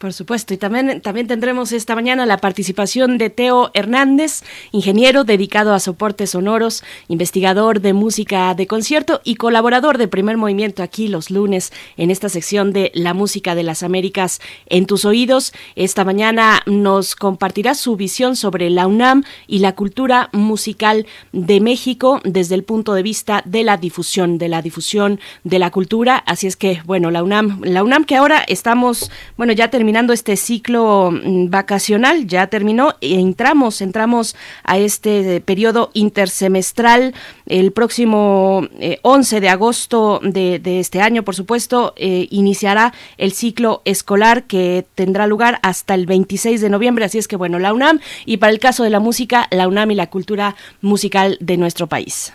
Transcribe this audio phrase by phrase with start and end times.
[0.00, 4.42] Por supuesto, y también, también tendremos esta mañana la participación de Teo Hernández,
[4.72, 10.82] ingeniero dedicado a soportes sonoros, investigador de música de concierto y colaborador de primer movimiento
[10.82, 15.52] aquí los lunes en esta sección de La Música de las Américas en tus oídos.
[15.76, 22.22] Esta mañana nos compartirá su visión sobre la UNAM y la cultura musical de México
[22.24, 26.16] desde el punto de vista de la difusión, de la difusión de la cultura.
[26.16, 30.12] Así es que, bueno, la UNAM, la UNAM que ahora estamos, bueno, ya terminamos terminando
[30.12, 37.12] este ciclo mm, vacacional, ya terminó, e entramos, entramos a este periodo intersemestral
[37.46, 38.68] el próximo
[39.02, 44.86] 11 eh, de agosto de, este año, por supuesto, eh, iniciará el ciclo escolar que
[44.94, 48.52] tendrá lugar hasta el 26 de noviembre, así es que bueno, la UNAM y para
[48.52, 52.32] el caso de la música, la UNAM y la cultura musical de nuestro país.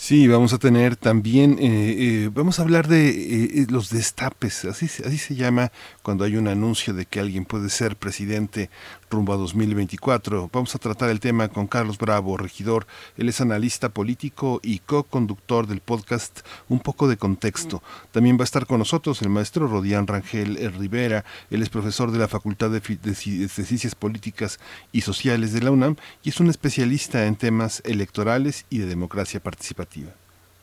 [0.00, 1.64] Sí, vamos a tener también, eh,
[1.98, 5.72] eh, vamos a hablar de eh, los destapes, así, así se llama
[6.04, 8.70] cuando hay un anuncio de que alguien puede ser presidente
[9.10, 10.50] rumbo a 2024.
[10.52, 12.86] Vamos a tratar el tema con Carlos Bravo, regidor.
[13.16, 17.82] Él es analista político y co-conductor del podcast Un poco de contexto.
[18.12, 21.24] También va a estar con nosotros el maestro Rodián Rangel Rivera.
[21.50, 24.58] Él es profesor de la Facultad de, de Ciencias Políticas
[24.92, 29.40] y Sociales de la UNAM y es un especialista en temas electorales y de democracia
[29.40, 30.10] participativa.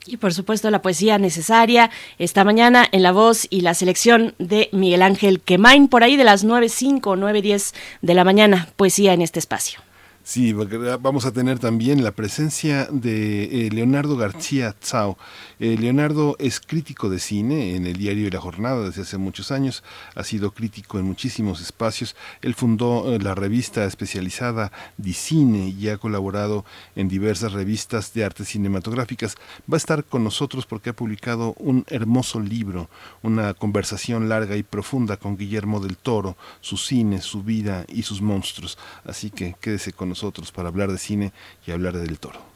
[0.08, 1.90] Y por supuesto la poesía necesaria
[2.20, 6.24] esta mañana en la voz y la selección de Miguel Ángel Quemain por ahí de
[6.24, 9.85] las 9.05 o 9.10 de la mañana, poesía en este espacio.
[10.28, 15.20] Sí, vamos a tener también la presencia de eh, Leonardo García Tsao.
[15.60, 19.84] Eh, Leonardo es crítico de cine en el diario La Jornada desde hace muchos años,
[20.16, 22.16] ha sido crítico en muchísimos espacios.
[22.42, 24.72] Él fundó eh, la revista especializada
[25.14, 26.66] Cine y ha colaborado
[26.96, 29.36] en diversas revistas de artes cinematográficas.
[29.72, 32.90] Va a estar con nosotros porque ha publicado un hermoso libro,
[33.22, 38.24] una conversación larga y profunda con Guillermo del Toro, su cine, su vida y sus
[38.24, 38.80] monstruos.
[39.06, 40.15] Así que quédese con nosotros
[40.52, 41.34] para hablar de cine
[41.66, 42.55] y hablar de del Toro.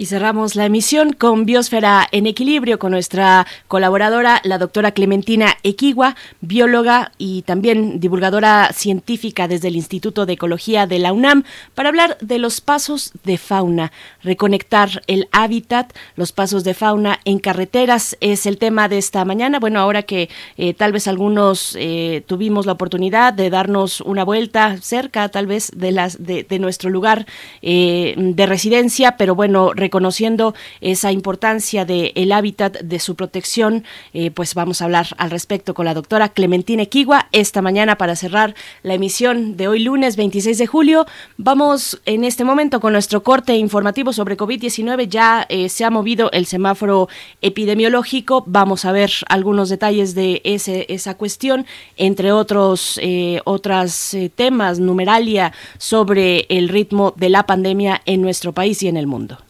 [0.00, 6.16] Y cerramos la emisión con Biosfera en Equilibrio con nuestra colaboradora, la doctora Clementina Equigua,
[6.40, 11.44] bióloga y también divulgadora científica desde el Instituto de Ecología de la UNAM,
[11.74, 13.92] para hablar de los pasos de fauna,
[14.22, 19.60] reconectar el hábitat, los pasos de fauna en carreteras es el tema de esta mañana.
[19.60, 24.78] Bueno, ahora que eh, tal vez algunos eh, tuvimos la oportunidad de darnos una vuelta
[24.80, 27.26] cerca, tal vez de, las, de, nuestro lugar
[27.60, 33.82] eh, de residencia, pero bueno, reconociendo esa importancia del hábitat, de su protección,
[34.14, 38.14] eh, pues vamos a hablar al respecto con la doctora Clementina Equigua esta mañana para
[38.14, 38.54] cerrar
[38.84, 41.06] la emisión de hoy lunes 26 de julio.
[41.38, 45.08] Vamos en este momento con nuestro corte informativo sobre COVID-19.
[45.08, 47.08] Ya eh, se ha movido el semáforo
[47.42, 48.44] epidemiológico.
[48.46, 51.66] Vamos a ver algunos detalles de esa cuestión,
[51.96, 58.80] entre otros eh, otras, temas, numeralia sobre el ritmo de la pandemia en nuestro país
[58.84, 59.49] y en el mundo.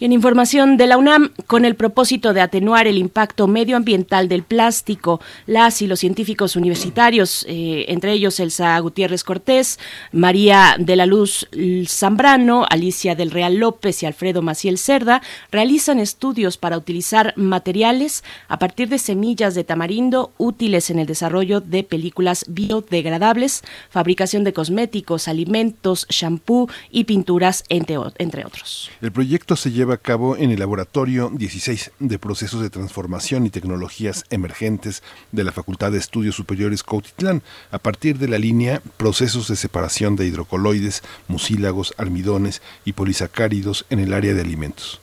[0.00, 5.20] en información de la UNAM, con el propósito de atenuar el impacto medioambiental del plástico,
[5.46, 9.78] las y los científicos universitarios, eh, entre ellos Elsa Gutiérrez Cortés,
[10.12, 11.48] María de la Luz
[11.86, 18.58] Zambrano, Alicia del Real López y Alfredo Maciel Cerda, realizan estudios para utilizar materiales a
[18.58, 25.28] partir de semillas de tamarindo útiles en el desarrollo de películas biodegradables, fabricación de cosméticos,
[25.28, 28.90] alimentos, shampoo y pinturas, entre, entre otros.
[29.00, 33.44] El proyecto se lleva lleva a cabo en el Laboratorio 16 de Procesos de Transformación
[33.44, 38.80] y Tecnologías Emergentes de la Facultad de Estudios Superiores Cautitlán, a partir de la línea
[38.96, 45.02] Procesos de Separación de Hidrocoloides, Mucílagos, Almidones y Polisacáridos en el área de alimentos.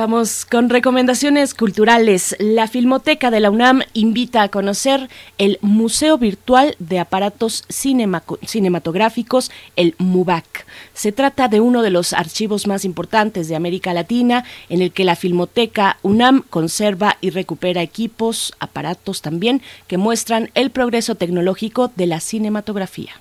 [0.00, 2.34] Vamos con recomendaciones culturales.
[2.38, 9.94] La Filmoteca de la UNAM invita a conocer el Museo Virtual de Aparatos Cinematográficos, el
[9.98, 10.64] MUBAC.
[10.94, 15.04] Se trata de uno de los archivos más importantes de América Latina, en el que
[15.04, 22.06] la Filmoteca UNAM conserva y recupera equipos, aparatos también, que muestran el progreso tecnológico de
[22.06, 23.12] la cinematografía.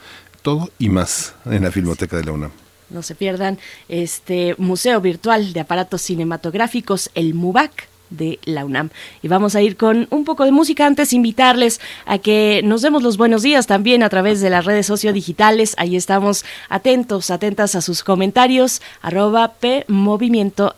[0.41, 2.53] todo y más en la Filmoteca de la UNAM.
[2.89, 3.59] No se pierdan
[3.91, 8.91] este Museo Virtual de Aparatos Cinematográficos, el MUBAC de la UNAM.
[9.23, 13.03] Y vamos a ir con un poco de música antes, invitarles a que nos demos
[13.03, 15.75] los buenos días también a través de las redes sociodigitales.
[15.79, 19.55] Ahí estamos atentos, atentas a sus comentarios, arroba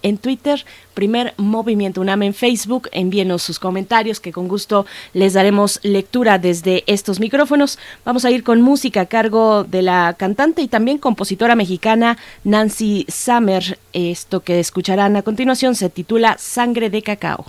[0.02, 0.64] en Twitter,
[0.98, 2.88] primer Movimiento UNAM en Facebook.
[2.90, 7.78] Envíenos sus comentarios que con gusto les daremos lectura desde estos micrófonos.
[8.04, 13.06] Vamos a ir con música a cargo de la cantante y también compositora mexicana Nancy
[13.06, 13.78] Summer.
[13.92, 17.44] Esto que escucharán a continuación se titula Sangre de Cacao.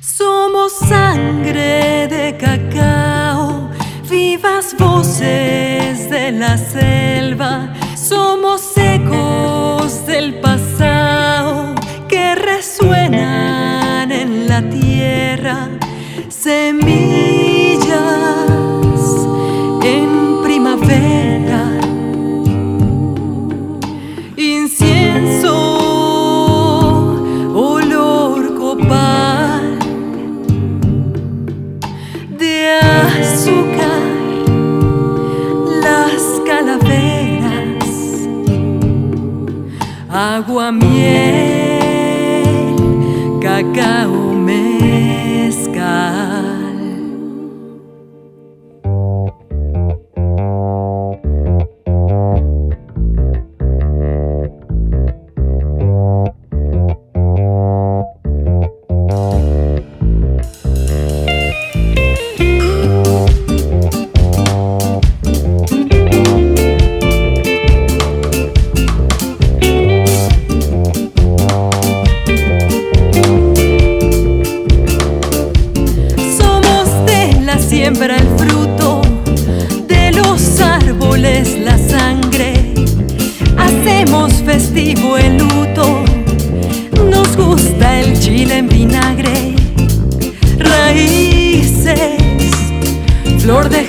[0.00, 3.69] Somos sangre de cacao
[4.10, 11.74] vivas voces de la selva, somos ecos del pasado
[12.08, 15.68] que resuenan en la tierra,
[16.28, 17.59] semillas
[40.50, 41.59] agua, miel,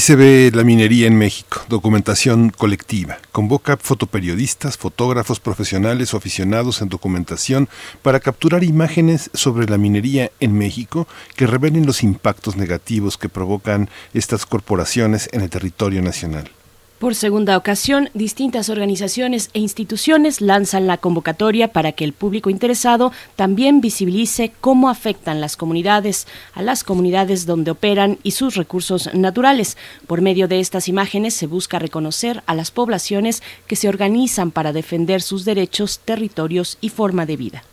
[0.00, 3.18] Así se ve la minería en México, documentación colectiva.
[3.32, 7.68] Convoca fotoperiodistas, fotógrafos profesionales o aficionados en documentación
[8.00, 13.90] para capturar imágenes sobre la minería en México que revelen los impactos negativos que provocan
[14.14, 16.50] estas corporaciones en el territorio nacional.
[17.00, 23.10] Por segunda ocasión, distintas organizaciones e instituciones lanzan la convocatoria para que el público interesado
[23.36, 29.78] también visibilice cómo afectan las comunidades a las comunidades donde operan y sus recursos naturales.
[30.06, 34.74] Por medio de estas imágenes se busca reconocer a las poblaciones que se organizan para
[34.74, 37.64] defender sus derechos, territorios y forma de vida.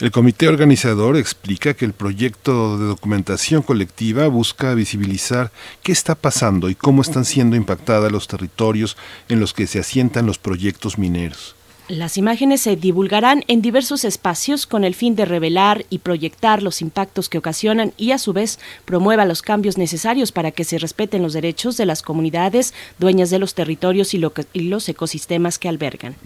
[0.00, 5.52] El comité organizador explica que el proyecto de documentación colectiva busca visibilizar
[5.84, 8.96] qué está pasando y cómo están siendo impactados los territorios
[9.28, 11.54] en los que se asientan los proyectos mineros.
[11.86, 16.80] Las imágenes se divulgarán en diversos espacios con el fin de revelar y proyectar los
[16.80, 21.22] impactos que ocasionan y a su vez promueva los cambios necesarios para que se respeten
[21.22, 26.16] los derechos de las comunidades dueñas de los territorios y, los ecosistemas que albergan.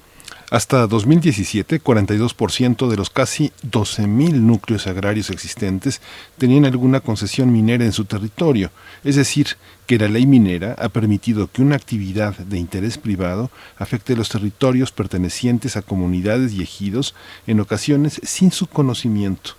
[0.50, 6.00] Hasta 2017, 42% de los casi 12.000 núcleos agrarios existentes
[6.38, 8.70] tenían alguna concesión minera en su territorio,
[9.04, 14.16] es decir, que la ley minera ha permitido que una actividad de interés privado afecte
[14.16, 17.14] los territorios pertenecientes a comunidades y ejidos,
[17.46, 19.57] en ocasiones sin su conocimiento.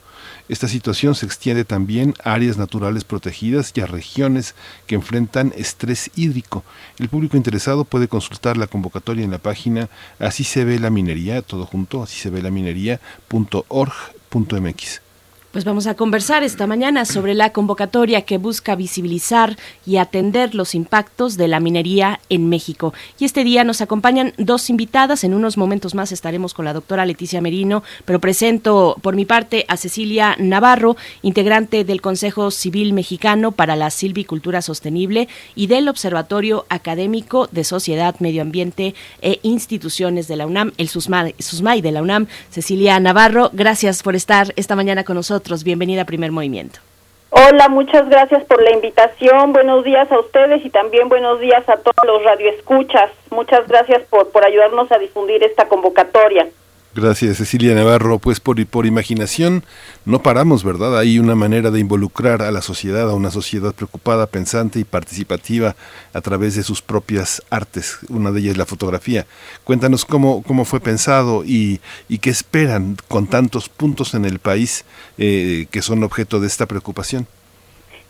[0.50, 4.56] Esta situación se extiende también a áreas naturales protegidas y a regiones
[4.88, 6.64] que enfrentan estrés hídrico.
[6.98, 9.90] El público interesado puede consultar la convocatoria en la página
[10.20, 15.09] así se ve la minería, todo junto, así se ve la minería.org.mx.
[15.52, 20.76] Pues vamos a conversar esta mañana sobre la convocatoria que busca visibilizar y atender los
[20.76, 22.94] impactos de la minería en México.
[23.18, 25.24] Y este día nos acompañan dos invitadas.
[25.24, 29.66] En unos momentos más estaremos con la doctora Leticia Merino, pero presento por mi parte
[29.68, 36.68] a Cecilia Navarro, integrante del Consejo Civil Mexicano para la Silvicultura Sostenible y del Observatorio
[36.70, 42.28] Académico de Sociedad, Medio Ambiente e Instituciones de la UNAM, el SUSMAI de la UNAM.
[42.52, 45.39] Cecilia Navarro, gracias por estar esta mañana con nosotros.
[45.64, 46.80] Bienvenida a Primer Movimiento.
[47.32, 49.54] Hola, muchas gracias por la invitación.
[49.54, 53.12] Buenos días a ustedes y también buenos días a todos los radioescuchas.
[53.30, 56.48] Muchas gracias por, por ayudarnos a difundir esta convocatoria.
[56.96, 58.18] Gracias, Cecilia Navarro.
[58.18, 59.64] Pues por, por imaginación
[60.06, 60.98] no paramos, ¿verdad?
[60.98, 65.76] Hay una manera de involucrar a la sociedad, a una sociedad preocupada, pensante y participativa
[66.14, 68.00] a través de sus propias artes.
[68.10, 69.28] Una de ellas es la fotografía.
[69.64, 74.84] Cuéntanos cómo, cómo fue pensado y, y qué esperan con tantos puntos en el país
[75.20, 77.28] eh, que son objeto de esta preocupación.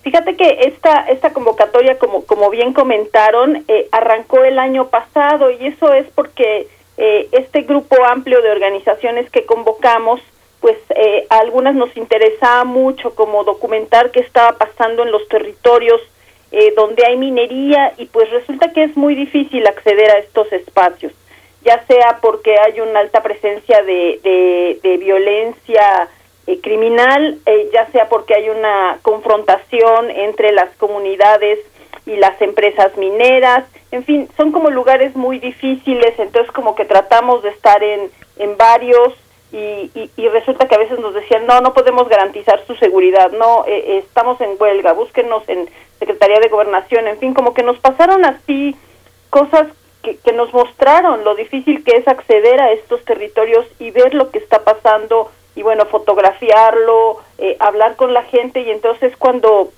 [0.04, 5.68] Fíjate que esta, esta convocatoria, como, como bien comentaron, eh, arrancó el año pasado y
[5.68, 6.70] eso es porque
[7.02, 10.20] eh, este grupo amplio de organizaciones que convocamos,
[10.60, 16.02] pues eh, a algunas nos interesaba mucho como documentar qué estaba pasando en los territorios
[16.52, 21.14] eh, donde hay minería y pues resulta que es muy difícil acceder a estos espacios,
[21.64, 26.10] ya sea porque hay una alta presencia de, de, violencia
[26.62, 27.38] criminal,
[27.72, 31.60] ya sea porque hay una confrontación entre las comunidades
[32.10, 37.44] y las empresas mineras, en fin, son como lugares muy difíciles, entonces como que tratamos
[37.44, 39.14] de estar en, en varios
[39.52, 43.66] y, y, resulta que a veces nos decían, no, no podemos garantizar su seguridad, no,
[43.66, 47.80] eh, eh, estamos en huelga, búsquenos en Secretaría de Gobernación, en fin, como que nos
[47.80, 48.76] pasaron así
[49.30, 49.68] cosas
[50.04, 54.30] que, que nos mostraron lo difícil que es acceder a estos territorios y ver lo
[54.30, 59.72] que está pasando y bueno, fotografiarlo, eh, hablar con la gente y entonces cuando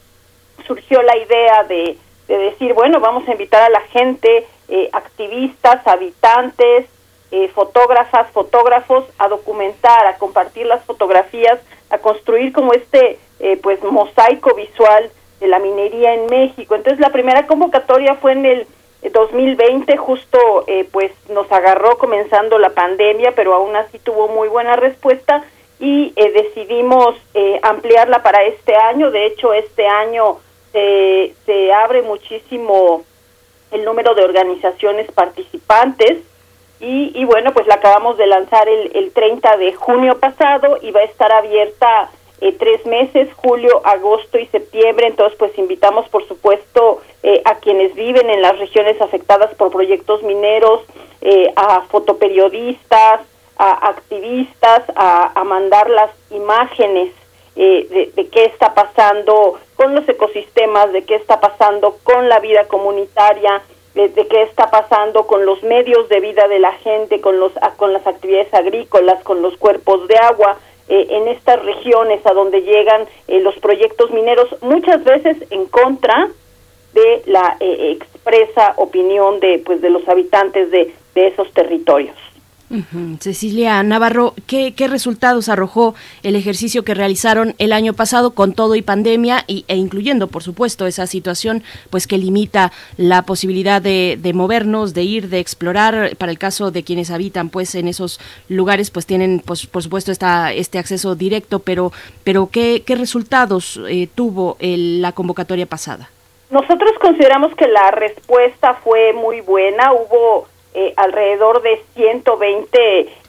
[0.68, 1.98] surgió la idea de
[2.28, 6.86] de decir, bueno, vamos a invitar a la gente, eh, activistas, habitantes,
[7.32, 13.84] eh, fotógrafas, fotógrafos, a documentar, a compartir las fotografías, a construir como este, eh, pues,
[13.84, 16.76] mosaico visual de la minería en México.
[16.76, 18.68] Entonces, la primera convocatoria fue en el
[19.12, 20.38] 2020, justo,
[20.92, 25.44] pues, nos agarró comenzando la pandemia, pero aún así tuvo muy buena respuesta
[25.80, 27.16] y decidimos
[27.64, 29.10] ampliarla para este año.
[29.10, 30.38] De hecho, este año
[30.72, 33.04] se, se abre muchísimo
[33.72, 36.18] el número de organizaciones participantes
[36.80, 40.92] y, y, bueno, pues la acabamos de lanzar el, el 30 de junio pasado y
[40.92, 42.10] va a estar abierta
[42.42, 45.06] eh, tres meses, julio, agosto y septiembre.
[45.08, 50.24] Entonces, pues invitamos, por supuesto, eh, a quienes viven en las regiones afectadas por proyectos
[50.24, 50.82] mineros,
[51.22, 53.22] eh, a fotoperiodistas,
[53.58, 57.14] a activistas, a, a mandar las imágenes
[57.56, 62.66] eh, de, qué está pasando con los ecosistemas, de qué está pasando con la vida
[62.68, 63.62] comunitaria,
[63.94, 67.92] de, qué está pasando con los medios de vida de la gente, con, los, con
[67.92, 70.58] las actividades agrícolas, con los cuerpos de agua.
[70.88, 76.30] Eh, en estas regiones a donde llegan eh, los proyectos mineros, muchas veces en contra
[76.94, 82.18] de la expresa opinión de pues de los habitantes de, de esos territorios.
[83.20, 88.82] Cecilia Navarro, ¿qué, resultados arrojó el ejercicio que realizaron el año pasado con todo y
[88.82, 94.94] pandemia y, e incluyendo, por supuesto, esa situación pues que limita la posibilidad de, movernos,
[94.94, 96.16] de ir, de explorar?
[96.18, 100.12] Para el caso de quienes habitan pues en esos lugares, pues tienen, pues, por supuesto,
[100.12, 101.92] esta, este acceso directo, pero,
[102.24, 106.10] pero ¿qué, resultados eh, tuvo la convocatoria pasada?
[106.52, 109.94] Nosotros consideramos que la respuesta fue muy buena.
[109.94, 112.78] Hubo eh, alrededor de 120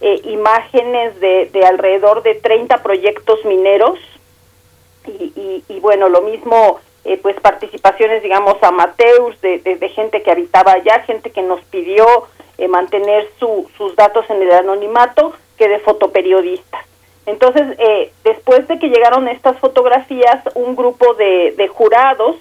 [0.00, 3.98] eh, imágenes de, de, alrededor de 30 proyectos mineros
[5.08, 10.74] y, y, bueno, lo mismo eh, pues participaciones digamos amateurs de, de, gente que habitaba
[10.74, 12.06] allá, gente que nos pidió
[12.68, 16.86] mantener su, sus datos en el anonimato que de fotoperiodistas.
[17.26, 17.76] Entonces,
[18.22, 22.36] después de que llegaron estas fotografías, un grupo de, de jurados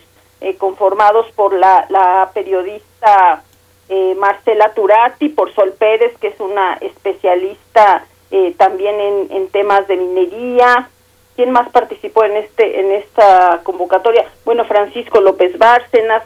[0.60, 3.44] conformados por la, la periodista
[3.94, 8.96] eh, Marcela Turati, por Sol Pérez, que es una especialista eh, también
[9.30, 10.90] en, temas de minería.
[11.36, 14.32] ¿Quién más participó en este en esta convocatoria?
[14.46, 16.24] Bueno, Francisco López Bárcenas,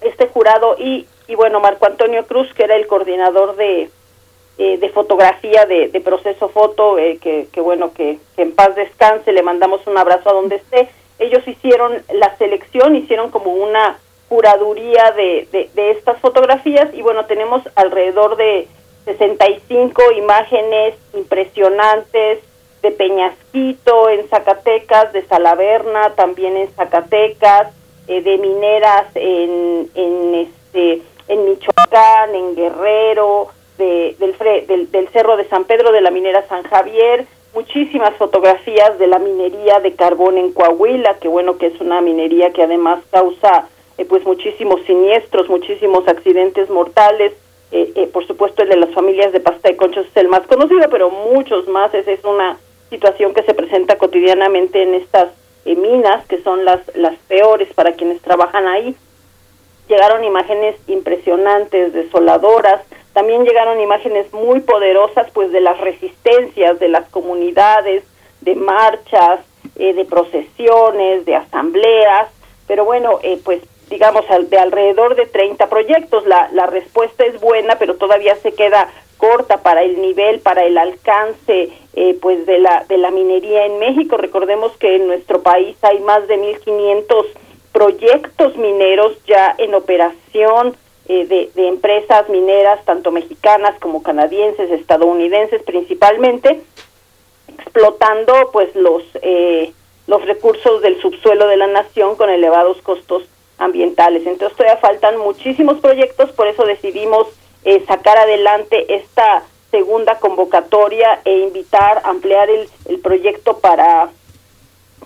[0.00, 3.88] este jurado y, y bueno, Marco Antonio Cruz, que era el coordinador de,
[4.58, 10.28] de fotografía de, proceso foto, que, bueno, que, en paz descanse, le mandamos un abrazo
[10.28, 10.88] a donde esté.
[11.20, 13.96] Ellos hicieron la selección, hicieron como una
[14.30, 18.66] curaduría de, de estas fotografías y bueno, tenemos alrededor de
[19.04, 22.38] 65 imágenes impresionantes
[22.82, 27.68] de Peñasquito en Zacatecas, de Salaverna también en Zacatecas,
[28.08, 35.48] eh, de mineras en, en, este, en Michoacán, en Guerrero, de, del, del, Cerro de
[35.48, 40.52] San Pedro, de la minera San Javier, muchísimas fotografías de la minería de carbón en
[40.52, 43.68] Coahuila, que bueno que es una minería que además causa
[44.00, 47.32] eh, pues muchísimos siniestros, muchísimos accidentes mortales,
[47.72, 50.46] eh, eh, por supuesto el de las familias de pasta de conchos es el más
[50.46, 51.92] conocido, pero muchos más.
[51.94, 52.58] Esa es una
[52.88, 55.28] situación que se presenta cotidianamente en estas
[55.64, 58.96] eh, minas, que son las, las peores para quienes trabajan ahí.
[59.88, 62.80] Llegaron imágenes impresionantes, desoladoras,
[63.12, 68.04] también llegaron imágenes muy poderosas pues de las resistencias de las comunidades,
[68.40, 69.40] de marchas,
[69.74, 72.28] de procesiones, de asambleas,
[72.66, 76.26] pero bueno, pues digamos, de alrededor de 30 proyectos.
[76.26, 80.78] La, la respuesta es buena, pero todavía se queda corta para el nivel, para el
[80.78, 84.16] alcance eh, pues de la, de la minería en México.
[84.16, 87.26] Recordemos que en nuestro país hay más de 1.500
[87.72, 90.74] proyectos mineros ya en operación
[91.06, 96.62] eh, de, de, empresas mineras, tanto mexicanas como canadienses, estadounidenses principalmente,
[97.48, 99.72] explotando pues los, eh,
[100.06, 103.24] los recursos del subsuelo de la nación con elevados costos
[103.60, 104.26] ambientales.
[104.26, 107.28] Entonces todavía faltan muchísimos proyectos, por eso decidimos
[107.64, 114.10] eh, sacar adelante esta segunda convocatoria e invitar, ampliar el, el proyecto para,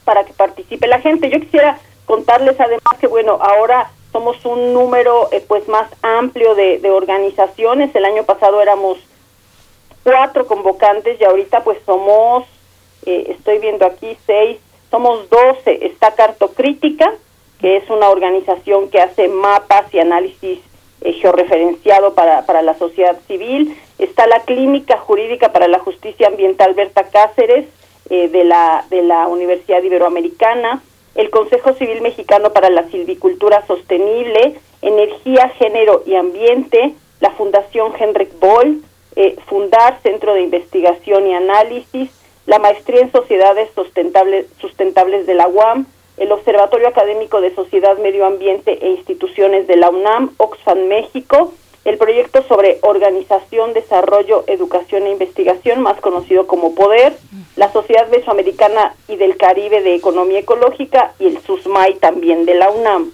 [0.04, 1.28] para que participe la gente.
[1.28, 6.78] Yo quisiera contarles además que, bueno, ahora somos un número eh, pues más amplio de,
[6.78, 7.94] de organizaciones.
[7.94, 8.96] El año pasado éramos
[10.04, 12.44] cuatro convocantes y ahorita pues somos,
[13.06, 14.58] eh, estoy viendo aquí, seis,
[14.90, 15.86] somos doce.
[15.86, 17.12] Está Cartocrítica,
[17.60, 20.58] que es una organización que hace mapas y análisis
[21.00, 23.76] eh, georreferenciado para, para la sociedad civil.
[23.98, 27.66] Está la Clínica Jurídica para la Justicia Ambiental Berta Cáceres
[28.10, 30.82] eh, de, la, de la Universidad Iberoamericana,
[31.14, 38.38] el Consejo Civil Mexicano para la Silvicultura Sostenible, Energía, Género y Ambiente, la Fundación Henrik
[38.38, 38.82] Boll,
[39.16, 42.10] eh, Fundar Centro de Investigación y Análisis,
[42.46, 48.24] la Maestría en Sociedades Sustentables, Sustentables de la UAM, el Observatorio Académico de Sociedad, Medio
[48.24, 51.52] Ambiente e Instituciones de la UNAM, Oxfam México,
[51.84, 57.14] el proyecto sobre Organización, Desarrollo, Educación e Investigación, más conocido como PODER,
[57.56, 62.70] la Sociedad Mesoamericana y del Caribe de Economía Ecológica y el SUSMAI también de la
[62.70, 63.12] UNAM.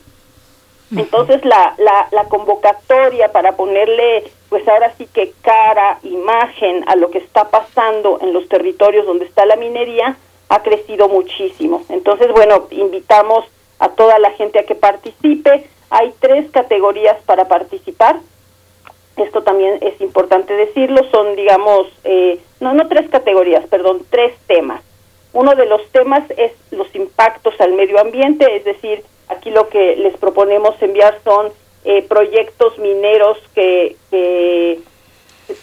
[0.97, 7.11] Entonces la, la, la convocatoria para ponerle, pues ahora sí que cara, imagen a lo
[7.11, 10.17] que está pasando en los territorios donde está la minería,
[10.51, 11.85] ha crecido muchísimo.
[11.89, 13.47] Entonces, bueno, invitamos
[13.79, 15.67] a toda la gente a que participe.
[15.91, 18.19] Hay tres categorías para participar.
[19.17, 21.09] Esto también es importante decirlo.
[21.13, 24.83] Son, digamos, eh, no, no tres categorías, perdón, tres temas.
[25.33, 29.95] Uno de los temas es los impactos al medio ambiente, es decir, aquí lo que
[29.95, 31.53] les proponemos enviar son
[31.85, 34.81] eh, proyectos mineros que, que,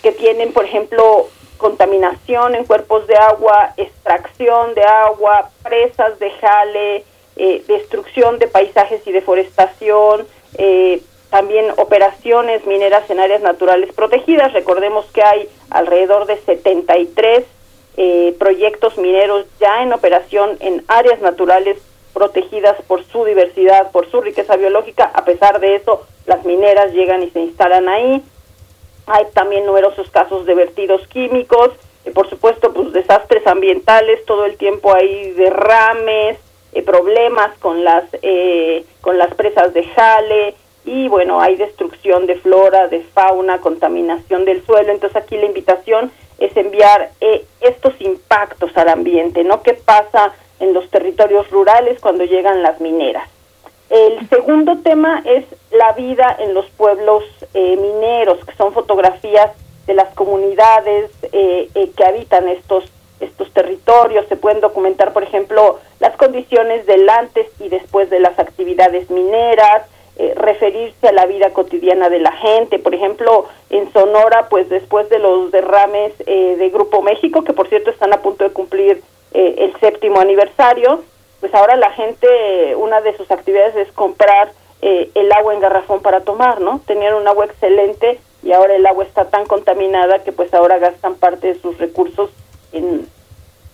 [0.01, 7.03] que tienen, por ejemplo, contaminación en cuerpos de agua, extracción de agua, presas de jale,
[7.35, 14.53] eh, destrucción de paisajes y deforestación, eh, también operaciones mineras en áreas naturales protegidas.
[14.53, 17.43] Recordemos que hay alrededor de 73
[17.97, 21.77] eh, proyectos mineros ya en operación en áreas naturales
[22.13, 25.11] protegidas por su diversidad, por su riqueza biológica.
[25.13, 28.23] A pesar de eso, las mineras llegan y se instalan ahí.
[29.07, 31.71] Hay también numerosos casos de vertidos químicos,
[32.05, 36.37] y por supuesto, pues desastres ambientales, todo el tiempo hay derrames,
[36.73, 40.53] eh, problemas con las eh, con las presas de jale
[40.85, 44.91] y bueno, hay destrucción de flora, de fauna, contaminación del suelo.
[44.91, 49.63] Entonces aquí la invitación es enviar eh, estos impactos al ambiente, ¿no?
[49.63, 53.27] ¿Qué pasa en los territorios rurales cuando llegan las mineras?
[53.89, 57.23] El segundo tema es la vida en los pueblos
[57.53, 59.51] eh, mineros, que son fotografías
[59.85, 62.85] de las comunidades eh, eh, que habitan estos
[63.19, 64.27] estos territorios.
[64.27, 69.83] Se pueden documentar, por ejemplo, las condiciones del antes y después de las actividades mineras,
[70.35, 72.77] referirse a la vida cotidiana de la gente.
[72.77, 77.89] Por ejemplo, en Sonora, pues después de los derrames de Grupo México, que por cierto
[77.89, 79.01] están a punto de cumplir
[79.33, 81.03] el séptimo aniversario,
[81.39, 86.01] pues ahora la gente, una de sus actividades es comprar eh, el agua en garrafón
[86.01, 86.81] para tomar, ¿no?
[86.85, 91.15] Tenían un agua excelente y ahora el agua está tan contaminada que pues ahora gastan
[91.15, 92.29] parte de sus recursos
[92.71, 93.07] en,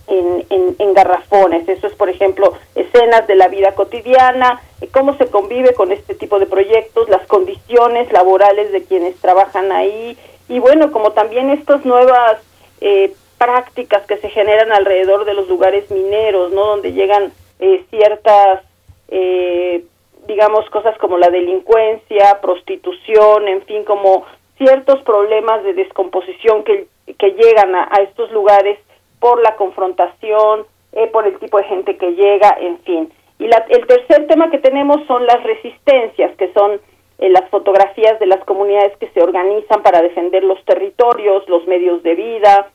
[0.06, 1.68] en, en, garrafones.
[1.68, 6.14] Eso es, por ejemplo, escenas de la vida cotidiana, eh, cómo se convive con este
[6.14, 10.16] tipo de proyectos, las condiciones laborales de quienes trabajan ahí
[10.48, 12.38] y bueno, como también estas nuevas
[12.80, 16.66] eh, prácticas que se generan alrededor de los lugares mineros, ¿no?
[16.66, 17.32] Donde llegan
[17.64, 18.62] eh, ciertas,
[20.26, 24.24] digamos, cosas como la delincuencia, prostitución, en fin, como
[24.58, 26.86] ciertos problemas de descomposición que,
[27.18, 28.78] que llegan a, a estos lugares
[29.20, 33.12] por la confrontación, eh, por el tipo de gente que llega, en fin.
[33.38, 36.80] Y el tercer tema que tenemos son las resistencias, que son
[37.18, 42.02] eh, las fotografías de las comunidades que se organizan para defender los territorios, los medios
[42.02, 42.70] de vida,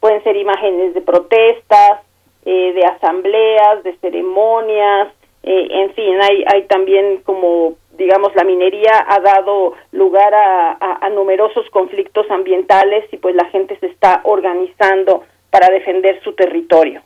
[0.00, 2.00] pueden ser imágenes de protestas,
[2.46, 5.12] eh, de asambleas, de ceremonias,
[5.48, 12.30] en fin, hay, hay también como digamos, la minería ha dado lugar a, numerosos conflictos
[12.30, 17.02] ambientales y pues la gente se está organizando para defender su territorio.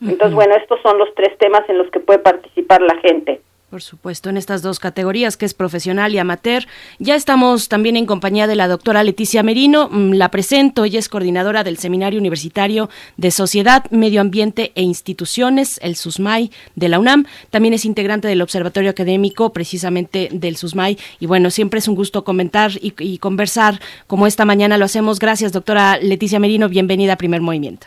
[0.00, 3.40] Entonces, bueno, estos son los tres temas en los que puede participar la gente.
[3.72, 6.66] Por supuesto, en estas dos categorías, que es profesional y amateur.
[6.98, 9.88] Ya estamos también en compañía de la doctora Leticia Merino.
[9.90, 15.80] Mm, la presento, ella es coordinadora del Seminario Universitario de Sociedad, Medio Ambiente e Instituciones,
[15.82, 17.24] el SUSMAI de la UNAM.
[17.48, 20.98] También es integrante del Observatorio Académico, precisamente del SUSMAI.
[21.18, 25.18] Y bueno, siempre es un gusto comentar y, y conversar como esta mañana lo hacemos.
[25.18, 26.68] Gracias, doctora Leticia Merino.
[26.68, 27.86] Bienvenida a Primer Movimiento.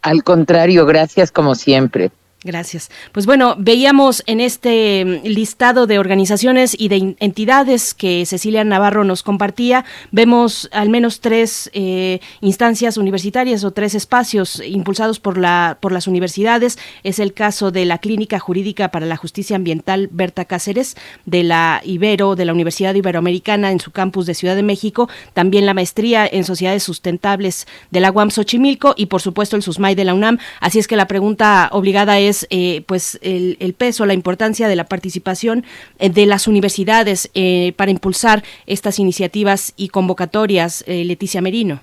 [0.00, 2.10] Al contrario, gracias como siempre.
[2.46, 2.92] Gracias.
[3.10, 9.02] Pues bueno, veíamos en este mm, listado de organizaciones y de entidades que Cecilia Navarro
[9.02, 15.76] nos compartía, vemos al menos tres eh, instancias universitarias o tres espacios impulsados por, la,
[15.80, 16.78] por las universidades.
[17.02, 21.80] Es el caso de la Clínica Jurídica para la Justicia Ambiental Berta Cáceres, de la
[21.84, 26.28] Ibero, de la Universidad Iberoamericana en su campus de Ciudad de México, también la maestría
[26.30, 30.38] en Sociedades Sustentables de la UAM Xochimilco y por supuesto el SUSMAI de la UNAM.
[30.60, 34.84] Así es que la pregunta obligada es eh, pues el, peso, la importancia de la
[34.84, 35.64] participación
[35.98, 41.80] eh, de las universidades eh, para impulsar estas iniciativas y convocatorias, Leticia Merino.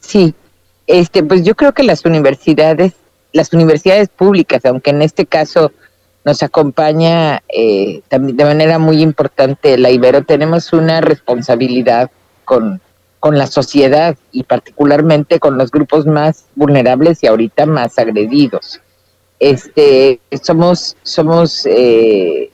[0.00, 0.34] Sí,
[0.86, 2.92] este, pues yo creo que las universidades,
[3.32, 5.72] las universidades públicas, aunque en este caso
[6.24, 7.42] nos acompaña
[8.08, 12.10] también de manera muy importante la Ibero, tenemos una responsabilidad
[12.44, 12.80] con,
[13.20, 18.80] con la sociedad y particularmente con los grupos más vulnerables y ahorita más agredidos
[19.40, 22.50] este, somos, somos eh,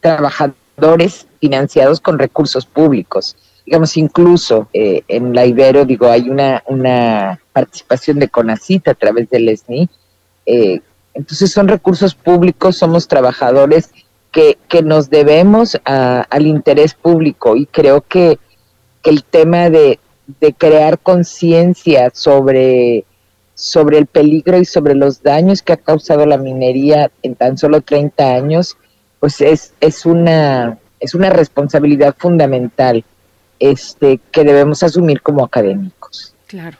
[0.00, 3.36] trabajadores financiados con recursos públicos.
[3.64, 9.30] Digamos, incluso eh, en la Ibero, digo, hay una, una participación de CONACIT a través
[9.30, 9.88] del SNI.
[10.46, 10.80] Eh,
[11.14, 13.90] entonces son recursos públicos, somos trabajadores
[14.32, 18.38] que, que nos debemos al interés público y creo que,
[19.02, 19.98] que el tema de,
[20.40, 23.06] de crear conciencia sobre
[23.56, 27.80] sobre el peligro y sobre los daños que ha causado la minería en tan solo
[27.80, 28.76] 30 años,
[29.18, 33.02] pues es, es, una, es una responsabilidad fundamental
[33.58, 36.34] este, que debemos asumir como académicos.
[36.46, 36.76] Claro.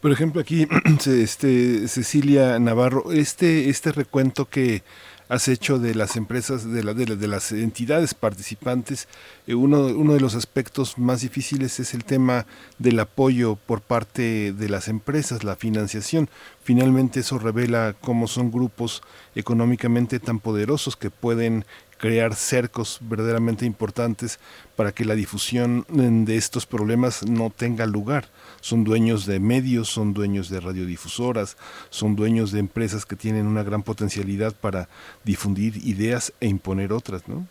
[0.00, 0.68] Por ejemplo, aquí
[1.06, 4.84] este, Cecilia Navarro, este, este recuento que
[5.30, 9.06] has hecho de las empresas, de, la, de, las entidades participantes.
[9.46, 12.46] Eh, uno, uno de los aspectos más difíciles es el tema
[12.78, 16.28] del apoyo por parte de las empresas, la financiación.
[16.64, 19.02] Finalmente eso revela cómo son grupos
[19.36, 21.64] económicamente tan poderosos que pueden
[22.00, 24.40] crear cercos verdaderamente importantes
[24.74, 28.24] para que la difusión de estos problemas no tenga lugar
[28.60, 31.56] son dueños de medios, son dueños de radiodifusoras,
[31.90, 34.88] son dueños de empresas que tienen una gran potencialidad para
[35.24, 37.46] difundir ideas e imponer otras, ¿no?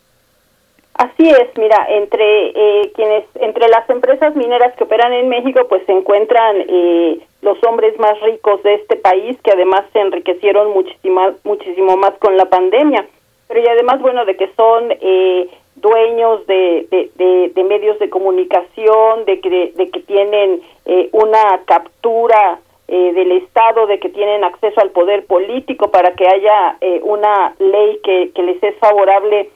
[0.96, 5.82] Así es, mira, entre eh, quienes, entre las empresas mineras que operan en México, pues
[5.86, 11.22] se encuentran eh, los hombres más ricos de este país, que además se enriquecieron muchísimo,
[11.46, 13.08] muchísimo más con la pandemia,
[13.50, 15.50] pero y además, bueno, de que son eh,
[15.82, 23.14] dueños de, de, medios de comunicación, de que, de que tienen eh, una captura eh,
[23.14, 28.00] del Estado, de que tienen acceso al poder político para que haya eh, una ley
[28.04, 29.50] que, que, les es favorable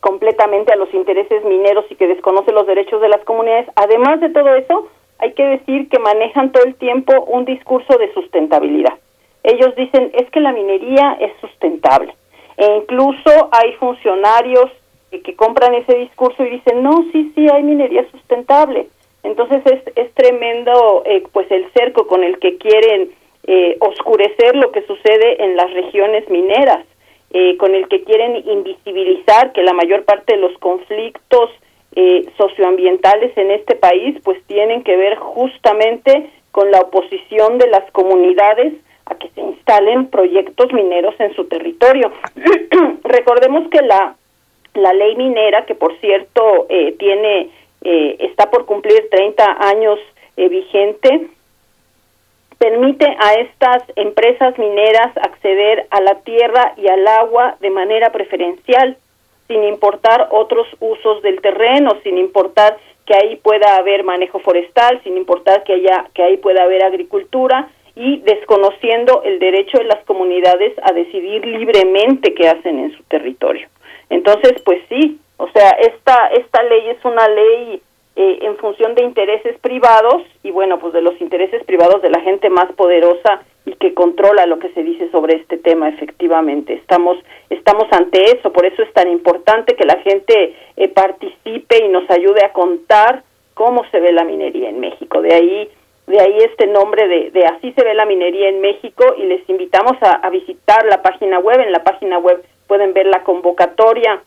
[0.00, 3.68] completamente a los intereses mineros y que desconoce los derechos de las comunidades.
[3.76, 4.88] Además de todo eso,
[5.18, 8.94] hay que decir que manejan todo el tiempo un discurso de sustentabilidad.
[9.42, 12.14] Ellos dicen, es que la minería es sustentable.
[12.60, 14.70] E incluso hay funcionarios
[15.10, 18.86] que compran ese discurso y dicen, no, sí, sí, hay minería sustentable.
[19.22, 23.12] Entonces es, es tremendo eh, pues el cerco con el que quieren
[23.46, 26.84] eh, oscurecer lo que sucede en las regiones mineras,
[27.30, 31.48] eh, con el que quieren invisibilizar que la mayor parte de los conflictos
[31.96, 37.90] eh, socioambientales en este país pues tienen que ver justamente con la oposición de las
[37.92, 38.74] comunidades
[39.10, 42.12] a que se instalen proyectos mineros en su territorio.
[43.04, 44.14] Recordemos que la,
[44.74, 47.50] la ley minera, que por cierto eh, tiene
[47.82, 49.98] eh, está por cumplir 30 años
[50.36, 51.28] vigente,
[52.56, 58.96] permite a estas empresas mineras acceder a la tierra y al agua de manera preferencial
[59.48, 65.16] sin importar otros usos del terreno, sin importar que ahí pueda haber manejo forestal, sin
[65.16, 67.68] importar que haya que ahí pueda haber agricultura
[68.00, 73.68] y desconociendo el derecho de las comunidades a decidir libremente qué hacen en su territorio.
[74.08, 77.82] Entonces, pues sí, o sea, esta esta ley es una ley
[78.16, 82.22] eh, en función de intereses privados y bueno, pues de los intereses privados de la
[82.22, 86.72] gente más poderosa y que controla lo que se dice sobre este tema efectivamente.
[86.72, 87.18] Estamos
[87.50, 92.08] estamos ante eso, por eso es tan importante que la gente eh, participe y nos
[92.08, 95.20] ayude a contar cómo se ve la minería en México.
[95.20, 95.68] De ahí
[96.10, 99.48] de ahí este nombre de, de así se ve la minería en México y les
[99.48, 101.60] invitamos a, visitar la página web.
[101.60, 104.20] En la página web pueden ver la convocatoria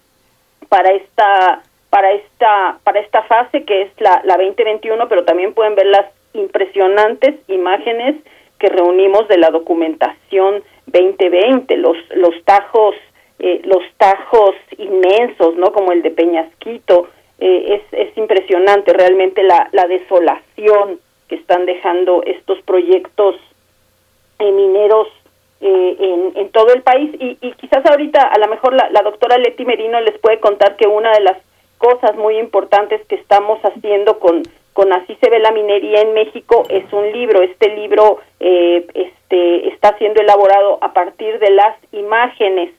[0.69, 5.75] para esta para esta para esta fase que es la, la 2021, pero también pueden
[5.75, 8.15] ver las impresionantes imágenes
[8.59, 12.95] que reunimos de la documentación 2020, los los tajos
[13.39, 15.73] eh, los tajos inmensos, ¿no?
[15.73, 20.99] Como el de Peñasquito, eh, es, es impresionante realmente la, la desolación
[21.35, 23.35] están dejando estos proyectos
[24.39, 25.07] eh, mineros
[25.65, 29.63] en, en, todo el país y, y, quizás ahorita a lo mejor la, doctora Leti
[29.63, 31.37] Merino les puede contar que una de las
[31.77, 34.43] cosas muy importantes que estamos haciendo con
[34.73, 37.41] con Así se ve la minería en México es un libro.
[37.41, 42.71] Este libro eh, este, está siendo elaborado a partir de las imágenes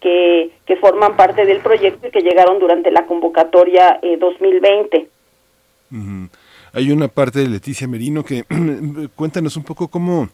[0.00, 4.96] que, que, forman parte del proyecto y que llegaron durante la convocatoria 2020.
[4.96, 5.06] Eh,
[6.74, 8.44] Hay una parte de Leticia Merino que
[9.14, 10.28] cuéntanos un poco cómo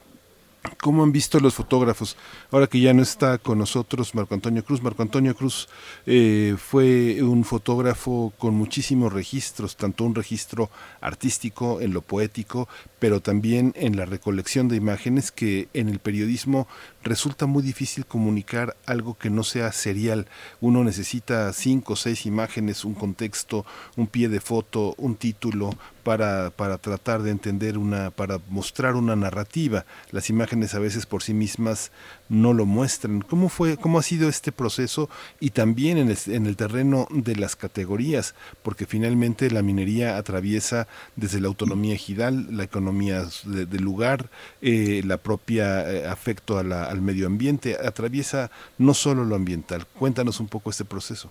[0.82, 2.18] ¿Cómo han visto los fotógrafos?
[2.50, 4.82] Ahora que ya no está con nosotros Marco Antonio Cruz.
[4.82, 5.68] Marco Antonio Cruz
[6.04, 13.20] eh, fue un fotógrafo con muchísimos registros, tanto un registro artístico en lo poético, pero
[13.20, 16.68] también en la recolección de imágenes que en el periodismo
[17.02, 20.26] resulta muy difícil comunicar algo que no sea serial.
[20.60, 23.64] Uno necesita cinco o seis imágenes, un contexto,
[23.96, 25.70] un pie de foto, un título
[26.02, 29.84] para, para tratar de entender una, para mostrar una narrativa.
[30.10, 31.90] Las imágenes a veces por sí mismas
[32.30, 33.20] no lo muestran.
[33.20, 37.36] ¿Cómo fue, cómo ha sido este proceso y también en el, en el terreno de
[37.36, 38.34] las categorías?
[38.62, 44.30] Porque finalmente la minería atraviesa desde la autonomía ejidal, la economía del lugar,
[44.62, 49.86] eh, la propia eh, afecto al medio ambiente, atraviesa no solo lo ambiental.
[49.98, 51.30] Cuéntanos un poco este proceso.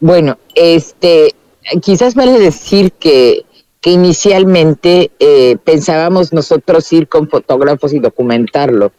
[0.00, 1.34] Bueno, este,
[1.82, 3.44] quizás vale decir que
[3.80, 8.92] que inicialmente eh, pensábamos nosotros ir con fotógrafos y documentarlo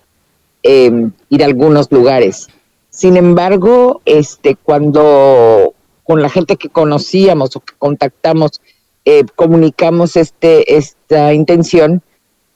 [0.63, 2.47] eh, ir a algunos lugares.
[2.89, 8.61] Sin embargo, este, cuando con la gente que conocíamos o que contactamos,
[9.05, 12.01] eh, comunicamos este, esta intención,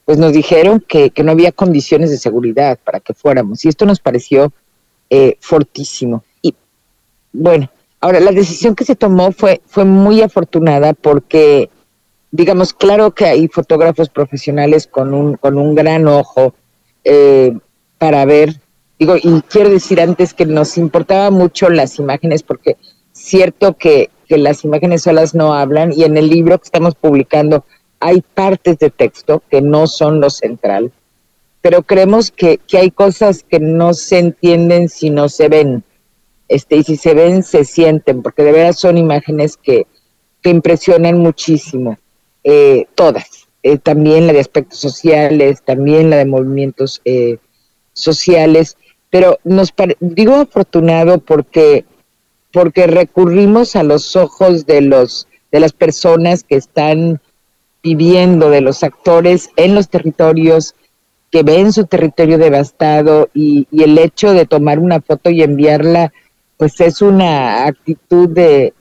[0.04, 3.64] pues nos dijeron que, que, no había condiciones de seguridad para que fuéramos.
[3.64, 4.52] Y esto nos pareció
[5.08, 6.24] eh, fortísimo.
[6.42, 6.54] Y
[7.32, 11.70] bueno, ahora la decisión que se tomó fue, fue muy afortunada porque,
[12.30, 16.54] digamos, claro que hay fotógrafos profesionales con un, con un gran ojo,
[17.04, 17.56] eh,
[17.98, 18.60] para ver,
[18.98, 22.76] digo, y quiero decir antes que nos importaba mucho las imágenes porque
[23.12, 27.64] cierto que, que las imágenes solas no hablan y en el libro que estamos publicando
[28.00, 30.92] hay partes de texto que no son lo central,
[31.62, 35.82] pero creemos que, que hay cosas que no se entienden si no se ven.
[36.48, 39.86] Este, y si se ven, se sienten, porque de verdad son imágenes que,
[40.42, 41.98] que impresionan muchísimo,
[42.44, 47.38] eh, todas, eh, también la de aspectos sociales, también la de movimientos eh,
[47.96, 48.76] sociales,
[49.10, 51.84] pero nos digo afortunado porque
[52.52, 57.20] porque recurrimos a los ojos de los de las personas que están
[57.82, 60.74] viviendo, de los actores en los territorios
[61.30, 66.12] que ven su territorio devastado y, el hecho de tomar una foto y enviarla,
[66.56, 68.72] pues es una actitud de,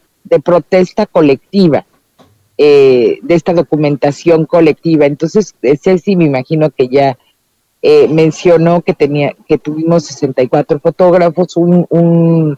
[0.43, 1.85] protesta colectiva,
[2.57, 5.05] eh, de esta documentación colectiva.
[5.05, 5.53] Entonces,
[6.03, 7.17] sí me imagino que ya
[7.87, 12.57] eh, mencionó que tenía que tuvimos 64 fotógrafos, un,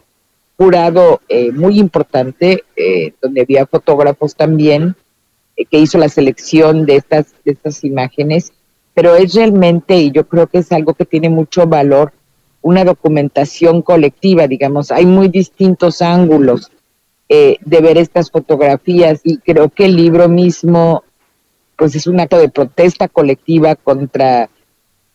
[0.56, 4.96] jurado eh, muy importante eh, donde había fotógrafos también
[5.54, 8.52] eh, que hizo la selección de estas de estas imágenes,
[8.94, 12.12] pero es realmente y yo creo que es algo que tiene mucho valor
[12.62, 16.72] una documentación colectiva, digamos, hay muy distintos ángulos
[17.28, 21.04] eh, de ver estas fotografías y creo que el libro mismo
[21.76, 24.48] pues es un acto de protesta colectiva contra,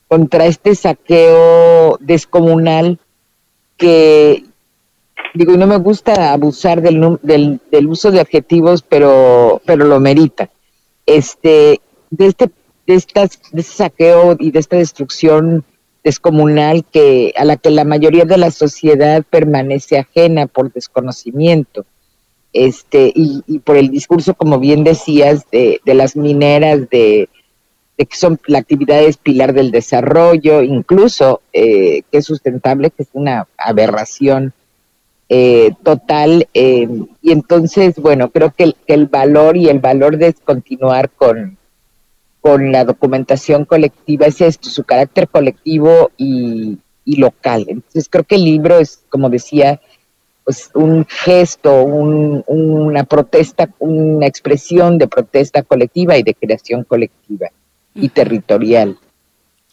[0.07, 2.99] contra este saqueo descomunal
[3.77, 4.43] que
[5.33, 9.99] digo, y no me gusta abusar del, del, del, uso de adjetivos, pero, pero lo
[9.99, 10.49] merita.
[11.05, 11.81] Este,
[12.11, 12.49] de este,
[12.87, 15.65] de estas, de este saqueo y de esta destrucción
[16.03, 21.85] descomunal que, a la que la mayoría de la sociedad permanece ajena por desconocimiento.
[22.51, 27.29] Este, y, y por el discurso, como bien decías, de, de las mineras, de,
[27.97, 33.03] de, que son la actividad es pilar del desarrollo, incluso eh, que es sustentable, que
[33.03, 34.53] es una aberración
[35.29, 36.47] eh, total.
[36.53, 36.87] Eh,
[37.21, 41.57] y entonces, bueno, creo que el, que el valor y el valor de continuar con,
[42.41, 47.65] con la documentación colectiva es esto, su carácter colectivo y, y local.
[47.67, 49.79] Entonces creo que el libro es, como decía,
[50.43, 57.49] pues un gesto, un, una protesta, una expresión de protesta colectiva y de creación colectiva
[57.95, 58.97] y territorial.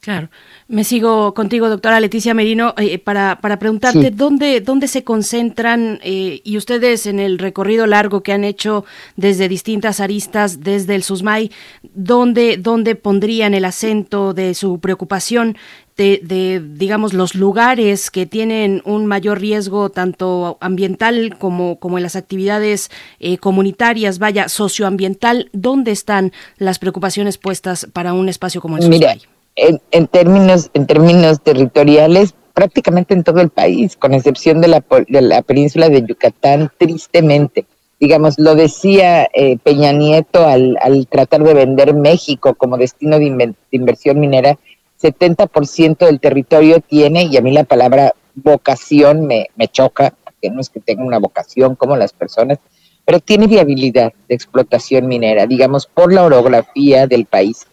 [0.01, 0.31] Claro.
[0.67, 6.41] Me sigo contigo, doctora Leticia Merino, eh, para, para preguntarte dónde, dónde se concentran eh,
[6.43, 11.51] y ustedes en el recorrido largo que han hecho desde distintas aristas, desde el SUSMAI,
[11.93, 15.59] ¿dónde, dónde pondrían el acento de su preocupación
[16.01, 22.05] de, de, digamos, los lugares que tienen un mayor riesgo tanto ambiental como, como en
[22.05, 28.79] las actividades eh, comunitarias, vaya, socioambiental, ¿dónde están las preocupaciones puestas para un espacio como
[28.79, 29.21] el SUSMAI?
[29.57, 35.21] en, términos, en términos territoriales, prácticamente en todo el país, con excepción de la, de
[35.21, 37.67] la península de Yucatán, tristemente.
[37.99, 43.55] Digamos, lo decía eh, Peña Nieto al, al, tratar de vender México como destino de,
[43.71, 44.59] inversión minera,
[45.01, 50.61] 70% del territorio tiene, y a mí la palabra vocación me, me choca, que no
[50.61, 52.59] es que tenga una vocación como las personas,
[53.05, 57.67] pero tiene viabilidad de explotación minera, digamos, por la orografía del país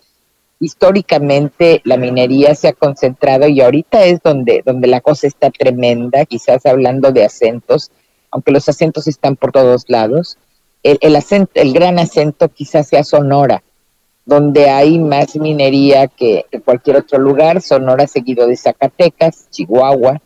[0.60, 6.26] históricamente la minería se ha concentrado y ahorita es donde, donde la cosa está tremenda,
[6.26, 7.92] quizás hablando de acentos,
[8.32, 10.38] aunque los acentos están por todos lados.
[10.84, 13.64] El, el, acento, el gran acento quizás sea Sonora,
[14.28, 20.22] donde hay más minería que, que cualquier otro lugar, Sonora seguido de Zacatecas, Chihuahua,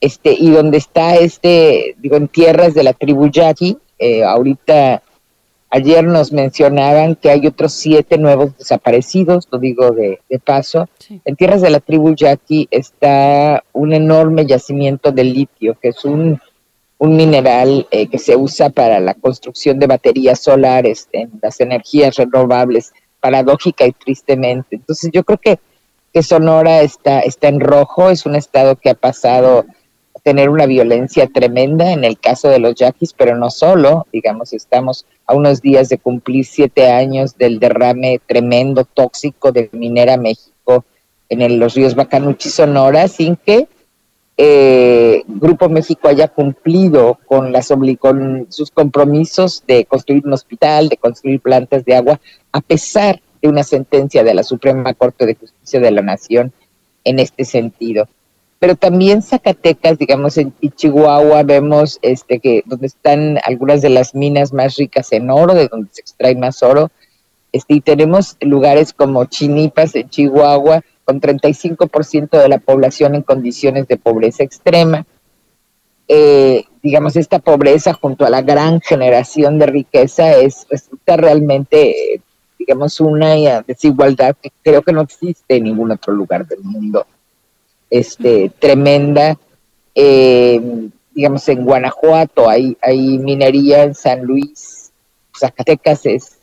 [0.00, 5.02] este, y donde está este, digo, en tierras de la tribu Yaqui, eh, ahorita
[5.72, 10.88] Ayer nos mencionaban que hay otros siete nuevos desaparecidos, lo digo de, paso.
[11.24, 16.40] En tierras de la tribu Yaqui está un enorme yacimiento de litio, que es un,
[16.98, 22.92] mineral eh, que se usa para la construcción de baterías solares en las energías renovables,
[23.20, 24.76] paradójica y tristemente.
[24.76, 25.58] Entonces yo creo que,
[26.12, 29.64] que Sonora está, está en rojo, es un estado que ha pasado
[30.22, 35.06] tener una violencia tremenda en el caso de los yaquis, pero no solo, digamos, estamos
[35.26, 40.84] a unos días de cumplir siete años del derrame tremendo, tóxico de Minera México
[41.28, 43.68] en los ríos Bacanuchi Sonora, sin que
[44.42, 47.68] eh, Grupo México haya cumplido con, las
[48.48, 52.18] sus compromisos de construir un hospital, de construir plantas de agua,
[52.50, 56.54] a pesar de una sentencia de la Suprema Corte de Justicia de la Nación
[57.04, 58.08] en este sentido.
[58.58, 64.54] Pero también Zacatecas, digamos, en Chihuahua vemos este que donde están algunas de las minas
[64.54, 66.90] más ricas en oro, de donde se extrae más oro,
[67.52, 73.88] este, y tenemos lugares como Chinipas en Chihuahua, con 35% de la población en condiciones
[73.88, 75.04] de pobreza extrema.
[76.06, 82.22] Eh, digamos, esta pobreza junto a la gran generación de riqueza es resulta realmente,
[82.56, 87.04] digamos, una desigualdad que creo que no existe en ningún otro lugar del mundo
[87.90, 89.36] este, tremenda.
[89.92, 90.60] Eh,
[91.12, 94.92] digamos, en Guanajuato hay, hay minería, en San Luis,
[95.36, 96.38] Zacatecas es,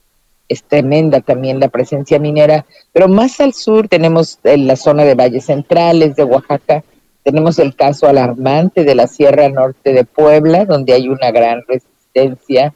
[0.49, 5.15] es tremenda también la presencia minera, pero más al sur tenemos en la zona de
[5.15, 6.83] Valles Centrales de Oaxaca,
[7.23, 12.73] tenemos el caso alarmante de la Sierra Norte de Puebla, donde hay una gran resistencia,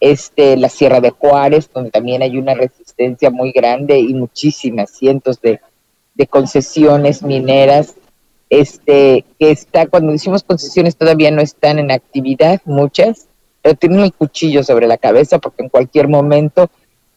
[0.00, 5.40] este, la Sierra de Juárez, donde también hay una resistencia muy grande y muchísimas, cientos
[5.42, 5.60] de,
[6.14, 7.94] de concesiones mineras,
[8.48, 13.26] este, que está, cuando decimos concesiones todavía no están en actividad, muchas,
[13.60, 16.70] pero tienen el cuchillo sobre la cabeza porque en cualquier momento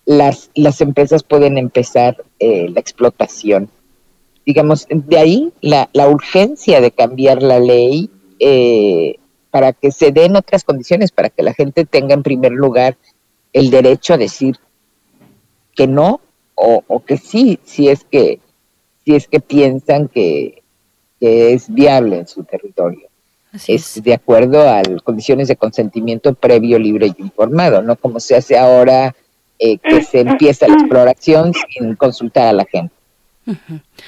[0.09, 3.69] las, las empresas pueden empezar eh, la explotación.
[4.43, 9.17] Digamos, de ahí la, la urgencia de cambiar la ley eh,
[9.51, 12.97] para que se den otras condiciones, para que la gente tenga en primer lugar
[13.53, 14.55] el derecho a decir
[15.75, 16.21] que no
[16.55, 18.39] o, o que sí, si es que
[19.05, 20.63] si es que piensan que,
[21.19, 23.09] es viable en su territorio.
[23.67, 24.01] es.
[24.01, 28.57] de acuerdo a las condiciones de consentimiento previo, libre y informado, no como se hace
[28.57, 29.13] ahora
[29.59, 32.93] eh, que se empieza la exploración sin consultar a la gente.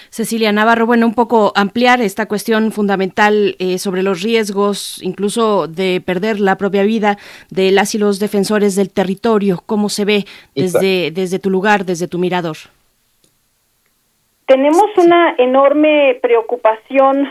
[0.10, 6.02] Cecilia Navarro, bueno, un poco ampliar esta cuestión fundamental eh, sobre los riesgos, incluso de
[6.06, 7.18] perder la propia vida
[7.49, 9.60] de las y los defensores del territorio.
[9.66, 10.26] ¿Cómo se ve
[10.56, 12.58] desde, desde tu lugar, desde tu mirador?
[14.45, 17.28] Tenemos una enorme preocupación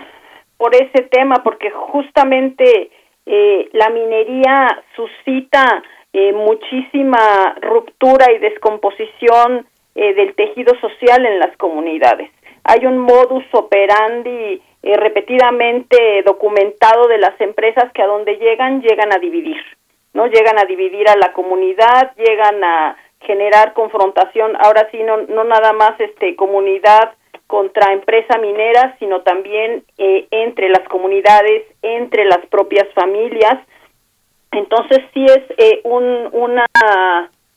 [0.56, 2.90] por ese tema porque justamente
[3.26, 5.82] eh, la minería suscita
[6.12, 12.30] eh, muchísima ruptura y descomposición eh, del tejido social en las comunidades.
[12.64, 19.12] Hay un modus operandi eh, repetidamente documentado de las empresas que a donde llegan llegan
[19.12, 19.62] a dividir,
[20.14, 24.56] no llegan a dividir a la comunidad, llegan a generar confrontación.
[24.60, 27.14] Ahora sí, no, no nada más este comunidad
[27.46, 33.58] contra empresa minera, sino también eh, entre las comunidades, entre las propias familias.
[34.52, 36.66] Entonces sí es eh, un, una,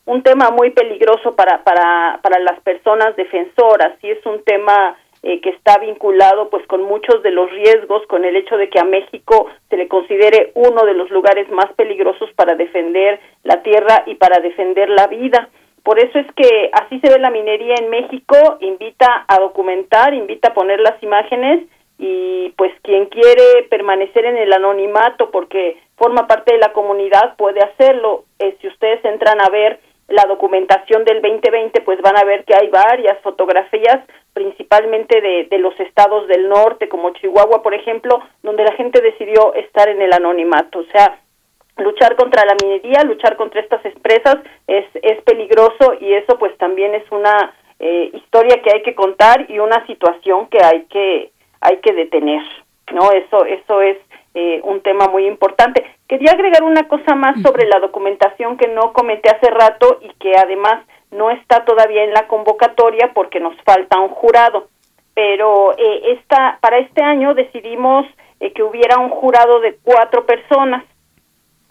[0.06, 5.40] un tema muy peligroso para, para, para las personas defensoras, sí es un tema eh,
[5.40, 8.84] que está vinculado pues con muchos de los riesgos, con el hecho de que a
[8.84, 14.16] México se le considere uno de los lugares más peligrosos para defender la tierra y
[14.16, 15.48] para defender la vida.
[15.82, 20.48] Por eso es que así se ve la minería en México, invita a documentar, invita
[20.48, 21.62] a poner las imágenes
[22.06, 27.60] y pues quien quiere permanecer en el anonimato porque forma parte de la comunidad puede
[27.60, 28.24] hacerlo.
[28.38, 32.54] Eh, si ustedes entran a ver la documentación del 2020, pues van a ver que
[32.54, 38.64] hay varias fotografías, principalmente de, de los estados del norte, como Chihuahua, por ejemplo, donde
[38.64, 40.80] la gente decidió estar en el anonimato.
[40.80, 41.18] O sea,
[41.78, 44.36] luchar contra la minería, luchar contra estas empresas
[44.66, 49.46] es, es peligroso y eso pues también es una eh, historia que hay que contar
[49.48, 51.32] y una situación que hay que
[51.64, 52.42] hay que detener,
[52.92, 53.10] ¿no?
[53.10, 53.98] Eso eso es
[54.34, 55.84] eh, un tema muy importante.
[56.06, 60.36] Quería agregar una cosa más sobre la documentación que no comenté hace rato y que
[60.36, 64.68] además no está todavía en la convocatoria porque nos falta un jurado.
[65.14, 68.06] Pero eh, esta, para este año decidimos
[68.38, 70.84] eh, que hubiera un jurado de cuatro personas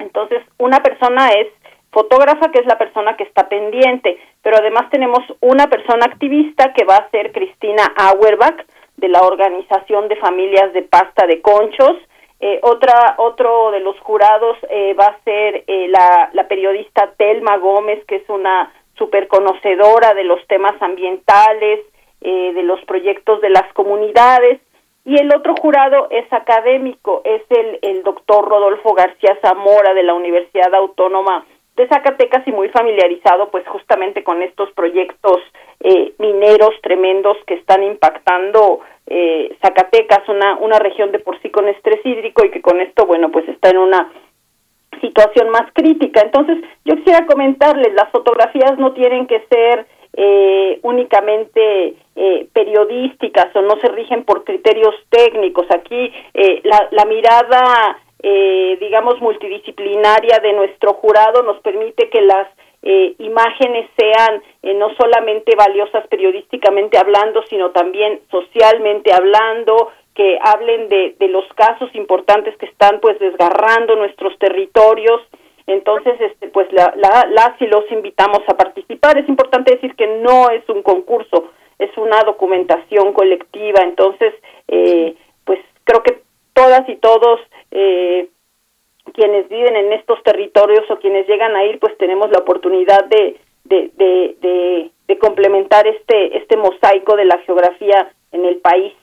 [0.04, 1.48] entonces, una persona es
[1.92, 6.86] fotógrafa, que es la persona que está pendiente, pero además tenemos una persona activista que
[6.86, 8.66] va a ser Cristina Auerbach,
[9.04, 11.98] de la Organización de Familias de Pasta de Conchos.
[12.40, 17.58] Eh, otra, otro de los jurados eh, va a ser eh, la, la periodista Telma
[17.58, 21.82] Gómez, que es una super conocedora de los temas ambientales,
[22.22, 24.62] de los proyectos de las comunidades
[25.04, 30.14] y el otro jurado es académico, es el, el doctor Rodolfo García Zamora de la
[30.14, 31.46] Universidad Autónoma
[31.76, 35.40] de Zacatecas y muy familiarizado pues justamente con estos proyectos
[35.80, 41.68] eh, mineros tremendos que están impactando eh, Zacatecas, una, una región de por sí con
[41.68, 44.12] estrés hídrico y que con esto, bueno, pues está en una
[45.02, 46.22] situación más crítica.
[46.22, 53.62] Entonces, yo quisiera comentarles, las fotografías no tienen que ser eh, únicamente eh, periodísticas o
[53.64, 55.66] no se rigen por criterios técnicos.
[55.72, 62.48] Aquí eh, la, la, mirada, eh, digamos, multidisciplinaria de nuestro jurado nos permite que las
[62.82, 70.90] eh, imágenes sean eh, no solamente valiosas periodísticamente hablando, sino también socialmente hablando, que hablen
[70.90, 75.22] de, los casos importantes que están pues desgarrando nuestros territorios
[75.66, 79.18] entonces, este, pues la, la, las y los invitamos a participar.
[79.18, 83.82] Es importante decir que no es un concurso, es una documentación colectiva.
[83.82, 84.34] Entonces,
[84.68, 85.16] eh,
[85.46, 86.23] pues creo que
[86.54, 87.40] todas y todos
[87.72, 88.30] eh,
[89.14, 93.40] quienes viven en estos territorios o quienes llegan a ir, pues tenemos la oportunidad de,
[93.66, 98.94] de, de, de, de complementar este, este mosaico de la geografía en el país.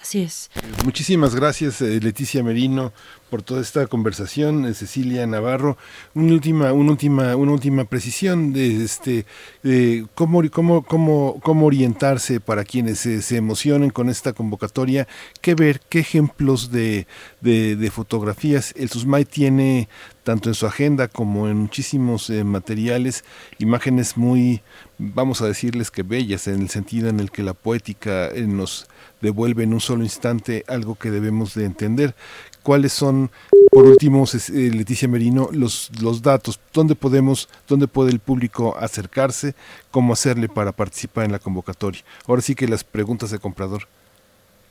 [0.00, 0.50] Así es.
[0.84, 2.92] Muchísimas gracias, eh, Leticia Merino,
[3.30, 5.78] por toda esta conversación, eh, Cecilia Navarro.
[6.14, 9.24] Una última, una última, una última precisión de este
[9.62, 15.06] de cómo, cómo, cómo, cómo orientarse para quienes se, emocionen con esta convocatoria,
[15.40, 17.06] qué ver, qué ejemplos de,
[17.40, 18.74] de, fotografías.
[18.76, 19.88] El SUSMAI tiene
[20.24, 23.24] tanto en su agenda como en muchísimos eh, materiales,
[23.58, 24.62] imágenes muy,
[24.98, 28.88] vamos a decirles que bellas, en el sentido en el que la poética nos
[29.20, 32.14] devuelve en un solo instante algo que debemos de entender
[32.62, 33.30] cuáles son,
[33.70, 39.54] por último, eh, Leticia Merino, los, los datos, dónde podemos, dónde puede el público acercarse,
[39.90, 42.02] cómo hacerle para participar en la convocatoria.
[42.26, 43.86] Ahora sí que las preguntas de comprador.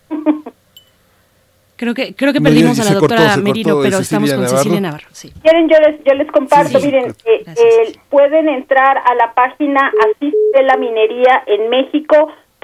[1.80, 5.08] Creo que, creo que perdimos a la doctora Merino, pero estamos con Cecilia Navarro.
[5.14, 5.32] Sí.
[5.42, 10.62] Quieren, yo les, yo les comparto, miren, eh, eh, pueden entrar a la página Asiste
[10.64, 12.60] la Minería en México.org.mx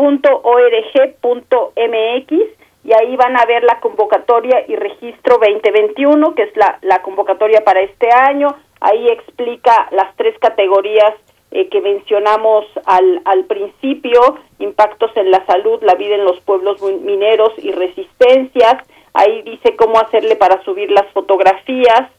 [2.86, 7.64] y ahí van a ver la convocatoria y registro 2021, que es la, la convocatoria
[7.64, 8.56] para este año.
[8.80, 11.16] Ahí explica las tres categorías
[11.50, 14.20] eh, que mencionamos al, al principio,
[14.60, 18.76] impactos en la salud, la vida en los pueblos mineros y resistencias.
[19.14, 22.12] Ahí dice cómo hacerle para subir las fotografías,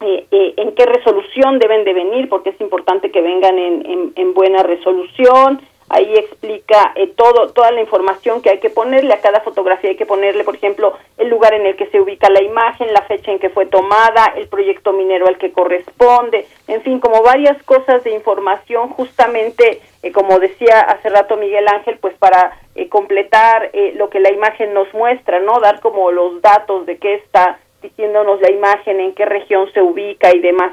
[0.00, 4.12] eh, eh, en qué resolución deben de venir, porque es importante que vengan en, en,
[4.16, 5.62] en buena resolución,
[5.92, 9.90] ahí explica eh, todo toda la información que hay que ponerle a cada fotografía.
[9.90, 13.02] Hay que ponerle por ejemplo el lugar en el que se ubica la imagen la
[13.02, 16.46] fecha en que fue tomada el proyecto minero al que corresponde.
[16.66, 21.98] En fin como varias cosas de información justamente eh, como decía hace rato Miguel Ángel
[22.00, 26.86] pues para eh, completar lo que la imagen nos muestra no dar como los datos
[26.86, 30.72] de qué está diciéndonos la imagen en qué región se ubica y demás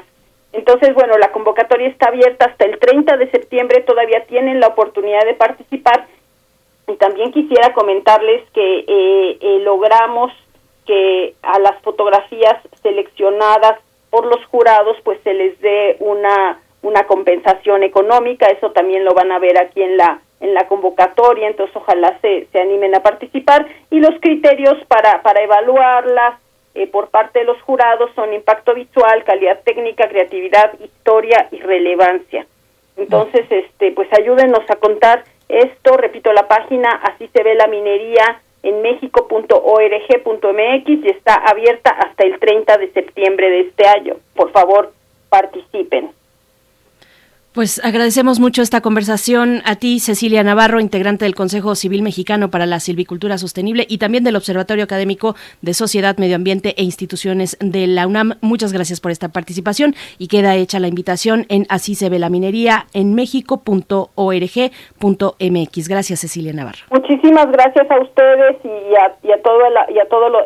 [0.52, 5.24] entonces, bueno, la convocatoria está abierta hasta el 30 de septiembre, todavía tienen la oportunidad
[5.24, 6.06] de participar.
[6.88, 10.32] Y también quisiera comentarles que eh, eh, logramos
[10.86, 13.78] que a las fotografías seleccionadas
[14.10, 19.30] por los jurados pues se les dé una una compensación económica, eso también lo van
[19.30, 23.66] a ver aquí en la en la convocatoria, entonces ojalá se, se animen a participar.
[23.90, 26.40] Y los criterios para para evaluarlas
[26.74, 32.46] eh, por parte de los jurados son impacto visual, calidad técnica, creatividad, historia y relevancia.
[32.96, 38.40] Entonces, este, pues ayúdenos a contar esto, repito la página, así se ve la minería
[38.62, 44.16] en mexico.org.mx y está abierta hasta el 30 de septiembre de este año.
[44.34, 44.92] Por favor,
[45.28, 46.10] participen.
[47.52, 52.64] Pues agradecemos mucho esta conversación a ti, Cecilia Navarro, integrante del Consejo Civil Mexicano para
[52.64, 57.88] la Silvicultura Sostenible y también del Observatorio Académico de Sociedad, Medio Ambiente e Instituciones de
[57.88, 58.34] la UNAM.
[58.40, 62.30] Muchas gracias por esta participación y queda hecha la invitación en Así se ve la
[62.30, 65.88] minería en mexico.org.mx.
[65.88, 66.84] Gracias, Cecilia Navarro.
[66.90, 70.44] Muchísimas gracias a ustedes y a, y a, todo y a, todos los,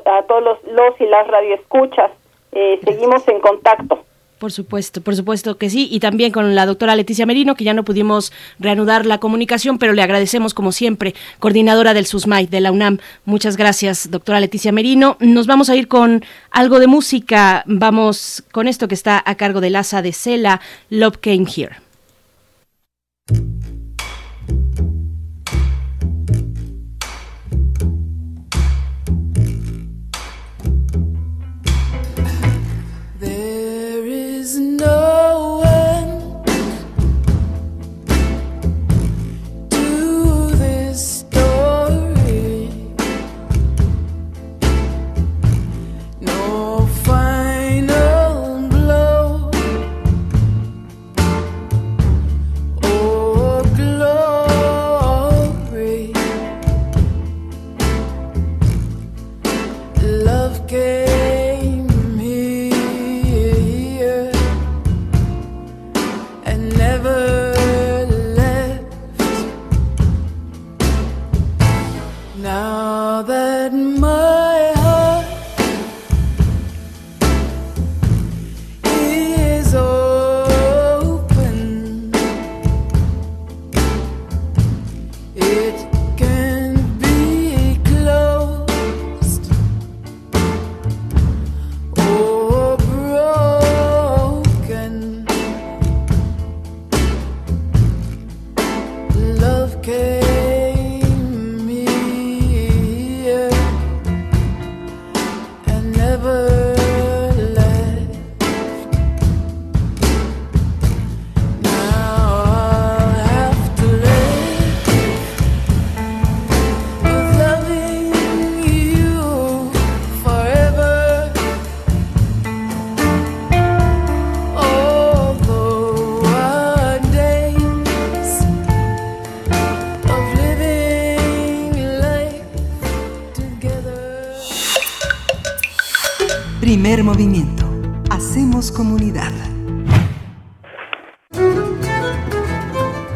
[0.72, 2.12] los y las radioescuchas.
[2.52, 4.06] Eh, seguimos en contacto.
[4.44, 5.88] Por supuesto, por supuesto que sí.
[5.90, 9.94] Y también con la doctora Leticia Merino, que ya no pudimos reanudar la comunicación, pero
[9.94, 12.98] le agradecemos como siempre, coordinadora del SUSMAI de la UNAM.
[13.24, 15.16] Muchas gracias, doctora Leticia Merino.
[15.18, 17.64] Nos vamos a ir con algo de música.
[17.64, 21.83] Vamos con esto que está a cargo del asa de Cela, Love Came Here.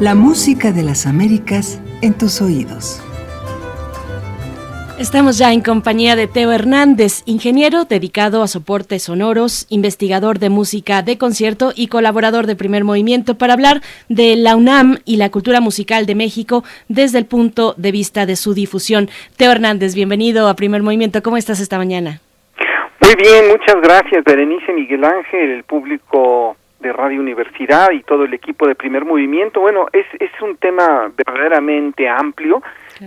[0.08, 2.98] La música de las Américas en tus oídos.
[4.98, 11.02] Estamos ya en compañía de Teo Hernández, ingeniero dedicado a soportes sonoros, investigador de música
[11.02, 15.60] de concierto y colaborador de Primer Movimiento para hablar de la UNAM y la cultura
[15.60, 19.10] musical de México desde el punto de vista de su difusión.
[19.36, 21.22] Teo Hernández, bienvenido a Primer Movimiento.
[21.22, 22.22] ¿Cómo estás esta mañana?
[23.02, 28.34] Muy bien, muchas gracias Berenice Miguel Ángel, el público de Radio Universidad y todo el
[28.34, 29.60] equipo de Primer Movimiento.
[29.60, 32.62] Bueno, es, es un tema verdaderamente amplio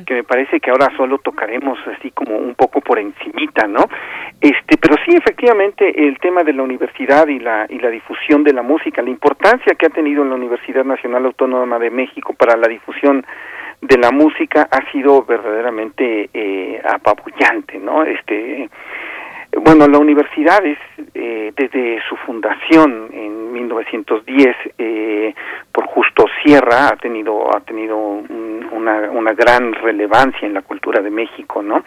[0.06, 3.86] que me parece que ahora solo tocaremos así como un poco por encimita, ¿no?
[4.40, 8.54] Este, pero sí efectivamente el tema de la universidad y la y la difusión de
[8.54, 12.56] la música, la importancia que ha tenido en la Universidad Nacional Autónoma de México para
[12.56, 13.26] la difusión
[13.82, 18.04] de la música ha sido verdaderamente eh, apabullante, ¿no?
[18.04, 18.70] Este
[19.60, 20.78] bueno, la universidad es,
[21.14, 25.36] eh, desde su fundación en 1910 eh,
[25.72, 31.10] por Justo Sierra ha tenido ha tenido una, una gran relevancia en la cultura de
[31.10, 31.84] México, ¿no?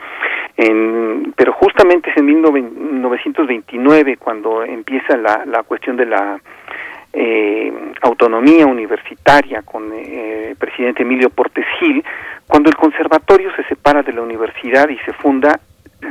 [0.57, 6.39] En, pero justamente es en 1929 cuando empieza la, la cuestión de la
[7.17, 12.05] eh, autonomía universitaria con eh, el presidente Emilio Portes Gil,
[12.47, 15.61] cuando el conservatorio se separa de la universidad y se funda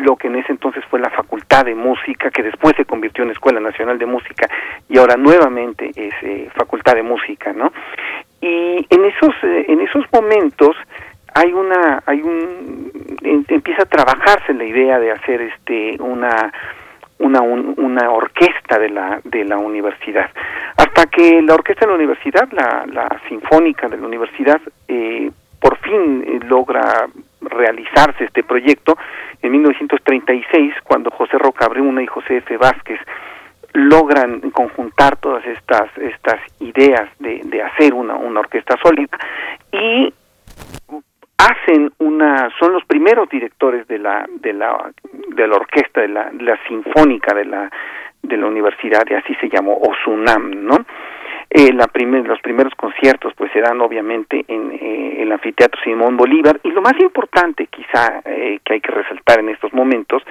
[0.02, 3.32] lo que en ese entonces fue la Facultad de Música, que después se convirtió en
[3.32, 4.50] Escuela Nacional de Música
[4.90, 7.72] y ahora nuevamente es eh, Facultad de Música, ¿no?
[8.42, 10.76] Y en esos eh, en esos momentos
[11.34, 12.92] hay una hay un
[13.48, 16.52] empieza a trabajarse la idea de hacer este una
[17.20, 20.30] una una orquesta de la de la universidad
[20.78, 25.78] hasta que la orquesta de la universidad la, la sinfónica de la universidad eh, por
[25.78, 27.08] fin logra
[27.46, 28.98] realizarse este proyecto
[29.42, 32.58] en 1936, cuando José Roca Bruna y José F.
[32.58, 33.00] Vázquez
[33.74, 39.18] logran conjuntar todas estas estas ideas de, de hacer una, una orquesta sólida
[39.72, 40.14] y
[41.38, 44.92] hacen una son los primeros directores de la de la
[45.30, 47.72] de la orquesta de la, la sinfónica de la
[48.22, 50.86] de la universidad así se llamó OSUNAM, ¿no?
[51.56, 56.18] Eh, la primer, los primeros conciertos pues se dan obviamente en eh, el anfiteatro Simón
[56.18, 56.60] Bolívar.
[56.64, 60.24] Y lo más importante quizá eh, que hay que resaltar en estos momentos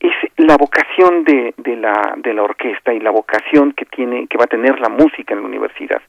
[0.00, 4.36] es la vocación de, de la de la orquesta y la vocación que tiene que
[4.36, 6.02] va a tener la música en la universidad.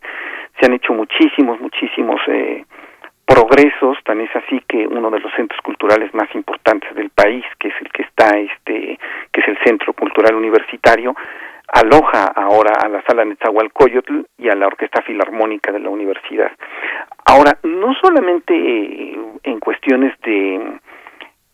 [0.59, 2.65] Se han hecho muchísimos muchísimos eh,
[3.27, 3.99] progresos.
[4.03, 7.75] Tan es así que uno de los centros culturales más importantes del país que es
[7.81, 8.97] el que está este
[9.31, 11.15] que es el centro cultural universitario
[11.73, 16.51] aloja ahora a la sala Netzahualcoyotl y a la Orquesta Filarmónica de la universidad.
[17.25, 20.79] Ahora, no solamente eh, en cuestiones de,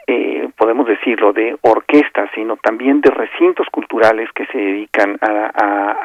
[0.07, 5.47] eh, podemos decirlo, de orquestas, sino también de recintos culturales que se dedican a,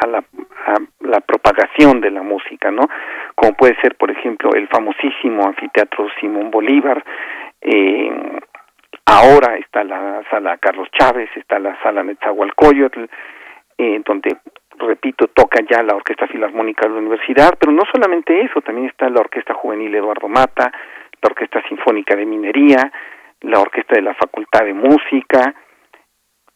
[0.03, 0.25] a, la,
[0.67, 2.89] a, la, propagación de la música, ¿no?
[3.35, 7.05] Como puede ser, por ejemplo, el famosísimo anfiteatro Simón Bolívar,
[7.61, 8.41] eh,
[9.05, 13.05] ahora está la sala Carlos Chávez, está la sala Netzahualcoyotl,
[13.81, 14.37] eh, donde
[14.79, 19.09] repito, toca ya la Orquesta Filarmónica de la Universidad, pero no solamente eso, también está
[19.09, 20.71] la Orquesta Juvenil Eduardo Mata,
[21.23, 22.93] la Orquesta Sinfónica de Minería,
[23.41, 25.55] la Orquesta de la Facultad de Música,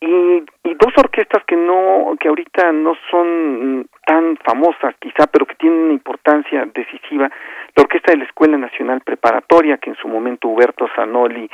[0.01, 5.55] y, y, dos orquestas que no que ahorita no son tan famosas quizá pero que
[5.55, 7.31] tienen una importancia decisiva
[7.75, 11.49] la orquesta de la Escuela Nacional Preparatoria que en su momento Huberto Zanoli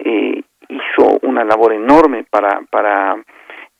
[0.00, 3.22] eh, hizo una labor enorme para para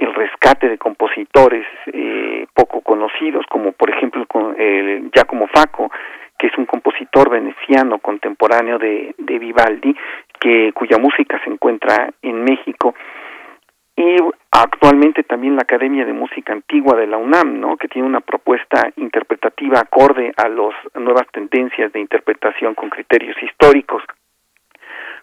[0.03, 4.27] el rescate de compositores eh, poco conocidos, como por ejemplo
[4.57, 5.91] el Giacomo Facco,
[6.39, 9.95] que es un compositor veneciano contemporáneo de, de Vivaldi,
[10.41, 12.95] que, cuya música se encuentra en México,
[13.95, 14.17] y
[14.51, 17.77] actualmente también la Academia de Música Antigua de la UNAM, ¿no?
[17.77, 24.03] que tiene una propuesta interpretativa acorde a las nuevas tendencias de interpretación con criterios históricos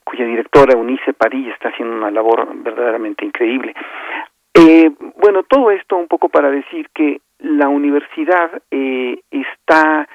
[0.10, 3.76] cuya directora Eunice Padilla está haciendo una labor verdaderamente increíble.
[4.54, 10.08] Eh, bueno, todo esto un poco para decir que la universidad eh, está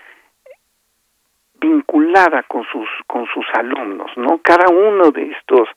[1.61, 4.39] vinculada con sus con sus alumnos, ¿no?
[4.43, 5.69] Cada uno de estos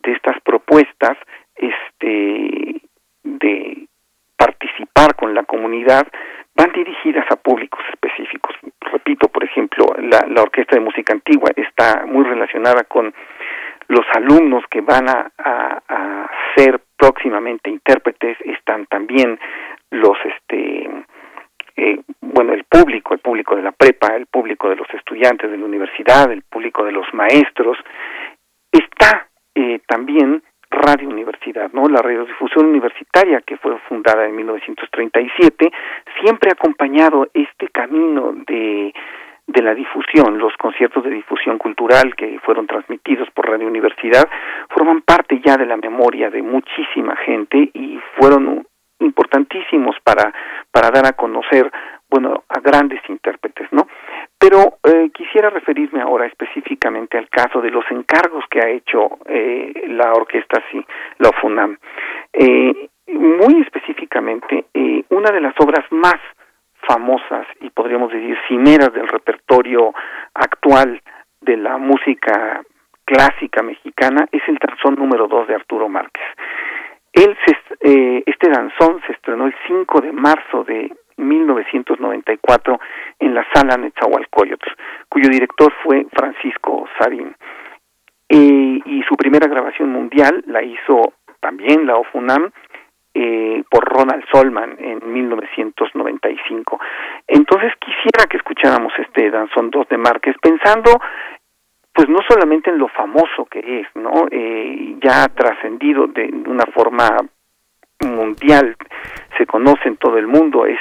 [0.00, 1.16] de estas propuestas,
[1.56, 2.80] este,
[3.22, 3.88] de
[4.36, 6.06] participar con la comunidad
[6.54, 8.54] van dirigidas a públicos específicos.
[8.80, 13.12] Repito, por ejemplo, la, la Orquesta de Música Antigua está muy relacionada con
[13.88, 19.38] los alumnos que van a, a, ser próximamente intérpretes están también
[19.90, 20.88] los este
[21.76, 25.58] eh, bueno el público el público de la prepa el público de los estudiantes de
[25.58, 27.76] la universidad el público de los maestros
[28.70, 31.88] está eh, también Radio Universidad, ¿no?
[31.88, 35.70] La radiodifusión universitaria que fue fundada en 1937
[36.20, 38.92] siempre ha acompañado este camino de
[39.46, 44.28] de la difusión, los conciertos de difusión cultural que fueron transmitidos por Radio Universidad
[44.70, 48.66] forman parte ya de la memoria de muchísima gente y fueron
[49.00, 50.32] importantísimos para
[50.70, 51.70] para dar a conocer
[52.08, 53.86] bueno a grandes intérpretes no
[54.38, 59.72] pero eh, quisiera referirme ahora específicamente al caso de los encargos que ha hecho eh,
[59.88, 60.84] la orquesta sí
[61.18, 61.76] la FUNAM
[62.32, 66.18] eh, muy específicamente eh, una de las obras más
[66.86, 69.92] famosas y podríamos decir cimeras del repertorio
[70.34, 71.00] actual
[71.40, 72.62] de la música
[73.04, 76.24] clásica mexicana es el danzón número 2 de Arturo Márquez.
[77.12, 77.36] Él
[77.80, 82.80] eh, este danzón se estrenó el 5 de marzo de 1994
[83.20, 84.68] en la sala Netzahualcoyotl,
[85.08, 87.36] cuyo director fue Francisco Sarín.
[88.28, 92.50] Eh, y su primera grabación mundial la hizo también la OFUNAM
[93.14, 96.80] eh, por Ronald Solman en 1995.
[97.28, 101.00] Entonces quisiera que escucháramos este danzón 2 de Márquez pensando
[101.94, 104.26] pues no solamente en lo famoso que es, ¿no?
[104.28, 107.08] Eh, ya trascendido de una forma
[108.00, 108.76] mundial,
[109.38, 110.80] se conoce en todo el mundo, es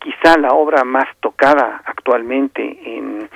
[0.00, 3.28] quizá la obra más tocada actualmente en,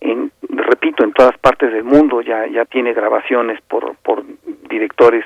[0.00, 0.32] en
[0.62, 4.24] repito, en todas partes del mundo, ya, ya tiene grabaciones por, por
[4.68, 5.24] directores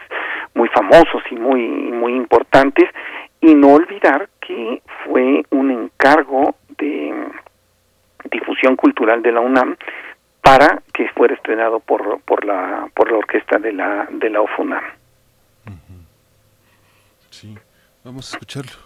[0.55, 2.89] muy famosos y muy, muy importantes,
[3.41, 7.15] y no olvidar que fue un encargo de
[8.31, 9.77] difusión cultural de la UNAM
[10.41, 14.85] para que fuera estrenado por, por la por la orquesta de la de la OFUNAM.
[17.31, 17.57] Sí,
[18.05, 18.84] vamos a escucharlo.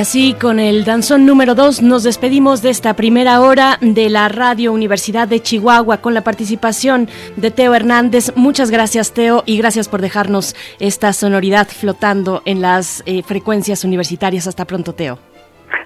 [0.00, 4.72] Así, con el danzón número 2, nos despedimos de esta primera hora de la Radio
[4.72, 8.32] Universidad de Chihuahua con la participación de Teo Hernández.
[8.34, 14.46] Muchas gracias, Teo, y gracias por dejarnos esta sonoridad flotando en las eh, frecuencias universitarias.
[14.46, 15.18] Hasta pronto, Teo.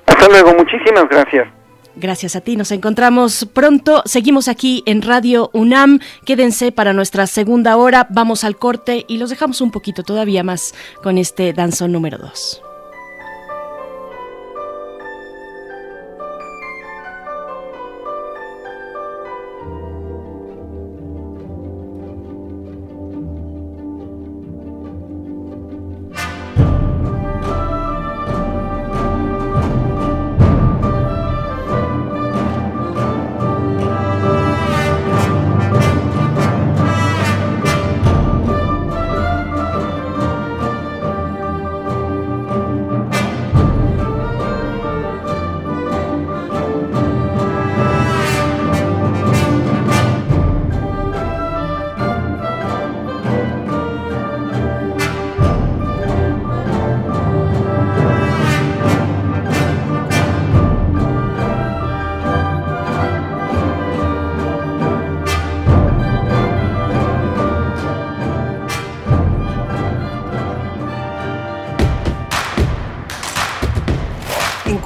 [0.06, 1.48] Hasta luego, muchísimas gracias.
[1.96, 4.02] Gracias a ti, nos encontramos pronto.
[4.04, 5.98] Seguimos aquí en Radio UNAM.
[6.24, 8.06] Quédense para nuestra segunda hora.
[8.10, 12.62] Vamos al corte y los dejamos un poquito todavía más con este danzón número 2.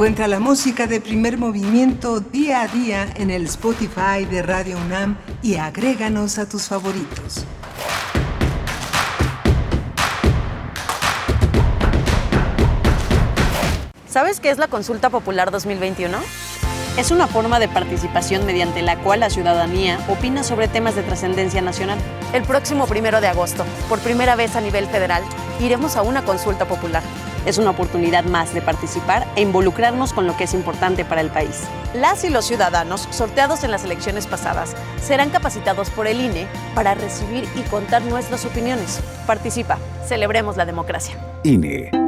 [0.09, 5.19] Encuentra la música de primer movimiento día a día en el Spotify de Radio UNAM
[5.43, 7.45] y agréganos a tus favoritos.
[14.09, 16.17] ¿Sabes qué es la Consulta Popular 2021?
[16.97, 21.61] Es una forma de participación mediante la cual la ciudadanía opina sobre temas de trascendencia
[21.61, 21.99] nacional.
[22.33, 25.23] El próximo primero de agosto, por primera vez a nivel federal,
[25.61, 27.03] iremos a una consulta popular.
[27.49, 31.31] Es una oportunidad más de participar e involucrarnos con lo que es importante para el
[31.31, 31.63] país.
[31.95, 36.93] Las y los ciudadanos, sorteados en las elecciones pasadas, serán capacitados por el INE para
[36.93, 39.01] recibir y contar nuestras opiniones.
[39.27, 41.17] Participa, celebremos la democracia.
[41.43, 42.08] INE.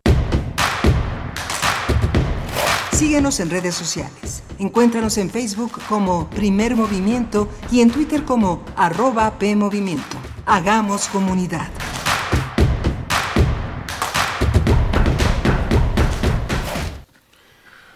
[3.01, 4.43] Síguenos en redes sociales.
[4.59, 10.17] Encuéntranos en Facebook como Primer Movimiento y en Twitter como arroba PMovimiento.
[10.45, 11.67] Hagamos comunidad.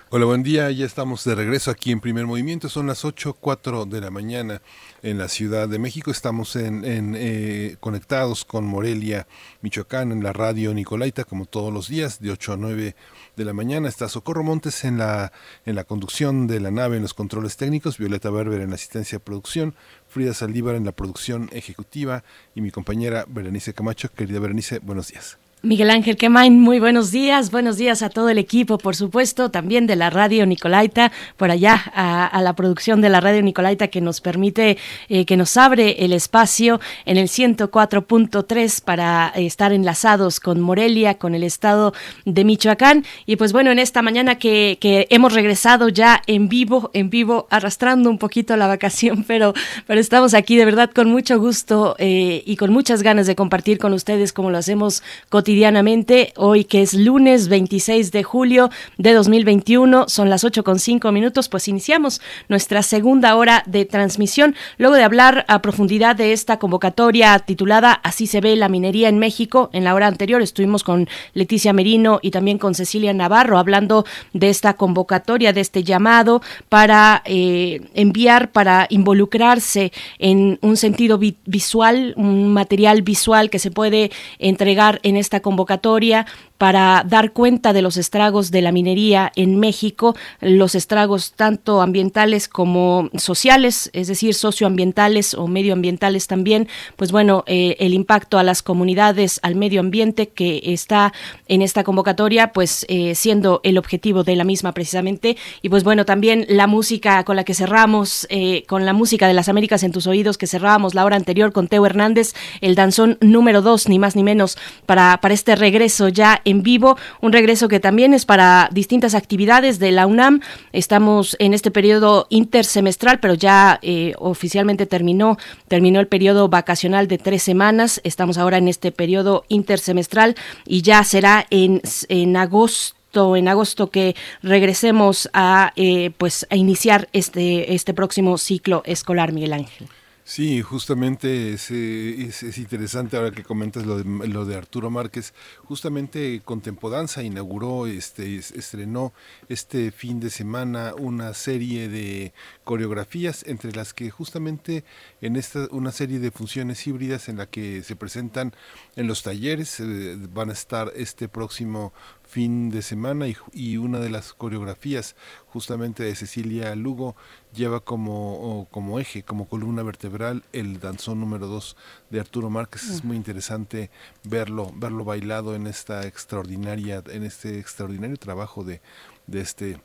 [0.09, 0.71] Hola, buen día.
[0.71, 2.69] Ya estamos de regreso aquí en Primer Movimiento.
[2.69, 4.61] Son las 8.04 de la mañana
[5.03, 6.09] en la Ciudad de México.
[6.09, 9.27] Estamos en, eh, conectados con Morelia,
[9.61, 12.95] Michoacán, en la radio Nicolaita, como todos los días, de 8 a 9
[13.35, 13.89] de la mañana.
[13.89, 15.31] Está Socorro Montes en la,
[15.65, 19.17] en la conducción de la nave, en los controles técnicos, Violeta Berber en la asistencia
[19.17, 19.75] de producción,
[20.07, 22.23] Frida Saldívar en la producción ejecutiva
[22.55, 24.09] y mi compañera Berenice Camacho.
[24.09, 25.44] Querida Berenice, buenos días.
[25.65, 29.87] Miguel Ángel Quemain, muy buenos días, buenos días a todo el equipo, por supuesto, también
[29.87, 34.21] de la radio Nicolaita, por allá a, la producción de la radio Nicolaita que nos
[34.21, 34.77] permite,
[35.09, 41.33] eh, que nos abre el espacio en el 104.3 para estar enlazados con Morelia, con
[41.33, 41.93] el estado
[42.25, 43.03] de Michoacán.
[43.25, 47.47] Y pues bueno, en esta mañana que, que hemos regresado ya en vivo, en vivo,
[47.49, 49.55] arrastrando un poquito la vacación, pero,
[49.87, 53.79] pero estamos aquí de verdad con mucho gusto eh, y con muchas ganas de compartir
[53.79, 59.13] con ustedes como lo hacemos cotidianamente cotidianamente, hoy que es lunes 26 de julio de
[59.13, 64.95] 2021, son las 8 con 5 minutos, pues iniciamos nuestra segunda hora de transmisión, luego
[64.95, 69.69] de hablar a profundidad de esta convocatoria titulada Así se ve la minería en México.
[69.71, 74.49] En la hora anterior estuvimos con Leticia Merino y también con Cecilia Navarro hablando de
[74.49, 82.13] esta convocatoria, de este llamado para eh, enviar, para involucrarse en un sentido vi visual,
[82.17, 86.25] un material visual que se puede entregar en esta convocatoria
[86.57, 92.47] para dar cuenta de los estragos de la minería en México, los estragos tanto ambientales
[92.47, 98.63] como sociales, es decir, socioambientales o medioambientales también, pues bueno, eh, el impacto a las
[98.63, 101.13] comunidades, al medio ambiente que está
[101.47, 106.05] en esta convocatoria, pues eh, siendo el objetivo de la misma precisamente, y pues bueno,
[106.05, 109.91] también la música con la que cerramos, eh, con la música de las Américas en
[109.91, 113.99] tus oídos que cerrábamos la hora anterior con Teo Hernández, el danzón número dos, ni
[113.99, 118.25] más ni menos, para, para este regreso ya en vivo, un regreso que también es
[118.25, 120.41] para distintas actividades de la UNAM.
[120.71, 125.37] Estamos en este periodo intersemestral, pero ya eh, oficialmente terminó,
[125.67, 127.99] terminó el periodo vacacional de tres semanas.
[128.03, 130.35] Estamos ahora en este periodo intersemestral
[130.65, 132.95] y ya será en, en agosto
[133.37, 139.53] en agosto que regresemos a eh, pues a iniciar este este próximo ciclo escolar Miguel
[139.53, 139.87] Ángel.
[140.27, 145.35] Sí, justamente es, es, es, interesante ahora que comentas lo de, lo de Arturo Márquez.
[145.65, 149.13] Justamente Contempodanza inauguró, este, estrenó
[149.49, 154.83] este fin de semana una serie de coreografías, entre las que justamente
[155.21, 158.55] en esta una serie de funciones híbridas en la que se presentan
[158.95, 161.93] en los talleres eh, van a estar este próximo
[162.35, 165.15] fin de semana y, y, una de las coreografías
[165.47, 167.15] justamente de Cecilia Lugo
[167.53, 171.77] lleva como, como eje, como columna vertebral el danzón número 2
[172.09, 172.89] de Arturo Márquez.
[172.89, 173.89] Es muy interesante
[174.25, 178.81] verlo, verlo bailado en esta extraordinaria, en este extraordinario trabajo de,
[179.27, 179.79] de este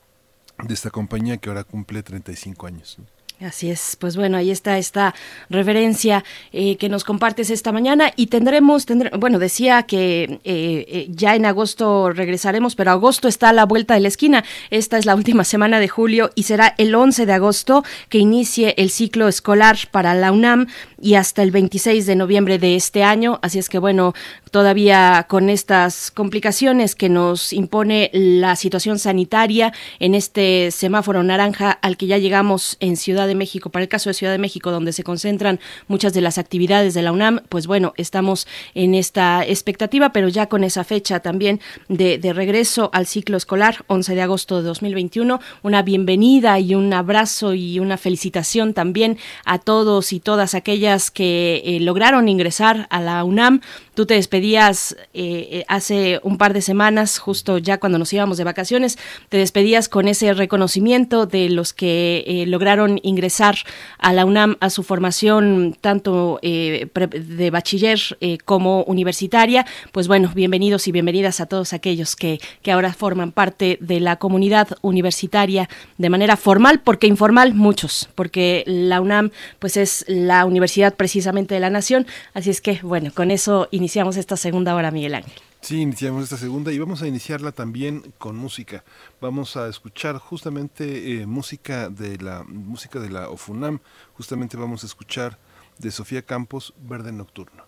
[0.59, 2.99] de esta compañía que ahora cumple 35 años.
[3.41, 5.15] Así es, pues bueno, ahí está esta
[5.49, 8.85] referencia eh, que nos compartes esta mañana y tendremos,
[9.19, 13.95] bueno, decía que eh, eh, ya en agosto regresaremos, pero agosto está a la vuelta
[13.95, 14.45] de la esquina.
[14.69, 18.75] Esta es la última semana de julio y será el 11 de agosto que inicie
[18.77, 20.67] el ciclo escolar para la UNAM
[21.01, 23.39] y hasta el 26 de noviembre de este año.
[23.41, 24.13] Así es que bueno,
[24.51, 31.97] todavía con estas complicaciones que nos impone la situación sanitaria en este semáforo naranja al
[31.97, 34.93] que ya llegamos en Ciudad de México, para el caso de Ciudad de México, donde
[34.93, 40.13] se concentran muchas de las actividades de la UNAM, pues bueno, estamos en esta expectativa,
[40.13, 44.63] pero ya con esa fecha también de, regreso al ciclo escolar, 11 de agosto de
[44.63, 51.11] 2021, una bienvenida y un abrazo y una felicitación también a todos y todas aquellas
[51.11, 53.61] que eh, lograron ingresar a la UNAM.
[54.01, 58.39] Tú te despedías eh, eh, hace un par de semanas, justo ya cuando nos íbamos
[58.39, 58.97] de vacaciones,
[59.29, 63.57] te despedías con ese reconocimiento de los que lograron ingresar
[63.99, 68.01] a la UNAM a su formación tanto de bachiller
[68.47, 69.67] como universitaria.
[69.93, 74.17] Pues bueno, bienvenidos y bienvenidas a todos aquellos que, que ahora forman parte de la
[74.17, 80.95] comunidad universitaria de manera formal, porque informal muchos, porque la UNAM pues es la universidad
[80.95, 82.07] precisamente de la nación.
[82.33, 85.33] Así es que, bueno, con eso iniciamos esta segunda hora, Miguel Ángel.
[85.61, 88.85] Sí, iniciamos esta segunda y vamos a iniciarla también con música.
[89.21, 93.81] Vamos a escuchar justamente eh, música de la música de la OFUNAM.
[94.15, 95.39] Justamente vamos a escuchar
[95.79, 97.65] de Sofía Campos, Verde Nocturno.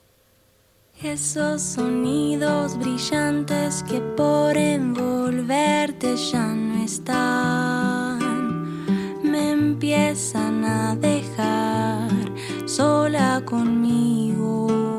[1.02, 8.18] Esos sonidos brillantes que por envolverte ya no están,
[9.22, 12.10] me empiezan a dejar
[12.66, 14.91] sola conmigo.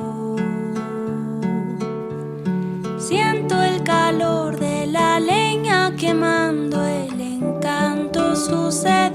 [3.51, 9.12] El calor de la leña quemando, el encanto sucedió.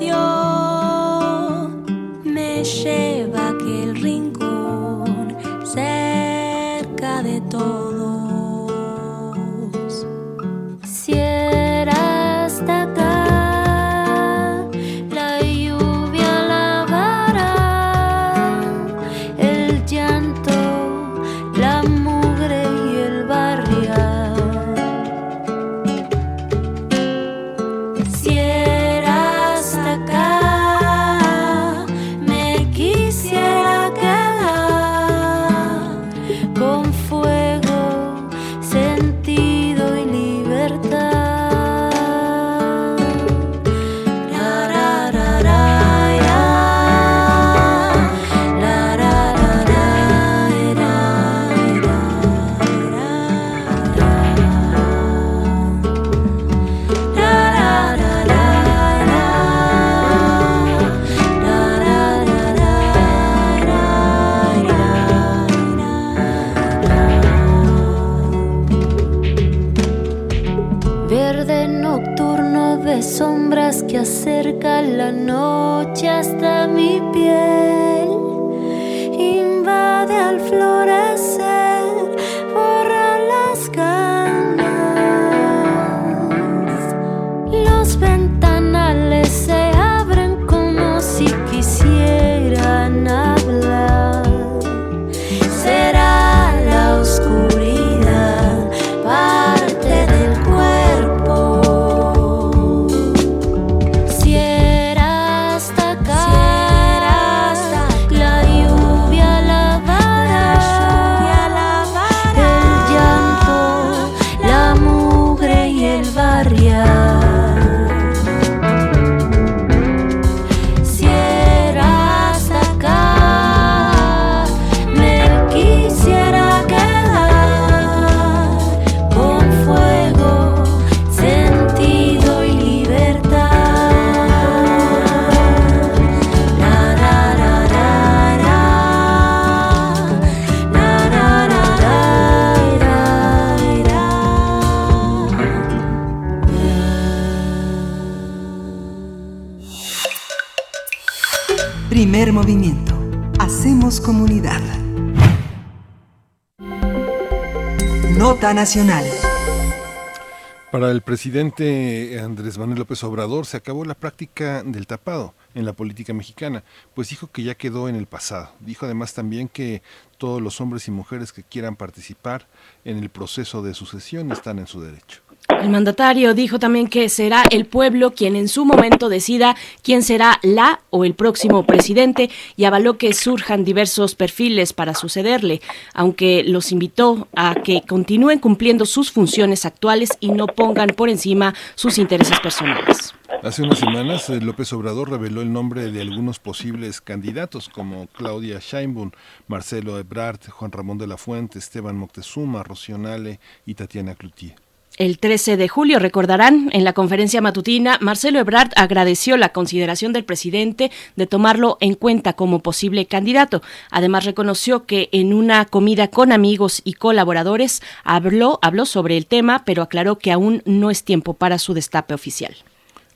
[160.70, 165.72] Para el presidente Andrés Manuel López Obrador se acabó la práctica del tapado en la
[165.72, 166.64] política mexicana,
[166.94, 168.50] pues dijo que ya quedó en el pasado.
[168.60, 169.80] Dijo además también que
[170.18, 172.46] todos los hombres y mujeres que quieran participar
[172.84, 175.22] en el proceso de sucesión están en su derecho.
[175.48, 180.38] El mandatario dijo también que será el pueblo quien en su momento decida quién será
[180.42, 185.60] la o el próximo presidente y avaló que surjan diversos perfiles para sucederle,
[185.94, 191.54] aunque los invitó a que continúen cumpliendo sus funciones actuales y no pongan por encima
[191.74, 193.14] sus intereses personales.
[193.42, 198.58] Hace unas semanas, eh, López Obrador reveló el nombre de algunos posibles candidatos como Claudia
[198.60, 199.10] Sheinbaum,
[199.48, 204.67] Marcelo Ebrard, Juan Ramón de la Fuente, Esteban Moctezuma, Rocío Nale y Tatiana Cloutier.
[204.98, 210.24] El 13 de julio, recordarán, en la conferencia matutina, Marcelo Ebrard agradeció la consideración del
[210.24, 213.62] presidente de tomarlo en cuenta como posible candidato.
[213.92, 219.62] Además, reconoció que en una comida con amigos y colaboradores habló, habló sobre el tema,
[219.64, 222.56] pero aclaró que aún no es tiempo para su destape oficial.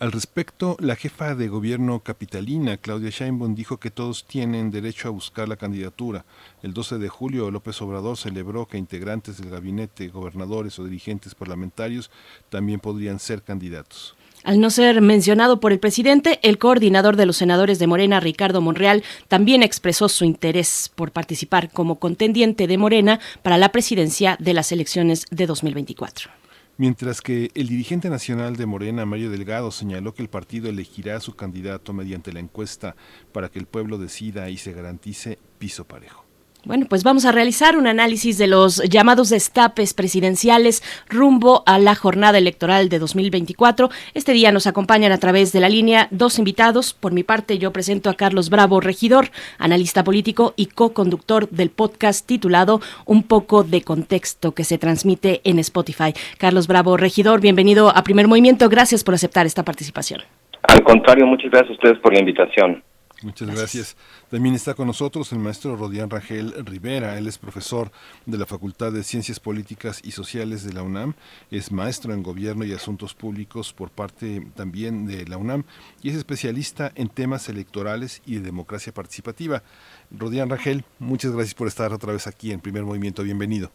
[0.03, 5.13] Al respecto, la jefa de gobierno capitalina, Claudia Sheinbaum, dijo que todos tienen derecho a
[5.13, 6.25] buscar la candidatura.
[6.65, 12.11] El 12 de julio, López Obrador celebró que integrantes del gabinete, gobernadores o dirigentes parlamentarios
[12.49, 14.17] también podrían ser candidatos.
[14.43, 18.61] Al no ser mencionado por el presidente, el coordinador de los senadores de Morena, Ricardo
[18.61, 24.53] Monreal, también expresó su interés por participar como contendiente de Morena para la presidencia de
[24.53, 26.43] las elecciones de 2024
[26.83, 31.21] mientras que el dirigente nacional de Morena, Mario Delgado, señaló que el partido elegirá a
[31.21, 32.97] su candidato mediante la encuesta
[33.31, 36.22] para que el pueblo decida y se garantice piso parejo.
[36.65, 41.97] Bueno, pues vamos a realizar un análisis de los llamados destapes presidenciales rumbo a la
[41.97, 43.89] jornada electoral de 2024.
[44.15, 46.95] Este día nos acompañan a través de la línea dos invitados.
[46.95, 52.25] Por mi parte, yo presento a Carlos Bravo, regidor, analista político y co-conductor del podcast
[52.25, 56.15] titulado Un poco de contexto que se transmite en Spotify.
[56.39, 58.69] Carlos Bravo, regidor, bienvenido a Primer Movimiento.
[58.69, 60.21] Gracias por aceptar esta participación.
[60.63, 62.85] Al contrario, muchas gracias a ustedes por la invitación.
[63.23, 63.97] Muchas gracias.
[64.31, 67.19] También está con nosotros el maestro Rodián Rangel Rivera.
[67.19, 67.91] Él es profesor
[68.27, 71.15] de la Facultad de Ciencias Políticas y Sociales de la UNAM.
[71.51, 75.65] Es maestro en Gobierno y Asuntos Públicos por parte también de la UNAM
[76.03, 79.63] y es especialista en temas electorales y de democracia participativa.
[80.11, 83.23] Rodián Rangel, muchas gracias por estar otra vez aquí en Primer Movimiento.
[83.23, 83.71] Bienvenido.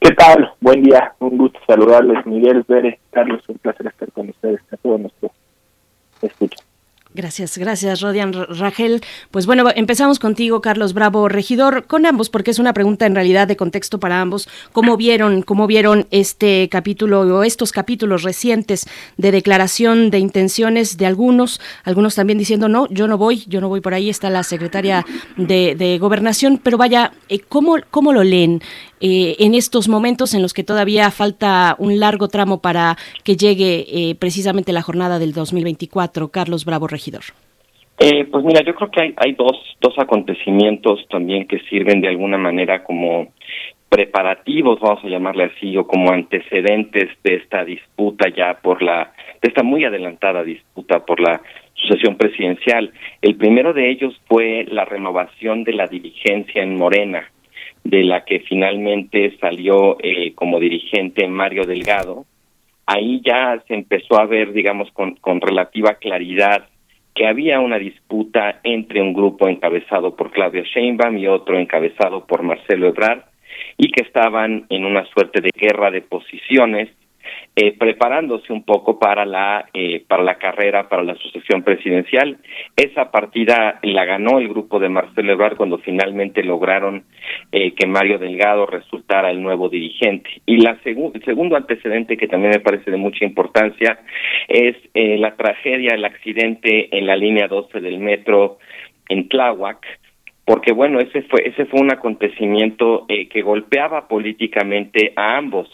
[0.00, 0.52] ¿Qué tal?
[0.60, 1.14] Buen día.
[1.18, 2.26] Un gusto saludarles.
[2.26, 4.60] Miguel Pérez, Carlos, un placer estar con ustedes.
[4.70, 5.32] A todos nuestros
[6.22, 6.58] escucha.
[7.16, 9.00] Gracias, gracias, Rodian Rangel.
[9.30, 13.46] Pues bueno, empezamos contigo, Carlos Bravo, regidor, con ambos, porque es una pregunta en realidad
[13.46, 14.48] de contexto para ambos.
[14.72, 21.06] ¿Cómo vieron, cómo vieron este capítulo o estos capítulos recientes de declaración de intenciones de
[21.06, 24.42] algunos, algunos también diciendo no, yo no voy, yo no voy por ahí, está la
[24.42, 28.60] secretaria de, de Gobernación, pero vaya, eh, ¿cómo, cómo lo leen?
[29.06, 33.84] Eh, en estos momentos en los que todavía falta un largo tramo para que llegue
[33.86, 36.28] eh, precisamente la jornada del 2024.
[36.28, 37.20] Carlos Bravo, regidor.
[37.98, 42.08] Eh, pues mira, yo creo que hay, hay dos, dos acontecimientos también que sirven de
[42.08, 43.28] alguna manera como
[43.90, 49.12] preparativos, vamos a llamarle así, o como antecedentes de esta disputa ya por la,
[49.42, 51.42] de esta muy adelantada disputa por la
[51.74, 52.90] sucesión presidencial.
[53.20, 57.28] El primero de ellos fue la renovación de la dirigencia en Morena
[57.84, 62.24] de la que finalmente salió eh, como dirigente Mario Delgado,
[62.86, 66.66] ahí ya se empezó a ver, digamos, con, con relativa claridad
[67.14, 72.42] que había una disputa entre un grupo encabezado por Claudia Sheinbaum y otro encabezado por
[72.42, 73.22] Marcelo Ebrard
[73.76, 76.88] y que estaban en una suerte de guerra de posiciones
[77.56, 82.38] eh, preparándose un poco para la eh, para la carrera para la sucesión presidencial.
[82.76, 87.04] Esa partida la ganó el grupo de Marcelo Ebrard cuando finalmente lograron
[87.52, 90.28] eh, que Mario Delgado resultara el nuevo dirigente.
[90.46, 94.00] Y la el segundo antecedente que también me parece de mucha importancia
[94.48, 98.58] es la tragedia el accidente en la línea 12 del metro
[99.08, 99.86] en Tláhuac
[100.44, 105.68] porque bueno ese fue ese fue un acontecimiento eh, que golpeaba políticamente a ambos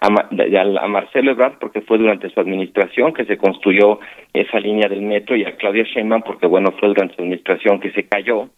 [0.00, 3.98] a, a, Marcelo Ebrard porque fue durante su administración que se construyó
[4.32, 7.92] esa línea del metro y a Claudia Sheinbaum porque bueno fue durante su administración que
[7.92, 8.48] se cayó.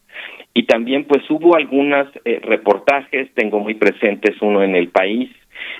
[0.53, 5.31] Y también pues hubo algunos eh, reportajes tengo muy presentes uno en el país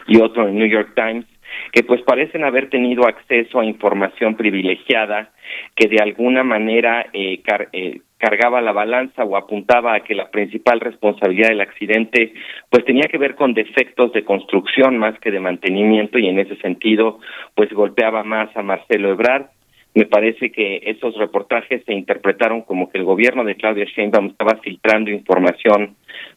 [0.09, 1.27] y otro en New York Times
[1.73, 5.31] que pues parecen haber tenido acceso a información privilegiada
[5.75, 7.43] que de alguna manera eh,
[7.73, 12.33] eh, cargaba la balanza o apuntaba a que la principal responsabilidad del accidente
[12.71, 16.57] pues tenía que ver con defectos de construcción más que de mantenimiento y en ese
[16.57, 17.19] sentido
[17.55, 19.49] pues golpeaba más a Marcelo Ebrard.
[19.95, 24.57] Me parece que esos reportajes se interpretaron como que el gobierno de Claudia Sheinbaum estaba
[24.63, 25.95] filtrando información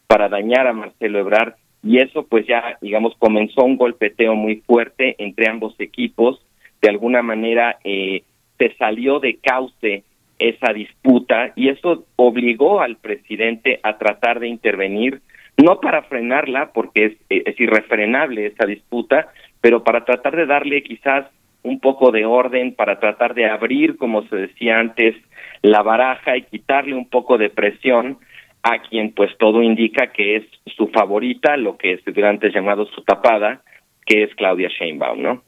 [0.07, 1.53] para dañar a Marcelo Ebrard
[1.83, 6.45] y eso pues ya digamos comenzó un golpeteo muy fuerte entre ambos equipos.
[6.81, 8.23] De alguna manera eh,
[8.57, 10.03] se salió de cauce
[10.39, 15.21] esa disputa y eso obligó al presidente a tratar de intervenir
[15.57, 19.29] no para frenarla porque es, es irrefrenable esa disputa
[19.61, 21.25] pero para tratar de darle quizás
[21.63, 25.15] un poco de orden, para tratar de abrir, como se decía antes,
[25.61, 28.17] la baraja y quitarle un poco de presión
[28.63, 30.43] a quien pues todo indica que es
[30.75, 33.61] su favorita, lo que es antes llamado su tapada,
[34.05, 35.43] que es Claudia Sheinbaum, ¿no?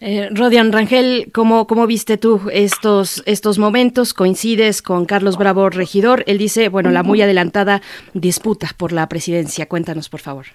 [0.00, 4.14] Eh, Rodian Rangel, ¿cómo, ¿cómo viste tú estos, estos momentos?
[4.14, 6.24] ¿Coincides con Carlos Bravo, regidor?
[6.26, 7.80] Él dice, bueno, la muy adelantada
[8.14, 9.66] disputa por la presidencia.
[9.68, 10.46] Cuéntanos, por favor.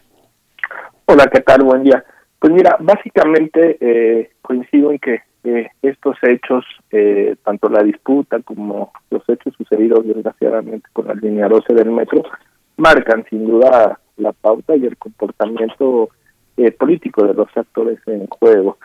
[1.06, 1.64] Hola, ¿qué tal?
[1.64, 2.04] Buen día.
[2.40, 8.92] Pues mira, básicamente eh, coincido en que eh, estos hechos, eh, tanto la disputa como
[9.10, 12.24] los hechos sucedidos desgraciadamente con la línea 12 del metro,
[12.78, 16.10] marcan sin duda la pauta y el comportamiento
[16.62, 18.78] eh, político de los actores en juego.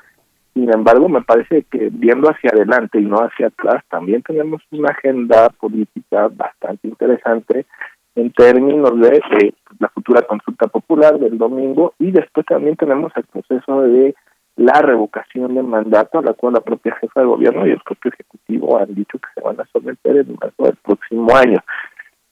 [0.55, 4.89] Sin embargo, me parece que viendo hacia adelante y no hacia atrás, también tenemos una
[4.89, 7.67] agenda política bastante interesante
[8.15, 13.83] en términos de la futura consulta popular del domingo y después también tenemos el proceso
[13.83, 14.15] de
[14.57, 18.11] la revocación del mandato a la cual la propia jefa de gobierno y el propio
[18.11, 21.59] ejecutivo han dicho que se van a someter en marzo del próximo año.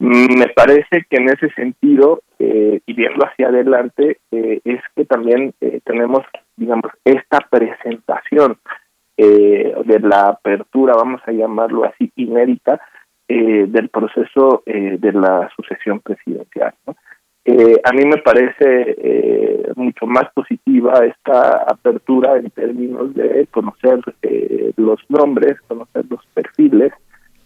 [0.04, 5.54] Me parece que en ese sentido, eh, y viendo hacia adelante, eh, es que también
[5.62, 6.20] eh, tenemos,
[6.58, 8.58] digamos, esta presentación
[9.16, 12.82] eh, de la apertura, vamos a llamarlo así, inédita,
[13.26, 16.74] del proceso de la sucesión presidencial.
[16.86, 24.00] a mí me parece mucho más positiva esta apertura en términos de conocer
[24.76, 26.92] los nombres, conocer los perfiles,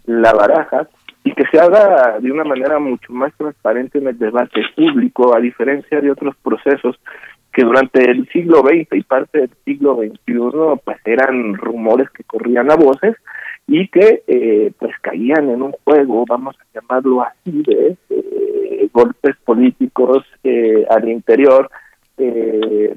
[0.06, 0.88] la baraja,
[1.28, 5.40] y que se haga de una manera mucho más transparente en el debate público, a
[5.40, 6.98] diferencia de otros procesos
[7.52, 12.70] que durante el siglo XX y parte del siglo XXI pues eran rumores que corrían
[12.70, 13.14] a voces
[13.66, 19.36] y que eh, pues caían en un juego, vamos a llamarlo así, de eh, golpes
[19.44, 21.70] políticos eh, al interior,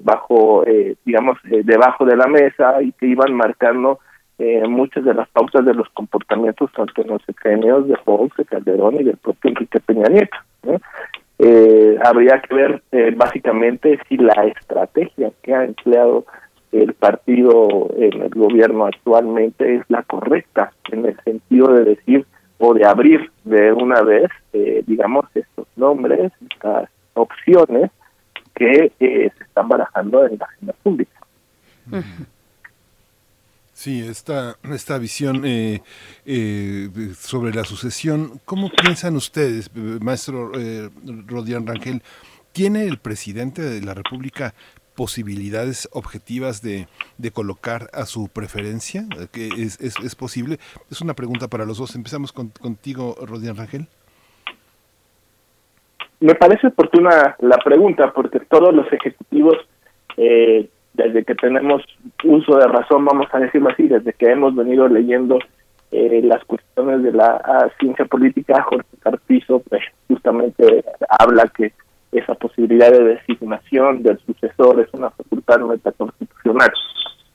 [0.04, 0.66] bajo,
[1.06, 4.00] digamos, debajo de la mesa y que iban marcando
[4.42, 8.46] eh, muchas de las pautas de los comportamientos tanto en los sexenios de Fox, de
[8.46, 10.38] Calderón y del propio Enrique Peña Nieto.
[11.38, 16.26] Eh, habría que ver eh, básicamente si la estrategia que ha empleado
[16.72, 22.26] el partido en el gobierno actualmente es la correcta en el sentido de decir
[22.58, 27.92] o de abrir de una vez, eh, digamos, estos nombres, estas opciones
[28.56, 31.20] que se están barajando en la agenda pública.
[33.82, 35.82] Sí, esta, esta visión eh,
[36.28, 40.92] eh, sobre la sucesión, ¿cómo piensan ustedes, maestro eh,
[41.26, 42.04] Rodian Rangel?
[42.52, 44.54] ¿Tiene el presidente de la República
[44.96, 46.86] posibilidades objetivas de,
[47.18, 49.08] de colocar a su preferencia?
[49.32, 50.60] ¿Que es, es, es, posible?
[50.92, 51.96] Es una pregunta para los dos.
[51.96, 53.88] Empezamos con, contigo, Rodian Rangel.
[56.20, 59.56] Me parece oportuna la pregunta porque todos los ejecutivos
[60.18, 61.84] eh, desde que tenemos
[62.24, 65.40] uso de razón, vamos a decirlo así, desde que hemos venido leyendo
[65.92, 70.84] eh, las cuestiones de la ah, ciencia política, Jorge Carpizo pues, justamente
[71.20, 71.74] habla que
[72.12, 76.72] esa posibilidad de designación del sucesor es una facultad metaconstitucional.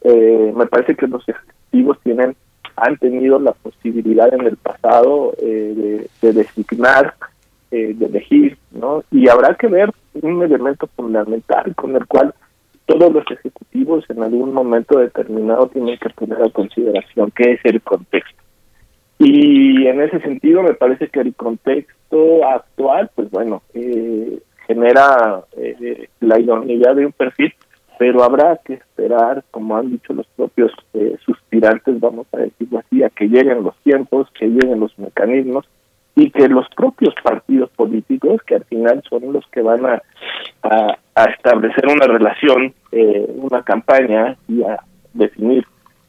[0.03, 2.37] Eh, me parece que los ejecutivos tienen
[2.77, 7.15] han tenido la posibilidad en el pasado eh, de, de, designar,
[7.71, 9.03] eh, de elegir, ¿no?
[9.11, 12.35] Y habrá que ver un elemento fundamental con el cual
[12.87, 17.83] todos los ejecutivos en algún momento determinado tienen que poner a consideración qué es el
[17.83, 18.43] contexto.
[19.19, 26.09] Y en ese sentido me parece que el contexto actual, pues bueno, eh, genera eh,
[26.21, 27.53] la idoneidad de un perfil,
[27.99, 33.03] pero habrá que esperar, como han dicho los propios eh, suspirantes, vamos a decirlo así,
[33.03, 35.67] a que lleguen los tiempos, que lleguen los mecanismos
[36.17, 40.03] y que los propios partidos políticos, que al final son los que van a,
[40.63, 44.81] a, establecer una relación, eh, una campaña y a
[45.13, 45.67] definir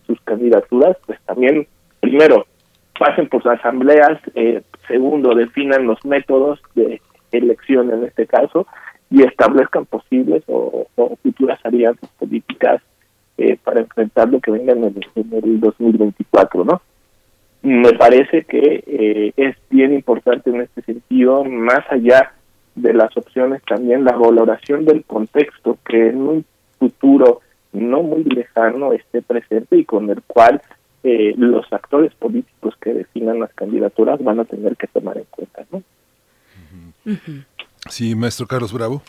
[0.07, 1.67] sus candidaturas, pues también,
[1.99, 2.47] primero,
[2.97, 7.01] pasen por las asambleas, eh, segundo, definan los métodos de
[7.33, 8.65] elección en este caso
[9.09, 10.87] y establezcan posibles o,
[11.21, 12.81] futuras alianzas políticas
[13.37, 16.81] eh, para enfrentar lo que venga en el, en el 2024, ¿no?
[17.61, 22.33] Me parece que eh, es bien importante en este sentido, más allá
[22.75, 26.45] de las opciones, también la valoración del contexto que en un
[26.79, 27.41] futuro
[27.73, 30.61] no muy lejano esté presente y con el cual
[31.03, 35.65] eh, los actores políticos que definan las candidaturas van a tener que tomar en cuenta.
[35.71, 35.83] ¿no?
[37.89, 39.01] Sí, maestro Carlos Bravo.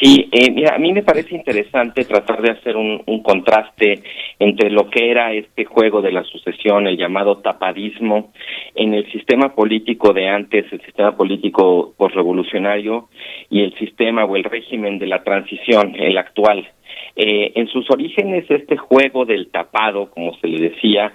[0.00, 4.02] Sí, eh, mira, a mí me parece interesante tratar de hacer un, contraste
[4.38, 8.32] entre lo que era este juego de la sucesión, el llamado tapadismo,
[8.74, 13.08] en el sistema político de antes, el sistema político postrevolucionario,
[13.48, 16.68] y el sistema o el régimen de la transición, el actual.
[17.16, 21.12] Eh, en sus orígenes, este juego del tapado, como se le decía,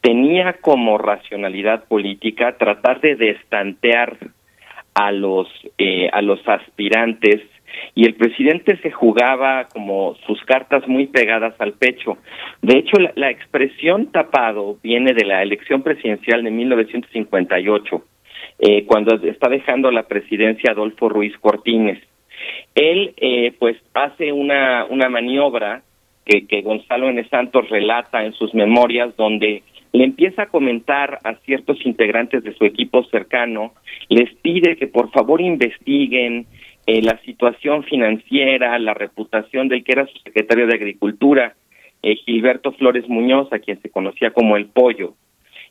[0.00, 4.16] tenía como racionalidad política tratar de destantear
[4.94, 5.48] a los
[5.78, 7.42] eh, a los aspirantes
[7.94, 12.18] y el presidente se jugaba como sus cartas muy pegadas al pecho.
[12.62, 18.04] De hecho, la, expresión tapado viene de la elección presidencial de 1958,
[18.60, 21.98] eh, cuando está dejando la presidencia Adolfo Ruiz Cortines.
[22.74, 25.82] Él, eh, pues, hace una, una maniobra
[26.24, 27.22] que, que Gonzalo N.
[27.28, 32.64] Santos relata en sus memorias, donde le empieza a comentar a ciertos integrantes de su
[32.64, 33.72] equipo cercano,
[34.08, 36.46] les pide que por favor investiguen
[36.86, 41.54] eh, la situación financiera, la reputación del que era su secretario de Agricultura,
[42.02, 45.14] eh, Gilberto Flores Muñoz, a quien se conocía como el pollo.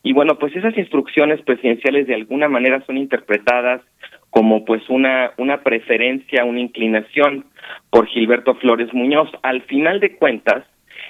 [0.04, 3.82] Y bueno, pues esas instrucciones presidenciales de alguna manera son interpretadas
[4.30, 7.46] como pues una, una preferencia, una inclinación
[7.90, 9.30] por Gilberto Flores Muñoz.
[9.42, 10.64] Al final de cuentas,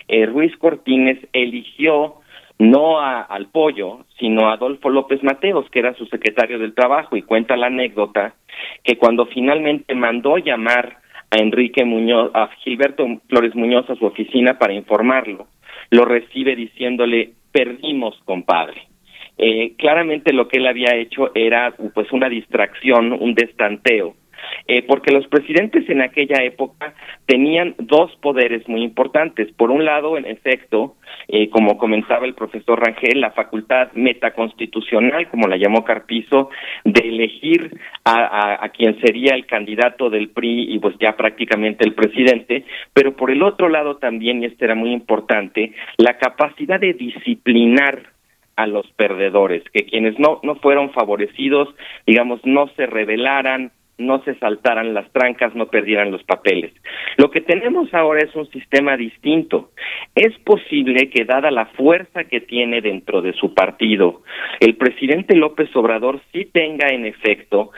[0.07, 2.15] eh, Ruiz Cortines eligió
[2.59, 7.15] no a, al pollo, sino a Adolfo López Mateos, que era su secretario del Trabajo,
[7.15, 8.35] y cuenta la anécdota
[8.83, 10.97] que cuando finalmente mandó llamar
[11.31, 15.47] a Enrique Muñoz, a Gilberto Flores Muñoz a su oficina para informarlo,
[15.89, 18.83] lo recibe diciéndole, perdimos, compadre.
[19.37, 24.15] Eh, claramente lo que él había hecho era pues una distracción, un destanteo,
[24.67, 26.93] eh, porque los presidentes en aquella época
[27.25, 29.51] tenían dos poderes muy importantes.
[29.53, 30.95] Por un lado, en efecto,
[31.27, 36.49] eh, como comentaba el profesor Rangel, la facultad metaconstitucional, como la llamó Carpizo,
[36.83, 42.65] de elegir a, quien sería el candidato del PRI y pues ya prácticamente el presidente,
[42.93, 48.03] pero por el otro lado también, y esto era muy importante, la capacidad de disciplinar
[48.55, 51.69] a los perdedores, que quienes no, no fueron favorecidos,
[52.05, 56.73] digamos, no se rebelaran, no se saltaran las trancas, no perdieran los papeles.
[57.17, 59.71] Lo que tenemos ahora es un sistema distinto.
[60.15, 64.23] Es posible que, dada la fuerza que tiene dentro de su partido,
[64.59, 67.71] el presidente López Obrador sí tenga en efecto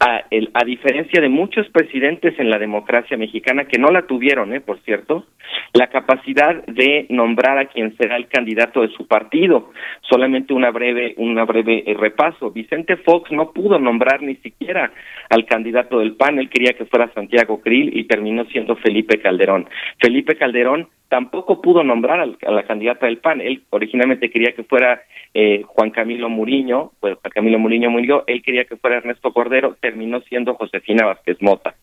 [0.00, 4.54] a, el, a diferencia de muchos presidentes en la democracia mexicana que no la tuvieron,
[4.54, 4.60] ¿eh?
[4.60, 5.26] por cierto,
[5.72, 9.72] la capacidad de nombrar a quien será el candidato de su partido.
[10.08, 12.50] Solamente una breve, una breve eh, repaso.
[12.52, 14.92] Vicente Fox no pudo nombrar ni siquiera
[15.30, 16.38] al candidato del PAN.
[16.38, 19.68] Él quería que fuera Santiago Krill y terminó siendo Felipe Calderón.
[20.00, 23.40] Felipe Calderón tampoco pudo nombrar a la candidata del PAN.
[23.40, 25.02] Él originalmente quería que fuera
[25.34, 30.20] eh, Juan Camilo Muriño, pues Camilo Muriño murió, él quería que fuera Ernesto Cordero, terminó
[30.22, 31.74] siendo Josefina Vázquez Mota.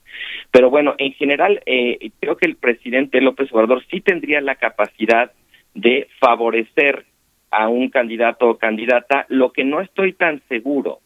[0.52, 5.31] Pero bueno, en general, eh, creo que el presidente López Obrador sí tendría la capacidad
[5.73, 7.06] de favorecer
[7.52, 9.26] a un candidato o candidata.
[9.30, 10.99] Lo que no estoy tan seguro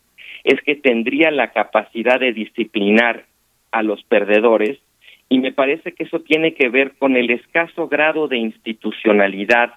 [0.44, 3.26] es que tendría la capacidad de disciplinar
[3.72, 4.80] a los perdedores
[5.30, 9.74] y me parece que eso tiene que ver con el escaso grado de institucionalidad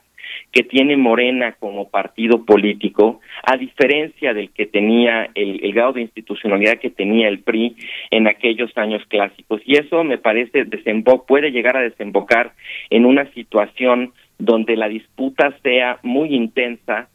[0.51, 6.79] que tiene Morena como partido político, a diferencia del que tenía el, grado de institucionalidad
[6.79, 7.77] que tenía el PRI
[8.11, 9.61] en aquellos años clásicos.
[9.65, 10.65] Y eso me parece
[11.27, 12.53] puede llegar a desembocar
[12.91, 17.09] en una situación donde la disputa sea muy intensa,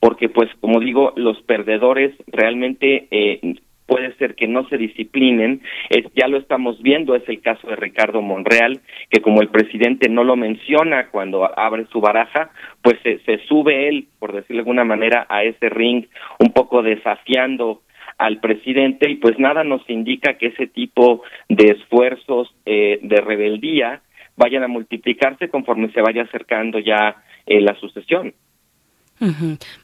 [0.00, 3.40] porque pues como digo, los perdedores realmente eh,
[3.86, 7.76] puede ser que no se disciplinen, es, ya lo estamos viendo, es el caso de
[7.76, 8.80] Ricardo Monreal,
[9.10, 12.50] que como el presidente no lo menciona cuando abre su baraja,
[12.82, 16.06] pues se, sube él, por decirlo de alguna manera, a ese ring,
[16.38, 17.82] un poco desafiando
[18.16, 24.02] al presidente y pues nada nos indica que ese tipo de esfuerzos eh, de rebeldía
[24.36, 27.16] vayan a multiplicarse conforme se vaya acercando ya
[27.46, 28.34] eh, la sucesión.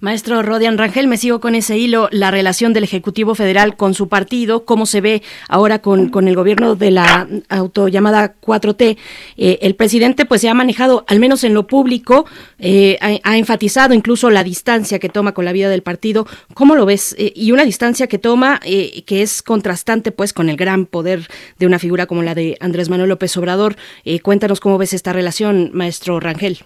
[0.00, 4.08] Maestro Rodian Rangel, me sigo con ese hilo, la relación del Ejecutivo Federal con su
[4.08, 8.96] partido, cómo se ve ahora con, con el gobierno de la autollamada 4T.
[9.36, 12.26] Eh, el presidente pues se ha manejado, al menos en lo público,
[12.58, 16.26] eh, ha, enfatizado incluso la distancia que toma con la vida del partido.
[16.54, 17.14] ¿Cómo lo ves?
[17.18, 21.66] Eh, y una distancia que toma que es contrastante pues con el gran poder de
[21.66, 23.76] una figura como la de Andrés Manuel López Obrador.
[24.22, 26.58] cuéntanos cómo ves esta relación, maestro Rangel.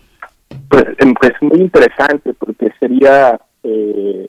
[0.68, 4.28] Pues, em, pues muy interesante porque sería eh,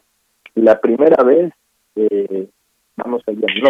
[0.55, 1.53] la primera vez,
[1.95, 2.47] eh,
[2.97, 3.69] vamos a no,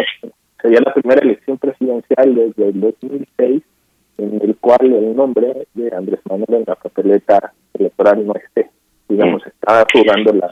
[0.60, 3.62] sería la primera elección presidencial desde el 2006
[4.18, 8.70] en el cual el nombre de Andrés Manuel en la papeleta electoral no esté,
[9.08, 10.50] digamos, está jugando la,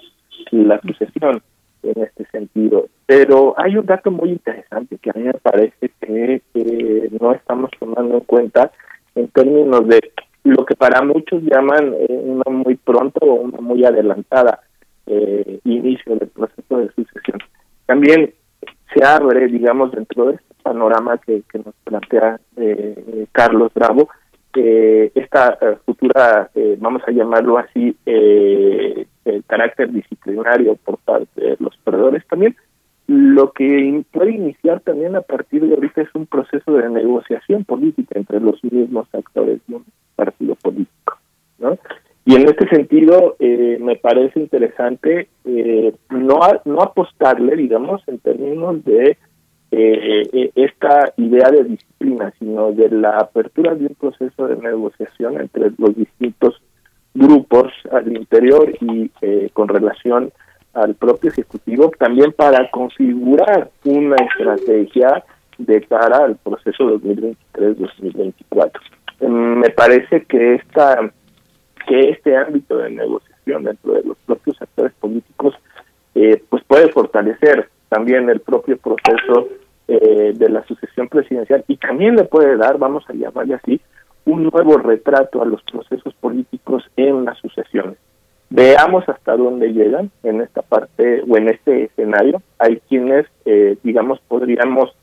[0.51, 1.43] la sucesión.
[1.83, 2.89] en este sentido.
[3.07, 6.41] Pero hay un dato muy interesante que a mí me parece que
[7.21, 8.71] no estamos tomando en cuenta
[9.15, 10.01] en términos de
[10.45, 14.61] lo que para muchos llaman eh, una muy pronto o una muy adelantada
[15.07, 17.39] eh, inicio del proceso de sucesión.
[17.87, 18.33] También
[18.95, 24.09] se abre, digamos, dentro de este panorama que, nos plantea eh, Carlos Bravo,
[24.57, 26.49] esta futura,
[26.79, 32.55] vamos a llamarlo así, el carácter disciplinario por parte de los perdedores también,
[33.07, 38.19] lo que puede iniciar también a partir de ahorita es un proceso de negociación política
[38.19, 39.85] entre los mismos actores de un
[40.17, 41.19] partido político.
[41.59, 41.79] ¿no?
[42.25, 48.83] Y en este sentido, eh, me parece interesante eh, no, no apostarle, digamos, en términos
[48.85, 49.19] de
[49.71, 55.71] eh, esta idea de disciplina, sino de la apertura de un proceso de negociación entre
[55.77, 56.63] los distintos
[57.13, 59.11] grupos al interior y
[59.53, 60.33] con relación
[60.75, 65.25] al propio Ejecutivo también para configurar una estrategia
[65.59, 68.71] de cara al proceso 2023-2024.
[69.21, 71.13] Em, me parece que esta
[71.87, 75.55] que este ámbito de negociación dentro de los propios actores políticos
[76.15, 79.49] eh, pues puede fortalecer también el propio proceso
[79.87, 83.81] eh, de la sucesión presidencial y también le puede dar, vamos a llamarle así,
[84.25, 87.99] un nuevo retrato a los procesos políticos en las sucesiones.
[88.55, 92.41] Veamos hasta dónde llegan en esta parte o en este escenario.
[92.61, 94.95] Hay quienes, eh, digamos, podríamos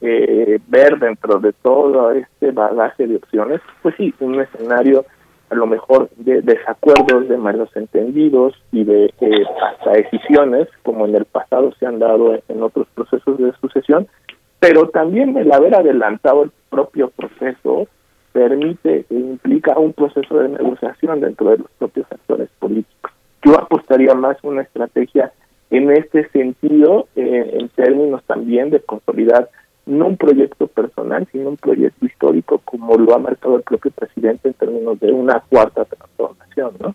[0.00, 5.04] eh, ver dentro de todo este bagaje de opciones, pues sí, un escenario
[5.50, 11.16] a lo mejor de desacuerdos, de malos entendidos y de eh, hasta decisiones, como en
[11.16, 14.06] el pasado se han dado en otros procesos de sucesión,
[14.60, 17.88] pero también el haber adelantado el propio proceso
[18.32, 23.12] permite e implica un proceso de negociación dentro de los propios actores políticos.
[23.42, 25.32] Yo apostaría más una estrategia
[25.70, 29.48] en este sentido, eh, en términos también de consolidar
[29.86, 34.48] no un proyecto personal, sino un proyecto histórico, como lo ha marcado el propio presidente
[34.48, 36.94] en términos de una cuarta transformación, ¿no?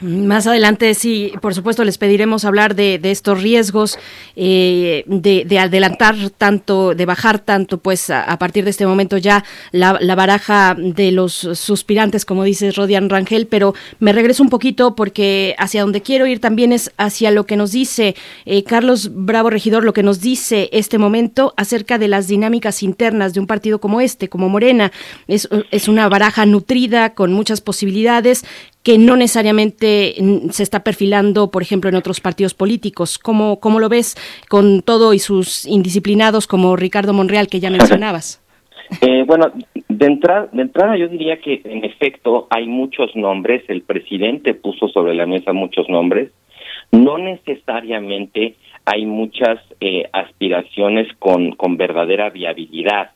[0.00, 3.98] Más adelante, sí, por supuesto, les pediremos hablar de, estos riesgos,
[4.36, 9.98] eh, de, adelantar tanto, de bajar tanto, pues a, partir de este momento ya la,
[10.14, 15.80] baraja de los suspirantes, como dices Rodian Rangel, pero me regreso un poquito porque hacia
[15.80, 18.14] donde quiero ir también es hacia lo que nos dice
[18.44, 23.34] eh, Carlos Bravo Regidor, lo que nos dice este momento acerca de las dinámicas internas
[23.34, 24.92] de un partido como este, como Morena.
[25.26, 25.48] Es
[25.88, 28.44] una baraja nutrida con muchas posibilidades
[28.84, 33.18] que no necesariamente mm, se está perfilando, por ejemplo, en otros partidos políticos.
[33.18, 34.14] ¿Cómo, cómo lo ves
[34.48, 38.40] con todo y sus indisciplinados como Ricardo Monreal, que ya mencionabas?
[39.00, 39.50] Eh, bueno,
[39.88, 44.88] de entrada, de entrada yo diría que en efecto hay muchos nombres, el presidente puso
[44.88, 46.30] sobre la mesa muchos nombres,
[46.92, 53.12] no necesariamente hay muchas eh, aspiraciones con, con verdadera viabilidad.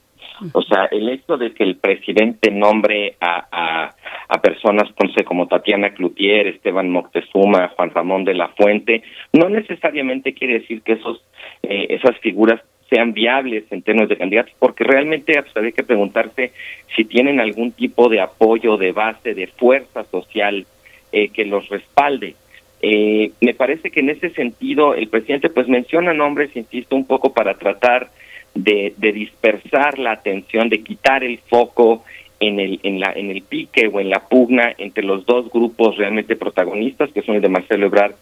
[0.53, 3.95] O sea, el hecho de que el presidente nombre a, a,
[4.37, 4.89] personas,
[5.25, 9.03] como Tatiana Cloutier, Esteban Moctezuma, Juan Ramón de la Fuente,
[9.33, 11.23] no necesariamente quiere decir que esos
[11.63, 12.61] eh, esas figuras
[12.91, 16.53] sean viables en términos de candidatos, porque realmente pues, hay que preguntarse
[16.97, 20.67] si tienen algún tipo de apoyo, de base, de fuerza social
[21.13, 22.35] eh, que los respalde.
[22.81, 27.33] Eh, me parece que en ese sentido el presidente pues menciona nombres, insisto, un poco
[27.33, 28.09] para tratar
[28.55, 32.05] de, dispersar la atención, de quitar el foco
[32.41, 35.97] en el, en, la, en el pique o en la pugna entre los dos grupos
[35.97, 38.15] realmente protagonistas, que son el de Marcelo Ebrard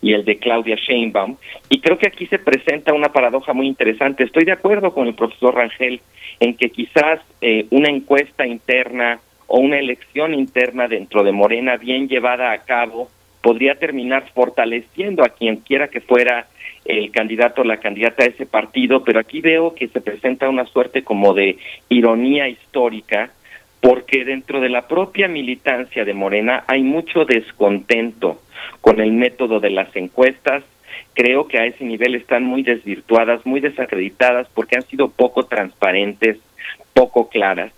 [0.00, 1.36] y el de Claudia Sheinbaum.
[1.68, 4.24] Y creo que aquí se presenta una paradoja muy interesante.
[4.24, 6.00] Estoy de acuerdo con el profesor Rangel
[6.40, 12.08] en que quizás eh, una encuesta interna o una elección interna dentro de Morena bien
[12.08, 13.08] llevada a cabo
[13.42, 16.46] podría terminar fortaleciendo a quien quiera que fuera
[16.84, 20.66] el candidato o la candidata a ese partido, pero aquí veo que se presenta una
[20.66, 23.30] suerte como de ironía histórica,
[23.84, 28.40] porque dentro de la propia militancia de Morena hay mucho descontento
[28.80, 30.64] con el método de las encuestas.
[31.12, 36.38] Creo que a ese nivel están muy desvirtuadas, muy desacreditadas, porque han sido poco transparentes,
[36.94, 37.72] poco claras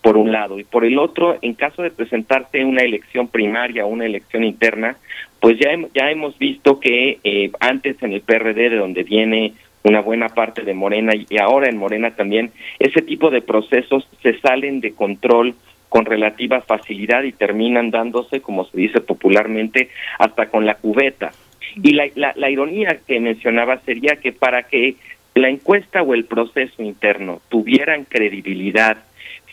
[0.00, 3.88] por un lado, y por el otro, en caso de presentarse una elección primaria o
[3.88, 4.96] una elección interna,
[5.40, 10.00] pues ya, ya hemos visto que eh, antes en el PRD, de donde viene una
[10.00, 14.80] buena parte de Morena y ahora en Morena también, ese tipo de procesos se salen
[14.80, 15.54] de control
[15.88, 19.88] con relativa facilidad y terminan dándose, como se dice popularmente,
[20.18, 21.32] hasta con la cubeta.
[21.82, 24.96] Y la, la, ironía que mencionaba sería que para que
[25.34, 28.98] la encuesta o el proceso interno tuvieran credibilidad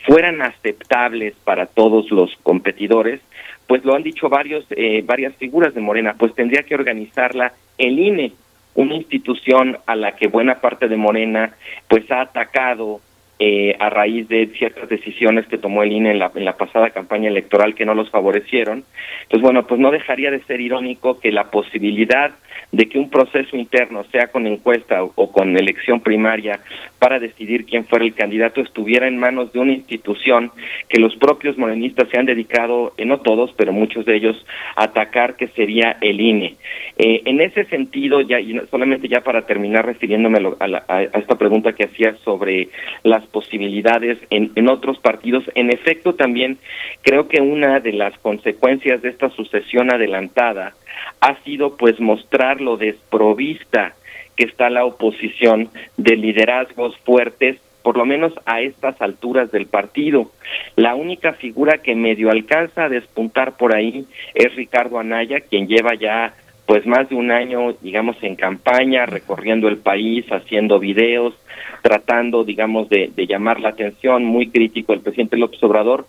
[0.06, 3.22] fueran aceptables para todos los competidores,
[3.68, 7.97] pues lo han dicho varios, eh, varias figuras de Morena, pues tendría que organizarla el
[7.97, 8.31] INE,
[8.76, 11.56] una institución a la que buena parte de Morena
[11.88, 13.02] pues ha atacado
[13.39, 16.91] eh, a raíz de ciertas decisiones que tomó el INE en la, en la pasada
[16.91, 18.85] campaña electoral que no los favorecieron.
[19.23, 22.31] Entonces, bueno, pues no dejaría de ser irónico que la posibilidad
[22.71, 26.59] de que un proceso interno, sea con encuesta o, con elección primaria,
[26.99, 30.51] para decidir quién fuera el candidato, estuviera en manos de una institución
[30.89, 34.85] que los propios morenistas se han dedicado, eh, no todos, pero muchos de ellos, a
[34.85, 36.55] atacar, que sería el INE.
[36.97, 41.73] Eh, en ese sentido, ya y solamente ya para terminar refiriéndome a, a, esta pregunta
[41.73, 42.69] que hacía sobre
[43.03, 46.57] las posibilidades en, en otros partidos, en efecto también
[47.01, 50.73] creo que una de las consecuencias de esta sucesión adelantada
[51.21, 53.95] ha sido pues mostrar lo desprovista
[54.35, 60.31] que está la oposición de liderazgos fuertes por lo menos a estas alturas del partido.
[60.75, 65.93] La única figura que medio alcanza a despuntar por ahí es Ricardo Anaya, quien lleva
[65.93, 66.33] ya
[66.65, 71.35] pues más de un año, digamos, en campaña, recorriendo el país, haciendo videos,
[71.83, 76.07] tratando, digamos, de, de llamar la atención, muy crítico el presidente López Obrador,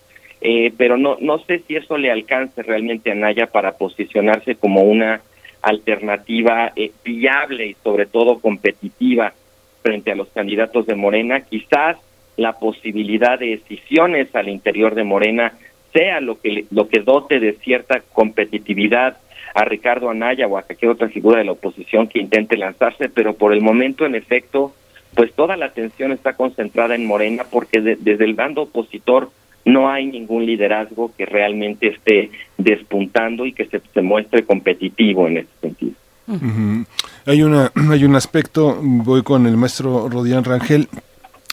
[0.49, 4.83] eh, pero no, no sé si eso le alcance realmente a Naya para posicionarse como
[4.83, 5.21] una
[5.61, 9.33] alternativa eh, viable y sobre todo competitiva
[9.83, 11.41] frente a los candidatos de Morena.
[11.41, 11.97] Quizás
[12.37, 15.53] la posibilidad de decisiones al interior de Morena
[15.93, 19.17] sea lo que lo que dote de cierta competitividad
[19.53, 23.35] a Ricardo Anaya o a cualquier otra figura de la oposición que intente lanzarse, pero
[23.35, 24.73] por el momento, en efecto,
[25.17, 29.31] pues toda la atención está concentrada en Morena porque desde el bando opositor
[29.67, 35.39] no hay ningún liderazgo que realmente esté despuntando y que se, se muestre competitivo en
[35.39, 35.93] ese sentido.
[37.27, 40.89] Hay una hay un aspecto, voy con el maestro Rodián Rangel,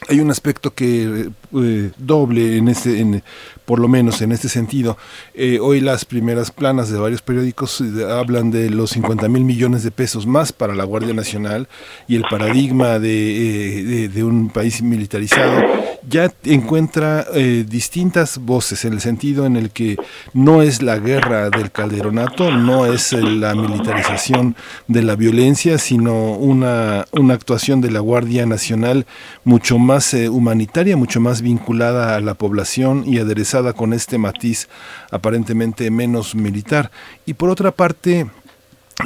[0.10, 3.24] hay un aspecto que eh, doble en este,
[3.66, 4.98] por lo menos en este sentido.
[5.34, 9.84] Eh, hoy las primeras planas de varios periódicos eh, hablan de los 50 mil millones
[9.84, 11.68] de pesos más para la Guardia Nacional
[12.08, 15.62] y el paradigma de, de, un país militarizado
[16.08, 17.26] ya encuentra
[17.66, 19.96] distintas voces en el sentido en el que
[20.34, 24.56] no es la guerra del calderonato, no es la militarización
[24.88, 29.06] de la violencia, sino una, una actuación de la Guardia Nacional
[29.46, 29.93] mucho más
[30.32, 34.68] humanitaria, mucho más vinculada a la población y aderezada con este matiz
[35.12, 36.90] aparentemente menos militar.
[37.28, 38.26] Y por otra parte,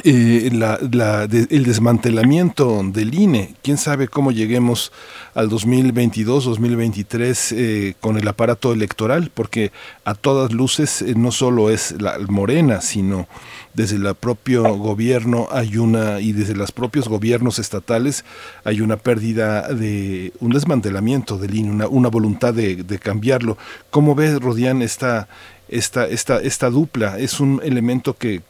[0.04, 3.54] eh, el desmantelamiento del INE.
[3.62, 4.92] ¿Quién sabe cómo lleguemos
[5.34, 9.30] al 2022, 2023 eh, con el aparato electoral?
[9.32, 9.72] Porque
[10.04, 13.28] a todas luces eh, no solo es la Morena, sino
[13.72, 18.24] desde el propio gobierno hay una, y desde los propios gobiernos estatales
[18.64, 23.56] hay una pérdida de un desmantelamiento del INE, una, voluntad de, cambiarlo.
[23.90, 25.28] ¿Cómo ves, Rodián, esta,
[25.68, 27.18] esta, esta, esta dupla?
[27.18, 28.42] ¿Es un elemento que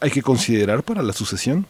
[0.00, 1.66] hay que considerar para la sucesión?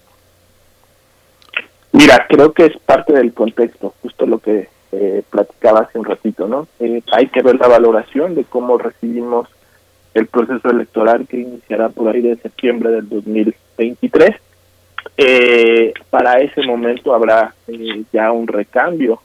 [1.92, 6.46] Mira, creo que es parte del contexto, justo lo que eh, platicaba hace un ratito,
[6.46, 6.68] ¿no?
[6.78, 9.48] Eh, hay que ver la valoración de cómo recibimos
[10.16, 14.36] el proceso electoral que iniciará por ahí de septiembre del 2023.
[15.18, 19.20] Eh, para ese momento habrá eh, ya un recambio,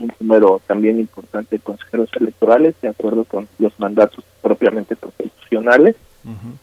[0.00, 5.96] un número también importante de consejeros electorales, de acuerdo con los mandatos propiamente constitucionales.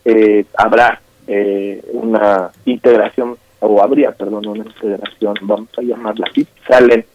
[0.06, 6.46] eh, habrá eh, una integración, o habría, perdón, una integración, vamos a llamarla así.
[6.68, 7.06] Salen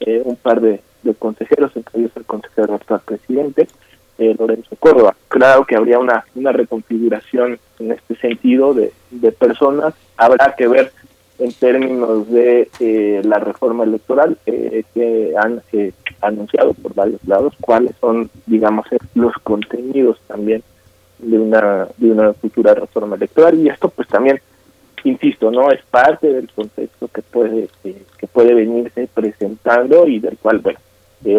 [0.00, 3.68] eh, un par de, de consejeros, entre ellos el consejero actual presidente,
[4.18, 5.14] eh, Lorenzo Córdoba.
[5.28, 9.94] Claro que habría una, una reconfiguración en este sentido de, de personas.
[10.16, 10.92] Habrá que ver
[11.38, 17.54] en términos de eh, la reforma electoral eh, que han eh, anunciado por varios lados
[17.60, 20.62] cuáles son digamos los contenidos también
[21.18, 23.58] de una de una futura reforma electoral.
[23.58, 24.40] Y esto pues también
[25.04, 30.58] insisto no es parte del contexto que puede que puede venirse presentando y del cual
[30.58, 30.78] bueno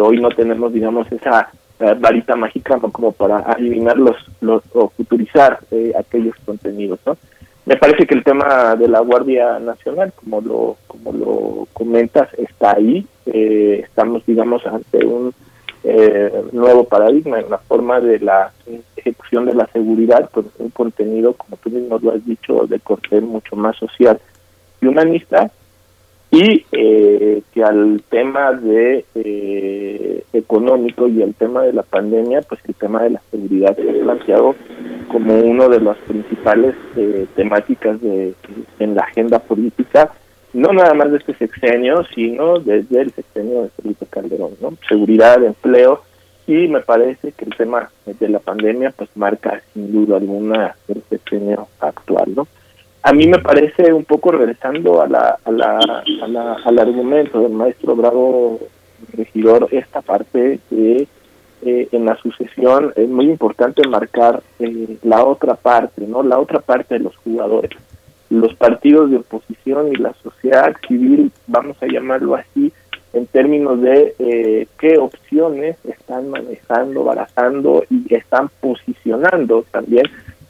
[0.02, 1.50] hoy no tenemos digamos esa
[1.98, 7.16] varita mágica como para adivinar los, los o futurizar eh, aquellos contenidos no
[7.70, 12.74] me parece que el tema de la Guardia Nacional como lo como lo comentas está
[12.74, 13.06] ahí.
[13.26, 15.32] Eh, estamos digamos ante un
[15.84, 18.52] eh, nuevo paradigma en la forma de la
[18.96, 23.20] ejecución de la seguridad con un contenido como tú mismo lo has dicho de corte
[23.20, 24.20] mucho más social
[24.80, 25.52] y humanista
[26.30, 32.60] y eh, que al tema de eh, económico y al tema de la pandemia, pues
[32.68, 34.54] el tema de la seguridad se ha planteado
[35.08, 38.34] como uno de las principales eh, temáticas de,
[38.78, 40.12] en la agenda política,
[40.52, 44.76] no nada más de este sexenio, sino desde el sexenio de Felipe Calderón, ¿no?
[44.88, 46.02] Seguridad, empleo,
[46.46, 51.02] y me parece que el tema de la pandemia pues marca sin duda alguna el
[51.08, 52.46] sexenio actual, ¿no?
[53.02, 57.40] A mí me parece un poco regresando a la, a la, a la, al argumento
[57.40, 58.60] del maestro Bravo
[59.12, 61.08] Regidor, esta parte de
[61.62, 66.22] eh, en la sucesión es muy importante marcar eh, la otra parte, ¿no?
[66.22, 67.70] La otra parte de los jugadores.
[68.30, 72.72] Los partidos de oposición y la sociedad civil, vamos a llamarlo así,
[73.12, 80.06] en términos de eh, qué opciones están manejando, barajando y están posicionando también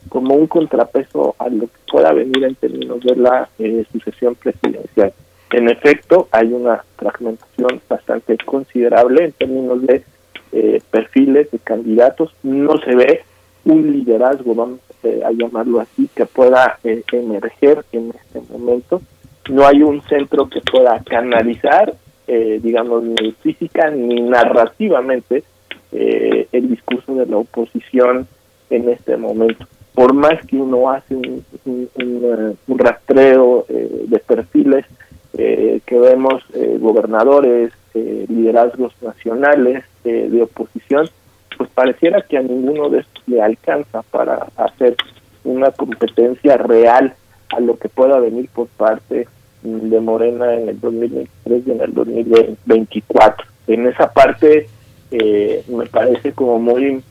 [0.08, 3.48] como un contrapeso a lo que pueda venir en términos de la
[3.92, 5.12] sucesión presidencial.
[5.52, 10.04] En efecto, hay una fragmentación bastante considerable en términos de
[10.52, 13.22] eh, perfiles de candidatos, no se ve
[13.64, 19.02] un liderazgo, vamos eh, a llamarlo así, que pueda eh, emerger en este momento.
[19.48, 21.94] No hay un centro que pueda canalizar,
[22.26, 25.42] digamos, ni física ni narrativamente
[25.90, 28.28] el discurso de la oposición
[28.68, 29.66] en este momento.
[29.94, 34.86] Por más que uno hace un, un rastreo de perfiles,
[35.32, 36.42] que vemos
[36.78, 41.10] gobernadores, liderazgos nacionales, eh, de oposición,
[41.58, 44.96] pues pareciera que a ninguno de estos le alcanza para hacer
[45.44, 47.12] una competencia real
[47.50, 49.28] a lo que pueda venir por parte
[49.62, 53.46] de Morena en el 2023 y en el 2024.
[53.66, 54.68] En esa parte
[55.10, 57.02] eh, me parece como muy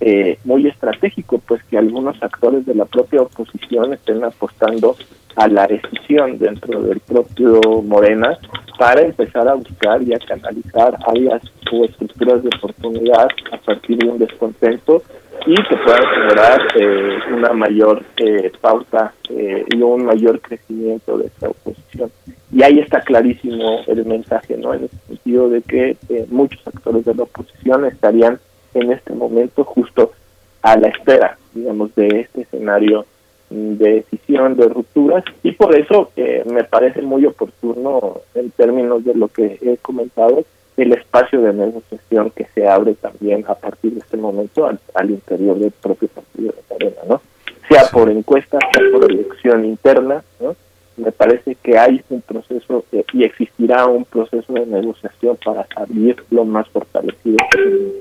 [0.00, 4.96] eh, muy estratégico, pues que algunos actores de la propia oposición estén apostando
[5.36, 8.38] a la decisión dentro del propio Morena
[8.78, 11.42] para empezar a buscar y a canalizar áreas
[11.72, 15.02] o estructuras de oportunidad a partir de un descontento
[15.46, 21.26] y que puedan generar eh, una mayor eh, pauta eh, y un mayor crecimiento de
[21.26, 22.10] esta oposición.
[22.52, 24.74] Y ahí está clarísimo el mensaje, ¿no?
[24.74, 25.96] En el sentido de que
[26.30, 28.40] muchos actores de la oposición estarían
[28.80, 30.12] en este momento justo
[30.62, 33.06] a la espera, digamos, de este escenario
[33.50, 39.14] de decisión, de rupturas, y por eso eh, me parece muy oportuno, en términos de
[39.14, 40.44] lo que he comentado,
[40.76, 45.58] el espacio de negociación que se abre también a partir de este momento al, interior
[45.58, 47.20] del propio partido de Arena, ¿no?
[47.68, 50.54] Sea por encuesta, sea por elección interna, ¿no?
[50.98, 56.16] Me parece que hay un proceso eh, y existirá un proceso de negociación para salir
[56.30, 57.36] lo más fortalecido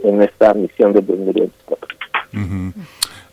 [0.04, 1.88] en, esta misión del 2024.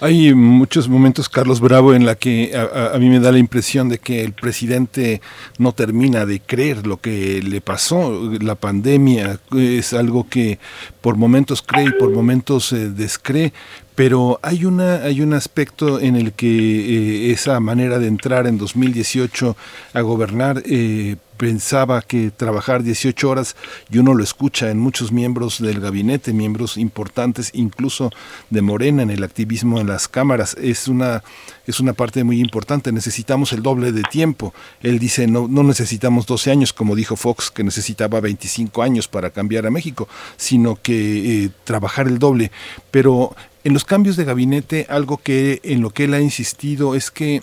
[0.00, 3.98] Hay muchos momentos, Carlos Bravo, en la que a, mí me da la impresión de
[3.98, 5.20] que el presidente
[5.58, 8.30] no termina de creer lo que le pasó.
[8.40, 10.58] La pandemia es algo que
[11.00, 13.52] por momentos cree y por momentos eh, descree
[13.94, 18.58] pero hay una hay un aspecto en el que eh, esa manera de entrar en
[18.58, 19.56] 2018
[19.92, 23.56] a gobernar eh, pensaba que trabajar 18 horas
[23.90, 28.10] y uno lo escucha en muchos miembros del gabinete, miembros importantes incluso
[28.50, 30.56] de Morena en el activismo en las cámaras.
[30.60, 31.22] Es una
[31.66, 34.54] es una parte muy importante, necesitamos el doble de tiempo.
[34.82, 39.30] Él dice no no necesitamos 12 años como dijo Fox que necesitaba 25 años para
[39.30, 42.50] cambiar a México, sino que eh, trabajar el doble,
[42.90, 43.34] pero
[43.64, 47.42] en los cambios de gabinete, algo que en lo que él ha insistido es que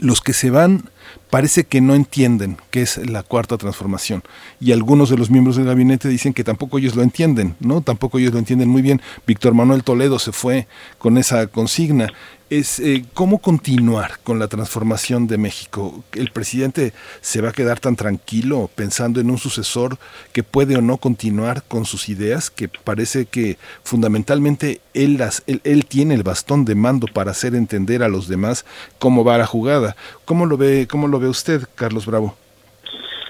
[0.00, 0.90] los que se van
[1.30, 4.22] parece que no entienden qué es la cuarta transformación
[4.60, 7.80] y algunos de los miembros del gabinete dicen que tampoco ellos lo entienden, ¿no?
[7.80, 9.02] Tampoco ellos lo entienden muy bien.
[9.26, 10.66] Víctor Manuel Toledo se fue
[10.98, 12.12] con esa consigna
[12.48, 16.04] es eh, cómo continuar con la transformación de México.
[16.14, 19.98] El presidente se va a quedar tan tranquilo pensando en un sucesor
[20.32, 25.86] que puede o no continuar con sus ideas, que parece que fundamentalmente él, las, él,
[25.86, 28.64] tiene el bastón de mando para hacer entender a los demás
[28.98, 29.96] cómo va la jugada.
[30.24, 32.36] ¿Cómo lo ve, cómo lo ve usted, Carlos Bravo?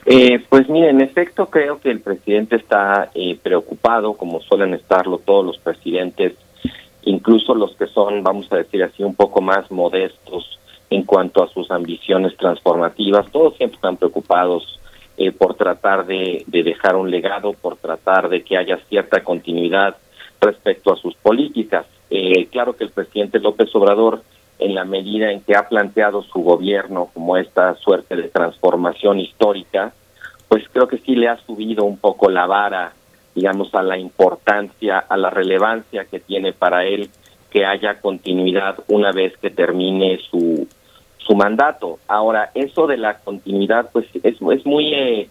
[0.04, 5.18] Eh, pues mire, en efecto creo que el presidente está eh, preocupado, como suelen estarlo
[5.18, 6.34] todos los presidentes
[7.06, 10.58] incluso los que son, vamos a decir así, un poco más modestos
[10.90, 14.78] en cuanto a sus ambiciones transformativas, todos siempre están preocupados
[15.16, 19.96] eh, por tratar de, dejar un legado, por tratar de que haya cierta continuidad
[20.40, 21.86] respecto a sus políticas.
[22.10, 24.22] Eh, claro que el presidente López Obrador,
[24.58, 29.92] en la medida en que ha planteado su gobierno como esta suerte de transformación histórica,
[30.48, 32.92] pues creo que sí le ha subido un poco la vara
[33.36, 37.10] digamos, a la importancia, a la relevancia que tiene para él
[37.50, 40.66] que haya continuidad una vez que termine su,
[41.18, 41.98] su mandato.
[42.08, 45.28] Ahora, eso de la continuidad, pues es, es muy, eh,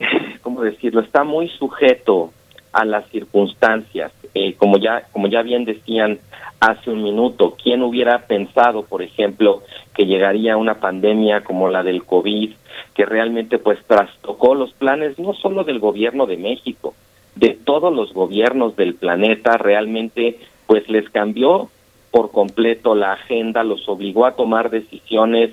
[0.42, 1.00] ¿cómo decirlo?
[1.00, 2.32] Está muy sujeto
[2.72, 4.12] a las circunstancias.
[4.34, 6.18] Eh, como ya como ya bien decían
[6.60, 9.62] hace un minuto, ¿quién hubiera pensado, por ejemplo,
[9.94, 12.52] que llegaría una pandemia como la del COVID
[12.94, 16.94] que realmente pues trastocó los planes no solo del gobierno de México,
[17.34, 21.68] de todos los gobiernos del planeta, realmente pues les cambió
[22.10, 25.50] por completo la agenda, los obligó a tomar decisiones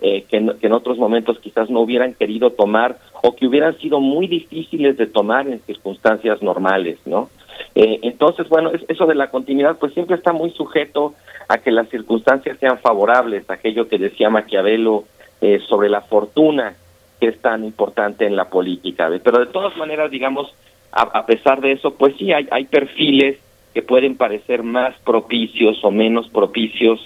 [0.00, 4.28] eh, que, en otros momentos quizás no hubieran querido tomar o que hubieran sido muy
[4.28, 7.30] difíciles de tomar en circunstancias normales, ¿no?
[7.74, 11.14] Eh, entonces, bueno, eso de la continuidad pues siempre está muy sujeto
[11.48, 15.04] a que las circunstancias sean favorables, aquello que decía Maquiavelo
[15.40, 16.74] eh, sobre la fortuna
[17.20, 19.10] que es tan importante en la política.
[19.22, 20.54] Pero de todas maneras, digamos,
[20.92, 23.38] a, pesar de eso, pues sí, hay, hay perfiles
[23.74, 27.00] que pueden parecer más propicios o menos propicios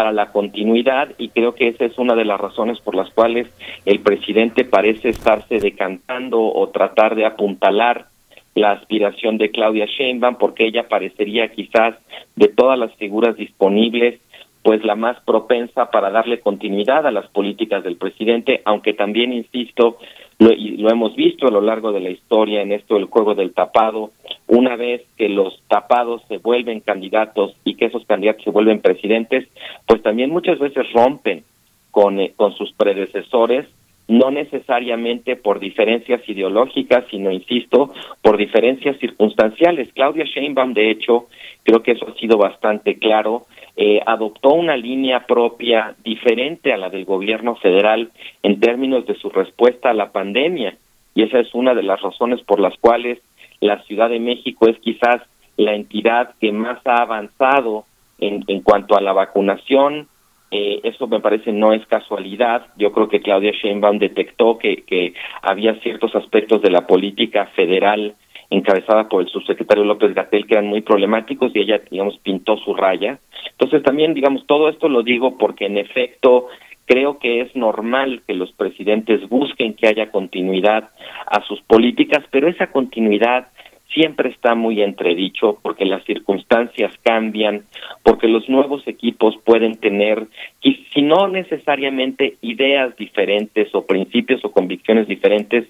[0.00, 3.48] para la continuidad y creo que esa es una de las razones por las cuales
[3.84, 8.06] el presidente parece estarse decantando o tratar de apuntalar
[8.54, 11.96] la aspiración de Claudia Sheinbaum porque ella parecería quizás
[12.34, 14.18] de todas las figuras disponibles
[14.62, 19.98] pues la más propensa para darle continuidad a las políticas del presidente, aunque también insisto,
[20.38, 23.34] lo, y lo hemos visto a lo largo de la historia en esto del juego
[23.34, 24.10] del tapado,
[24.46, 29.48] una vez que los tapados se vuelven candidatos y que esos candidatos se vuelven presidentes,
[29.86, 31.44] pues también muchas veces rompen
[31.90, 33.66] con, eh, con sus predecesores,
[34.10, 39.88] no necesariamente por diferencias ideológicas, sino, insisto, por diferencias circunstanciales.
[39.94, 41.28] Claudia Sheinbaum, de hecho,
[41.62, 43.46] creo que eso ha sido bastante claro,
[43.76, 48.10] eh, adoptó una línea propia diferente a la del gobierno federal
[48.42, 50.76] en términos de su respuesta a la pandemia.
[51.14, 53.20] Y esa es una de las razones por las cuales
[53.60, 55.22] la Ciudad de México es quizás
[55.56, 57.84] la entidad que más ha avanzado
[58.18, 60.08] en, en cuanto a la vacunación.
[60.50, 62.66] Eh, eso me parece no es casualidad.
[62.76, 68.14] Yo creo que Claudia Sheinbaum detectó que, que había ciertos aspectos de la política federal
[68.50, 72.74] encabezada por el subsecretario López Gatel que eran muy problemáticos y ella, digamos, pintó su
[72.74, 73.20] raya.
[73.52, 76.48] Entonces también, digamos, todo esto lo digo porque en efecto
[76.84, 80.90] creo que es normal que los presidentes busquen que haya continuidad
[81.26, 83.46] a sus políticas, pero esa continuidad
[83.92, 87.64] siempre está muy entredicho porque las circunstancias cambian,
[88.02, 90.26] porque los nuevos equipos pueden tener,
[90.62, 95.66] si no necesariamente ideas diferentes o principios o convicciones diferentes,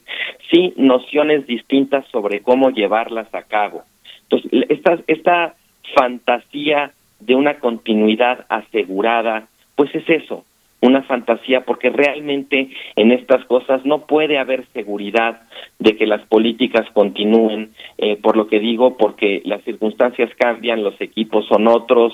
[0.50, 3.82] sí nociones distintas sobre cómo llevarlas a cabo.
[4.22, 5.54] Entonces, esta, esta
[5.94, 10.44] fantasía de una continuidad asegurada, pues es eso,
[10.80, 15.42] una fantasía porque realmente en estas cosas no puede haber seguridad
[15.78, 21.00] de que las políticas continúen, eh, por lo que digo, porque las circunstancias cambian, los
[21.00, 22.12] equipos son otros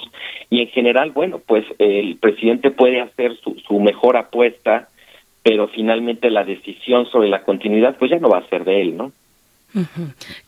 [0.50, 4.88] y en general, bueno, pues el presidente puede hacer su, su mejor apuesta,
[5.42, 8.96] pero finalmente la decisión sobre la continuidad pues ya no va a ser de él,
[8.96, 9.12] ¿no?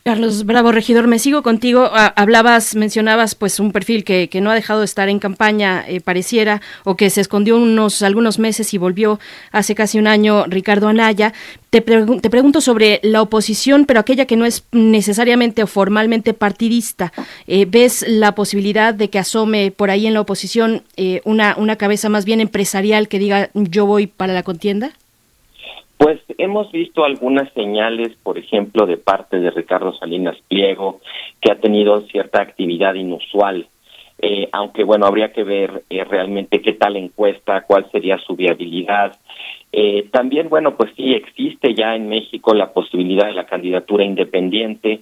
[0.03, 1.89] Carlos Bravo, regidor, me sigo contigo.
[1.91, 5.83] Ah, hablabas, mencionabas pues un perfil que, que, no ha dejado de estar en campaña,
[5.87, 9.19] eh, pareciera, o que se escondió unos algunos meses y volvió
[9.51, 11.33] hace casi un año, Ricardo Anaya.
[11.69, 17.13] Te, te pregunto sobre la oposición, pero aquella que no es necesariamente o formalmente partidista.
[17.45, 21.75] Eh, ¿Ves la posibilidad de que asome por ahí en la oposición eh, una, una
[21.75, 24.93] cabeza más bien empresarial que diga yo voy para la contienda?
[25.99, 31.01] Pues hemos visto algunas señales, por ejemplo, de parte de Ricardo Salinas Pliego,
[31.41, 33.67] que ha tenido cierta actividad inusual,
[34.21, 39.19] eh, aunque bueno, habría que ver eh, realmente qué tal encuesta, cuál sería su viabilidad.
[39.73, 45.01] Eh, también, bueno, pues sí existe ya en México la posibilidad de la candidatura independiente,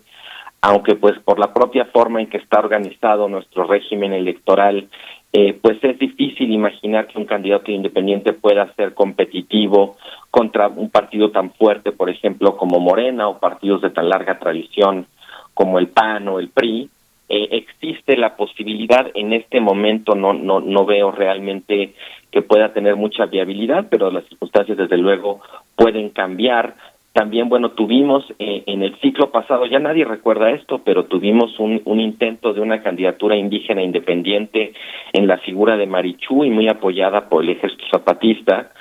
[0.61, 4.87] aunque pues por la propia forma en que está organizado nuestro régimen electoral,
[5.33, 9.97] eh, pues es difícil imaginar que un candidato independiente pueda ser competitivo
[10.31, 15.05] contra un partido tan fuerte, por ejemplo, como Morena o partidos de tan larga tradición
[15.53, 16.89] como el PAN o el PRI.
[17.29, 21.93] Eh, existe la posibilidad, en este momento no, no, no veo realmente
[22.31, 25.41] que pueda tener mucha viabilidad, pero las circunstancias desde luego
[25.75, 26.75] pueden cambiar.
[27.17, 31.81] También, bueno, tuvimos eh, en el ciclo pasado, ya nadie recuerda esto, pero tuvimos un,
[31.85, 34.73] un, intento de una candidatura indígena independiente
[35.13, 38.71] en la figura de Marichú y muy apoyada por el ejército zapatista,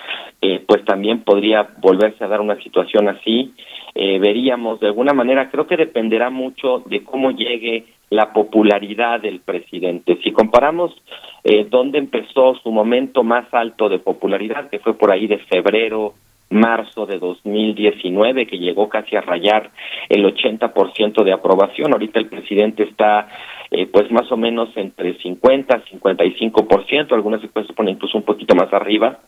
[0.42, 3.54] eh, pues también podría volverse a dar una situación así.
[3.94, 9.40] Eh, veríamos de alguna manera, creo que dependerá mucho de cómo llegue la popularidad del
[9.40, 10.18] presidente.
[10.22, 10.94] Si comparamos
[11.42, 16.12] eh, dónde empezó su momento más alto de popularidad, que fue por ahí de febrero
[16.50, 19.70] marzo de 2019, que llegó casi a rayar
[20.08, 21.92] el 80% de aprobación.
[21.92, 23.28] Ahorita el presidente está
[23.70, 28.54] eh, pues más o menos entre 50 y 55%, algunas encuestas ponen incluso un poquito
[28.54, 29.18] más arriba,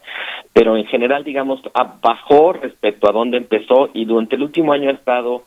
[0.52, 1.60] pero en general, digamos,
[2.00, 5.44] bajó respecto a donde empezó y durante el último año ha estado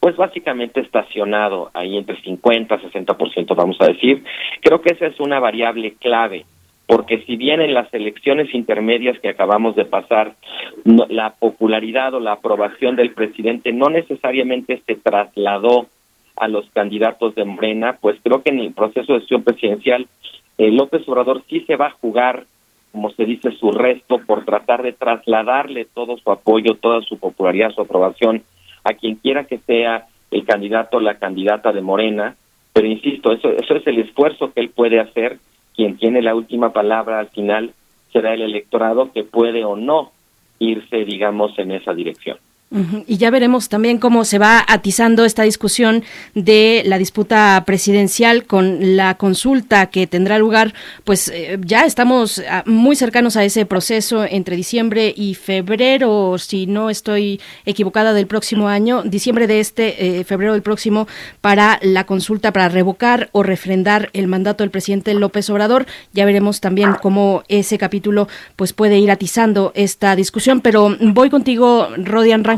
[0.00, 4.22] pues básicamente estacionado ahí entre 50 y 60%, vamos a decir.
[4.62, 6.46] Creo que esa es una variable clave
[6.88, 10.36] porque si bien en las elecciones intermedias que acabamos de pasar,
[10.84, 15.86] la popularidad o la aprobación del presidente no necesariamente se trasladó
[16.34, 20.08] a los candidatos de Morena, pues creo que en el proceso de elección presidencial
[20.56, 22.46] eh, López Obrador sí se va a jugar,
[22.90, 27.72] como se dice, su resto por tratar de trasladarle todo su apoyo, toda su popularidad,
[27.72, 28.44] su aprobación
[28.82, 32.36] a quien quiera que sea el candidato o la candidata de Morena,
[32.72, 35.38] pero insisto, eso, eso es el esfuerzo que él puede hacer,
[35.78, 37.72] quien tiene la última palabra al final
[38.12, 40.10] será el electorado que puede o no
[40.58, 42.36] irse, digamos, en esa dirección.
[42.70, 46.04] Y ya veremos también cómo se va atizando esta discusión
[46.34, 50.74] de la disputa presidencial con la consulta que tendrá lugar,
[51.04, 56.66] pues eh, ya estamos ah, muy cercanos a ese proceso entre diciembre y febrero, si
[56.66, 61.08] no estoy equivocada, del próximo año, diciembre de este, eh, febrero del próximo,
[61.40, 65.86] para la consulta para revocar o refrendar el mandato del presidente López Obrador.
[66.12, 71.88] Ya veremos también cómo ese capítulo pues puede ir atizando esta discusión, pero voy contigo,
[71.96, 72.57] Rodian Rangel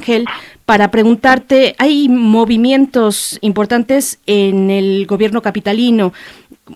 [0.64, 6.12] para preguntarte, hay movimientos importantes en el gobierno capitalino.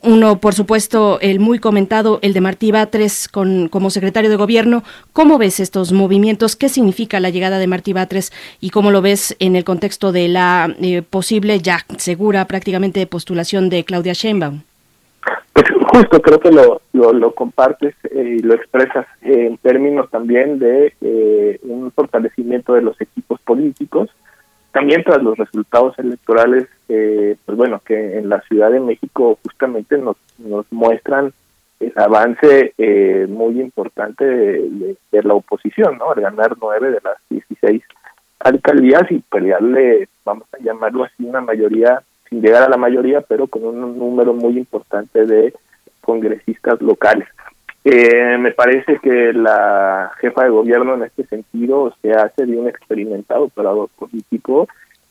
[0.03, 4.83] Uno, por supuesto, el muy comentado, el de Martí Batres con, como secretario de gobierno.
[5.13, 6.57] ¿Cómo ves estos movimientos?
[6.57, 10.29] ¿Qué significa la llegada de Martí Batres y cómo lo ves en el contexto de
[10.29, 14.63] la eh, posible, ya segura prácticamente, postulación de Claudia Sheinbaum?
[15.95, 21.61] Justo creo que lo, lo, compartes eh, y lo expresas en términos también de eh,
[21.62, 24.11] un fortalecimiento de los equipos políticos,
[24.73, 29.97] también tras los resultados electorales, eh, pues bueno, que en la Ciudad de México justamente
[29.97, 31.33] nos, nos muestran
[31.79, 32.75] el avance
[33.29, 36.11] muy importante de, la oposición, ¿no?
[36.11, 37.85] Al ganar nueve de las 16
[38.41, 43.47] alcaldías y pelearle, vamos a llamarlo así, una mayoría sin llegar a la mayoría, pero
[43.47, 45.55] con un número muy importante de
[46.05, 47.29] congresistas locales.
[47.85, 52.67] Eh, me parece que la jefa de gobierno en este sentido se hace de un
[52.67, 54.69] experimentado operador político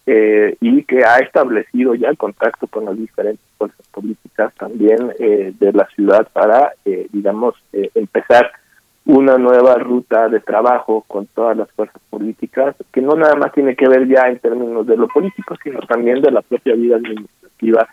[0.07, 5.71] eh, y que ha establecido ya contacto con las diferentes fuerzas políticas también eh, de
[5.71, 6.73] la ciudad para,
[7.11, 8.51] digamos, empezar
[9.05, 13.75] una nueva ruta de trabajo con todas las fuerzas políticas, que no nada más tiene
[13.75, 17.87] que ver ya en términos de lo político, sino también de la propia vida administrativa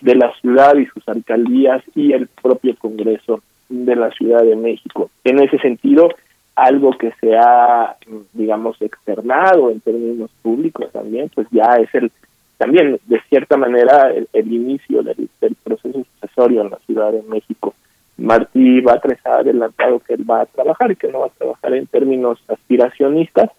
[0.00, 5.10] de la ciudad y sus alcaldías y el propio Congreso de la Ciudad de México.
[5.24, 6.08] En ese sentido,
[6.56, 7.96] algo que se ha,
[8.32, 12.10] digamos, externado en términos públicos también, pues ya es el,
[12.58, 15.28] también de cierta manera, el, inicio del,
[15.62, 17.74] proceso sucesorio en la Ciudad de México
[18.20, 21.74] Martí Batres ha adelantado que él va a trabajar y que no va a trabajar
[21.74, 23.50] en términos aspiracionistas,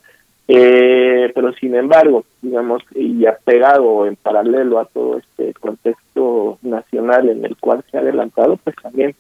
[0.48, 7.46] eh, pero sin embargo, digamos, y apegado en paralelo a todo este contexto nacional en
[7.46, 9.16] el cual se ha adelantado, pues también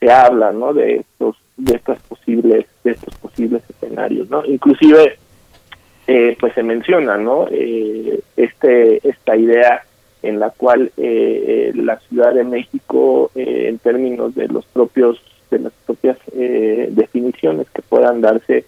[0.00, 0.74] se habla, ¿no?
[0.74, 4.44] De estos, de estas posibles, de estos posibles escenarios, ¿no?
[4.44, 5.16] Inclusive,
[6.06, 7.46] eh, pues se menciona, ¿no?
[7.50, 9.82] Eh, este, esta idea
[10.24, 15.20] en la cual eh, eh, la Ciudad de México, eh, en términos de los propios
[15.50, 18.64] de las propias definiciones que puedan darse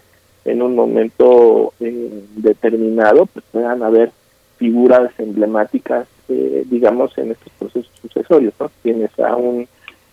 [0.47, 4.11] en un momento determinado, pues puedan haber
[4.57, 8.53] figuras emblemáticas, digamos, en estos procesos sucesorios.
[8.59, 8.71] ¿no?
[8.81, 9.67] Tienes a un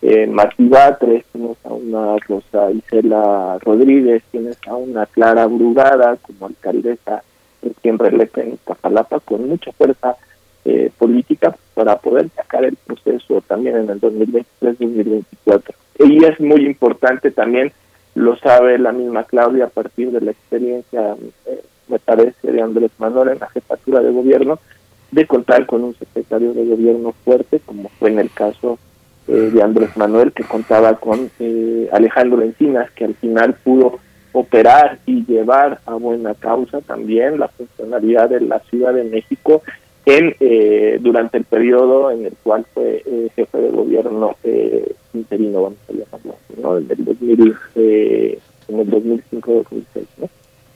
[0.07, 6.47] eh, Martí Batres, tienes a una Rosa Isela Rodríguez, tienes a una Clara Brugada como
[6.47, 7.23] alcaldesa
[7.81, 10.17] quien reelecta en Capalapa con mucha fuerza
[10.67, 15.75] eh, política para poder sacar el proceso también en el 2023-2024.
[16.01, 17.73] Y es muy importante también,
[18.15, 21.17] lo sabe la misma Claudia a partir de la experiencia,
[21.47, 24.59] eh, me parece, de Andrés Manuel en la jefatura de gobierno,
[25.11, 28.79] de contar con un secretario de gobierno fuerte, como fue en el caso
[29.29, 31.31] eh, de Andrés Manuel, que contaba con
[31.93, 33.99] Alejandro Encinas, que al final pudo
[34.33, 39.63] operar y llevar a buena causa también la funcionalidad de la Ciudad de México
[40.07, 45.63] en eh, durante el periodo en el cual fue eh, jefe de gobierno eh, interino,
[45.63, 46.81] vamos a llamarlo, ¿no?
[46.81, 49.85] Desde el 2000, eh, en el 2005-2006,
[50.19, 50.29] ¿no?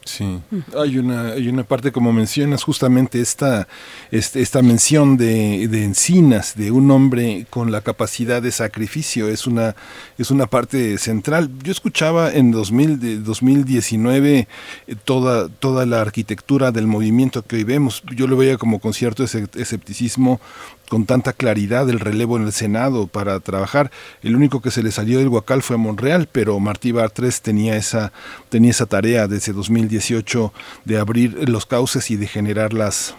[0.09, 0.40] Sí,
[0.74, 3.68] hay una, hay una parte como mencionas justamente esta,
[4.10, 9.47] este, esta mención de, de, encinas, de un hombre con la capacidad de sacrificio, es
[9.47, 9.76] una,
[10.16, 11.51] es una parte central.
[11.62, 14.48] Yo escuchaba en 2000, de 2019
[14.86, 18.94] eh, toda, toda la arquitectura del movimiento que hoy vemos, yo lo veía como con
[18.94, 20.40] cierto escepticismo
[20.89, 23.90] con tanta claridad el relevo en el Senado para trabajar.
[24.23, 27.77] El único que se le salió del Huacal fue a Monreal, pero Martí Bartres tenía
[27.77, 28.12] esa,
[28.48, 30.52] tenía esa tarea desde 2018
[30.85, 33.15] de abrir los cauces y de generar las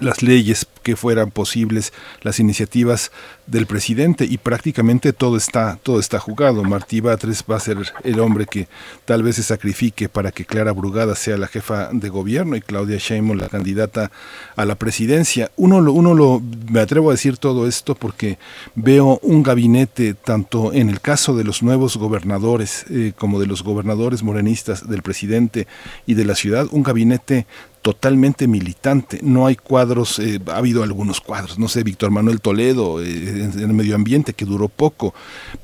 [0.00, 1.92] las leyes que fueran posibles,
[2.22, 3.10] las iniciativas
[3.46, 6.62] del presidente y prácticamente todo está todo está jugado.
[6.62, 8.68] Martí Batres va a ser el hombre que
[9.04, 12.98] tal vez se sacrifique para que Clara Brugada sea la jefa de gobierno y Claudia
[12.98, 14.10] Sheinbaum la candidata
[14.56, 15.50] a la presidencia.
[15.56, 16.40] Uno lo uno lo
[16.70, 18.38] me atrevo a decir todo esto porque
[18.76, 23.64] veo un gabinete tanto en el caso de los nuevos gobernadores eh, como de los
[23.64, 25.66] gobernadores morenistas del presidente
[26.06, 27.46] y de la ciudad, un gabinete
[27.82, 29.20] totalmente militante.
[29.22, 33.58] No hay cuadros, eh, ha habido algunos cuadros, no sé, Víctor Manuel Toledo eh, en,
[33.58, 35.14] el medio ambiente que duró poco,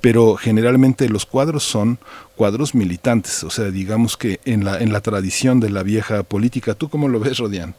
[0.01, 1.99] pero generalmente los cuadros son
[2.35, 6.75] cuadros militantes, o sea, digamos que en la, en la tradición de la vieja política.
[6.75, 7.75] ¿Tú cómo lo ves, Rodián?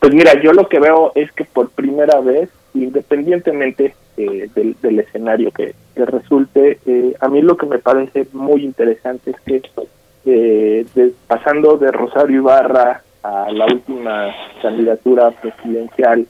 [0.00, 5.50] Pues mira, yo lo que veo es que por primera vez, independientemente eh, del, escenario
[5.50, 6.78] que, resulte,
[7.20, 10.86] a mí lo que me parece muy interesante es que
[11.26, 16.26] pasando de Rosario Ibarra a la última candidatura presidencial,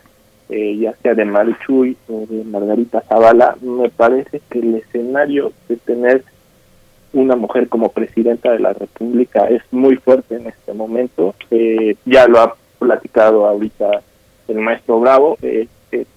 [0.49, 5.77] eh, ya sea de Marichuy o de Margarita Zavala, me parece que el escenario de
[5.77, 6.25] tener
[7.13, 11.35] una mujer como presidenta de la República es muy fuerte en este momento.
[11.51, 14.03] Eh, ya lo ha platicado ahorita
[14.49, 15.37] el maestro Bravo.
[15.43, 15.69] Eh,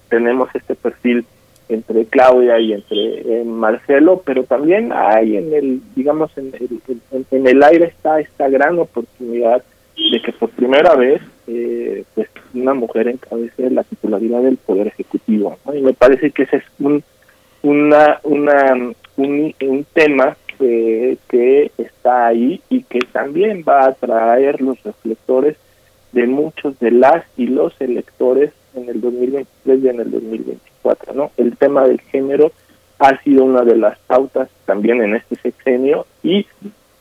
[0.08, 1.24] tenemos este perfil
[1.68, 7.62] entre Claudia y entre Marcelo, pero también hay en el, digamos, en el, en el
[7.62, 9.64] aire está esta gran oportunidad
[9.96, 15.58] de que por primera vez eh, pues una mujer encabece la titularidad del poder ejecutivo
[15.72, 17.02] y me parece que ese es un
[17.62, 21.18] una una un, tema que
[21.78, 25.56] está ahí y que también va a atraer los reflectores
[26.12, 31.30] de muchos de las y los electores en el 2023 y en el 2024 no
[31.36, 32.52] el tema del género
[32.98, 36.46] ha sido una de las pautas también en este sexenio y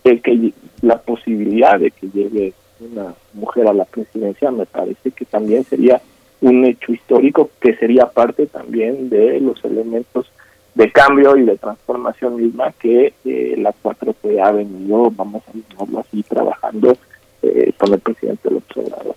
[0.04, 2.54] de que la posibilidad de que llegue
[2.92, 6.02] una mujer a la presidencia, me parece que también sería
[6.42, 10.30] un hecho histórico que sería parte también de los elementos
[10.76, 16.00] de cambio y de transformación misma que eh, la 4T ha venido, vamos a llamarlo
[16.00, 16.98] así, trabajando
[17.44, 19.16] eh, con el presidente López Obrador.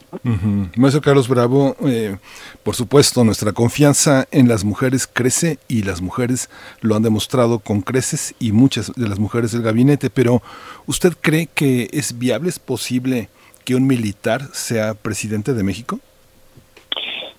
[0.76, 2.16] Maestro Carlos Bravo, eh,
[2.62, 7.80] por supuesto, nuestra confianza en las mujeres crece y las mujeres lo han demostrado con
[7.82, 10.42] creces y muchas de las mujeres del gabinete, pero
[10.86, 13.28] ¿usted cree que es viable, es posible
[13.66, 15.98] que un militar sea presidente de México?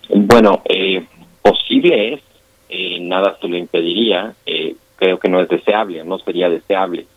[0.10, 1.04] Bueno, eh,
[1.42, 2.22] posible es,
[2.70, 7.08] eh, nada se lo impediría, eh, creo que no es deseable, no sería deseable.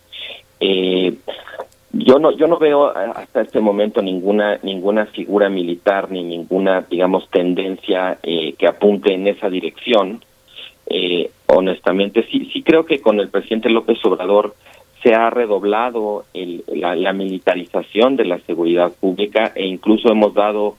[1.93, 7.29] yo no yo no veo hasta este momento ninguna ninguna figura militar ni ninguna digamos
[7.31, 10.23] tendencia que apunte en esa dirección.
[11.47, 14.55] honestamente sí sí creo que con el presidente López Obrador
[15.03, 20.77] se ha redoblado la, militarización de la seguridad pública e incluso hemos dado,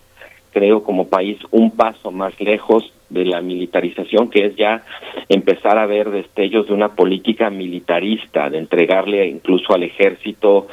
[0.51, 4.83] creo, como país un paso más lejos de la militarización, que es ya
[5.27, 10.67] empezar a ver destellos de una política militarista, de entregarle incluso al ejército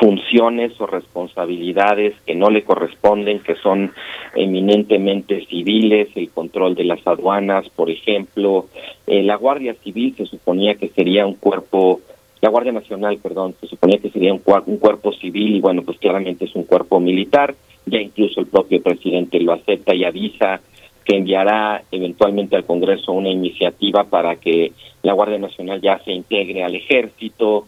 [0.00, 3.92] funciones o responsabilidades que no le corresponden, que son
[4.34, 8.66] eminentemente civiles, el control de las aduanas, por ejemplo.
[9.06, 12.00] Eh, la Guardia Civil se suponía que sería un cuerpo
[12.42, 16.44] la Guardia Nacional, perdón, se suponía que sería un, cuerpo civil y bueno, pues claramente
[16.44, 17.54] es un cuerpo militar,
[17.86, 20.60] ya incluso el propio presidente lo acepta y avisa
[21.04, 26.64] que enviará eventualmente al Congreso una iniciativa para que la Guardia Nacional ya se integre
[26.64, 27.66] al ejército.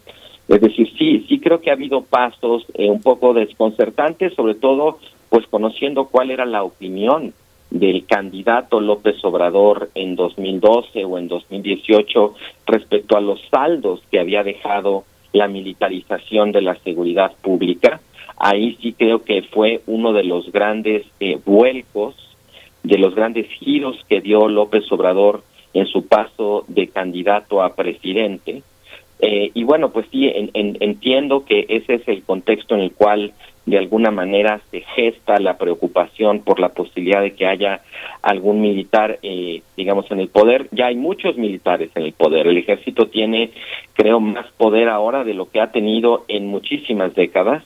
[0.49, 4.99] Es decir, sí, sí creo que ha habido pasos eh, un poco desconcertantes, sobre todo
[5.29, 7.33] pues conociendo cuál era la opinión
[7.75, 12.35] del candidato López Obrador en 2012 o en 2018
[12.67, 15.03] respecto a los saldos que había dejado
[15.33, 18.01] la militarización de la seguridad pública.
[18.37, 22.15] Ahí sí creo que fue uno de los grandes eh, vuelcos,
[22.85, 25.43] de los grandes giros que dio López Obrador
[25.73, 28.63] en su paso de candidato a presidente.
[29.19, 33.33] Eh, y bueno, pues sí, entiendo que ese es el contexto en el cual
[33.67, 37.81] de alguna manera se gesta la preocupación por la posibilidad de que haya
[38.23, 40.69] algún militar, eh, digamos, en el poder.
[40.73, 42.47] Ya hay muchos militares en el poder.
[42.47, 43.51] El ejército tiene,
[43.95, 47.65] creo, más poder ahora de lo que ha tenido en muchísimas décadas,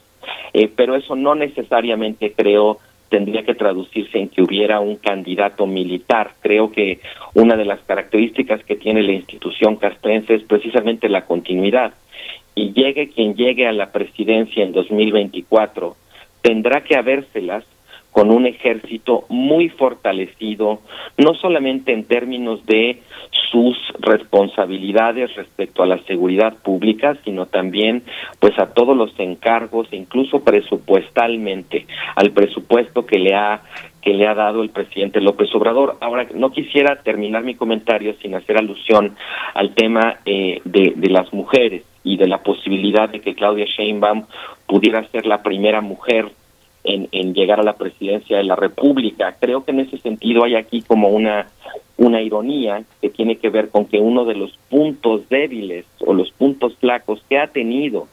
[0.52, 6.32] eh, pero eso no necesariamente creo tendría que traducirse en que hubiera un candidato militar.
[6.40, 7.00] Creo que
[7.34, 11.94] una de las características que tiene la institución castrense es precisamente la continuidad
[12.58, 15.94] y llegue quien llegue a la presidencia en 2024,
[16.42, 17.64] tendrá que habérselas
[18.10, 20.80] con un ejército muy fortalecido,
[21.18, 23.00] no solamente en términos de
[23.52, 28.02] sus responsabilidades respecto a la seguridad pública, sino también
[28.40, 31.86] pues a todos los encargos, incluso presupuestalmente,
[32.16, 33.62] al presupuesto que le ha
[34.02, 35.96] que le ha dado el presidente López Obrador.
[36.00, 39.16] Ahora, no quisiera terminar mi comentario sin hacer alusión
[39.54, 44.24] al tema eh, de, las mujeres y de la posibilidad de que Claudia Sheinbaum
[44.66, 46.30] pudiera ser la primera mujer
[46.84, 49.36] en, en, llegar a la presidencia de la República.
[49.40, 53.86] Creo que en ese sentido hay aquí como una ironía que tiene que ver con
[53.86, 58.06] que uno de los puntos débiles o los puntos flacos que ha tenido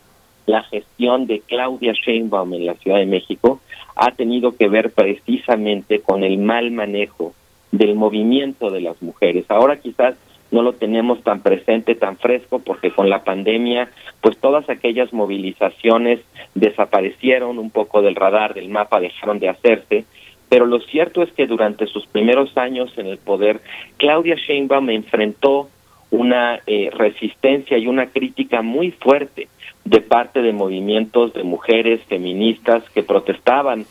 [0.46, 3.60] la gestión de Claudia Sheinbaum en la Ciudad de México
[3.96, 7.34] ha tenido que ver precisamente con el mal manejo
[7.72, 9.46] del movimiento de las mujeres.
[9.50, 10.16] Ahora quizás
[10.52, 13.90] no lo tenemos tan presente, tan fresco, porque con la pandemia,
[14.22, 16.20] pues todas aquellas movilizaciones
[16.54, 20.06] desaparecieron un poco del radar, del mapa, dejaron de hacerse,
[20.48, 23.62] pero lo cierto es que durante sus primeros años en el poder,
[23.98, 25.70] Claudia Sheinbaum enfrentó
[26.12, 29.48] una eh, resistencia y una crítica muy fuerte
[29.86, 33.86] de parte de movimientos de mujeres feministas que protestaban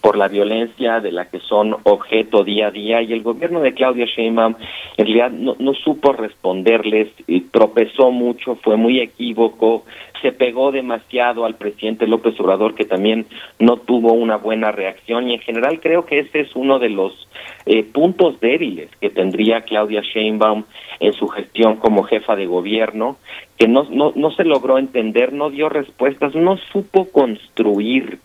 [0.00, 3.74] por la violencia de la que son objeto día a día y el gobierno de
[3.74, 4.54] Claudia Sheinbaum
[4.96, 9.84] en realidad no, no supo responderles, y tropezó mucho, fue muy equívoco,
[10.22, 13.26] se pegó demasiado al presidente López Obrador que también
[13.58, 17.28] no tuvo una buena reacción y en general creo que ese es uno de los
[17.66, 20.64] eh, puntos débiles que tendría Claudia Sheinbaum
[21.00, 23.16] en su gestión como jefa de gobierno,
[23.58, 28.18] que no, no, no se logró entender, no dio respuestas, no supo construir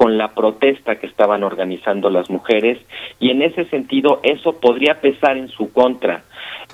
[0.00, 2.78] con la protesta que estaban organizando las mujeres
[3.18, 6.24] y en ese sentido eso podría pesar en su contra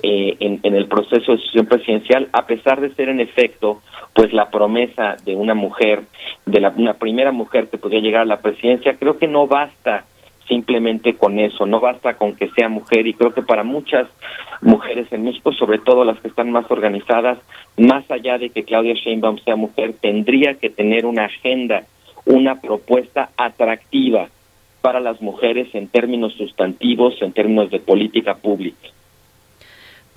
[0.01, 3.81] eh, en, el proceso de decisión presidencial a pesar de ser en efecto
[4.13, 6.03] pues la promesa de una mujer
[6.45, 8.95] de la, una primera mujer que podría llegar a la presidencia.
[8.97, 10.05] Creo que no basta
[10.47, 14.07] simplemente con eso, no basta con que sea mujer y creo que para muchas
[14.61, 17.39] mujeres en México, sobre todo las que están más organizadas,
[17.75, 21.83] más allá de que Claudia Sheinbaum sea mujer, tendría que tener una agenda
[22.27, 24.29] una propuesta atractiva
[24.81, 28.89] para las mujeres en términos sustantivos, en términos de política pública.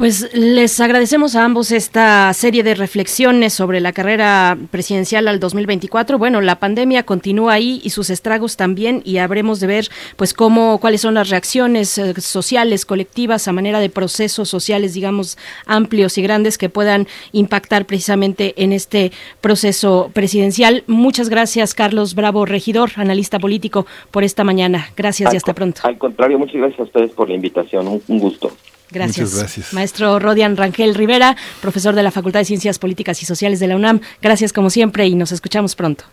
[0.01, 6.17] Pues les agradecemos a ambos esta serie de reflexiones sobre la carrera presidencial al 2024.
[6.17, 10.81] Bueno, la pandemia continúa ahí y sus estragos también y habremos de ver pues cómo
[10.81, 15.37] cuáles son las reacciones eh, sociales colectivas a manera de procesos sociales digamos
[15.67, 19.13] amplios y grandes que puedan impactar precisamente en este
[19.43, 20.83] proceso presidencial.
[20.87, 24.89] Muchas gracias Carlos Bravo, regidor, analista político por esta mañana.
[24.97, 25.83] Gracias al y hasta pronto.
[25.85, 27.87] Al contrario, muchas gracias a ustedes por la invitación.
[27.87, 28.51] un, un gusto.
[28.91, 29.31] Gracias.
[29.31, 29.73] Muchas gracias.
[29.73, 33.77] Maestro Rodian Rangel Rivera, profesor de la Facultad de Ciencias Políticas y Sociales de la
[33.77, 34.01] UNAM.
[34.21, 36.05] Gracias como siempre y nos escuchamos pronto.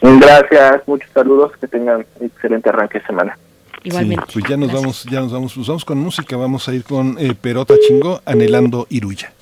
[0.00, 3.38] Gracias, muchos saludos, que tengan excelente arranque de semana.
[3.82, 4.24] Igualmente.
[4.28, 6.84] Sí, pues ya nos vamos, ya nos vamos, nos vamos con música, vamos a ir
[6.84, 9.32] con eh, Perota Chingó, anhelando Iruya.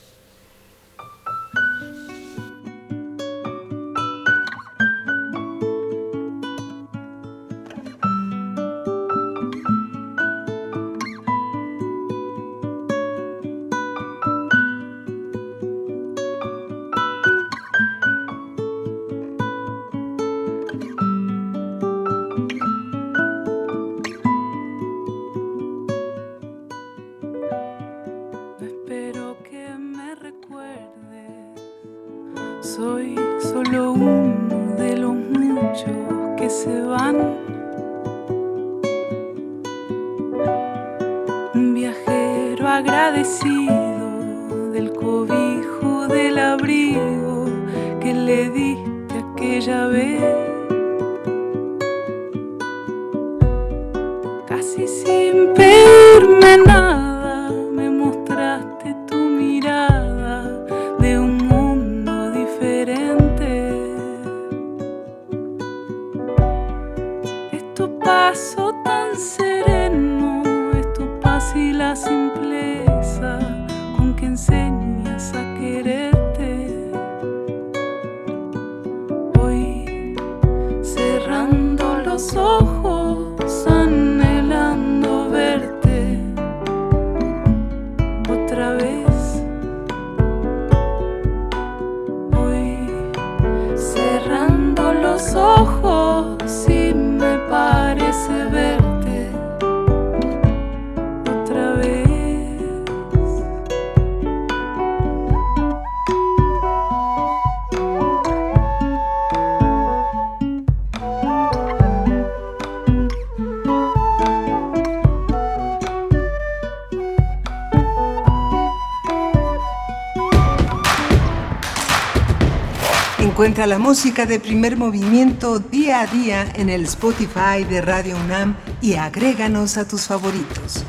[123.47, 128.57] Encuentra la música de primer movimiento día a día en el Spotify de Radio UNAM
[128.83, 130.85] y agréganos a tus favoritos.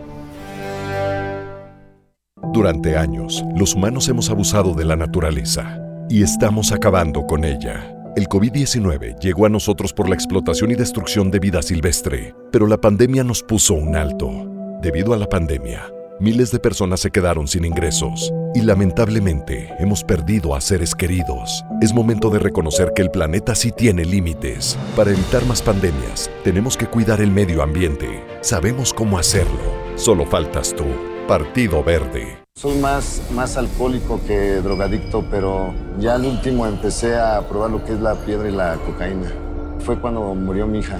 [2.53, 5.79] Durante años, los humanos hemos abusado de la naturaleza
[6.09, 7.95] y estamos acabando con ella.
[8.15, 12.81] El COVID-19 llegó a nosotros por la explotación y destrucción de vida silvestre, pero la
[12.81, 14.47] pandemia nos puso un alto.
[14.81, 15.89] Debido a la pandemia,
[16.21, 21.65] miles de personas se quedaron sin ingresos y lamentablemente hemos perdido a seres queridos.
[21.81, 24.77] Es momento de reconocer que el planeta sí tiene límites.
[24.95, 28.23] Para evitar más pandemias, tenemos que cuidar el medio ambiente.
[28.41, 29.59] Sabemos cómo hacerlo.
[29.95, 30.85] Solo faltas tú.
[31.27, 32.37] Partido Verde.
[32.55, 37.93] Soy más, más alcohólico que drogadicto, pero ya al último empecé a probar lo que
[37.93, 39.31] es la piedra y la cocaína.
[39.79, 40.99] Fue cuando murió mi hija.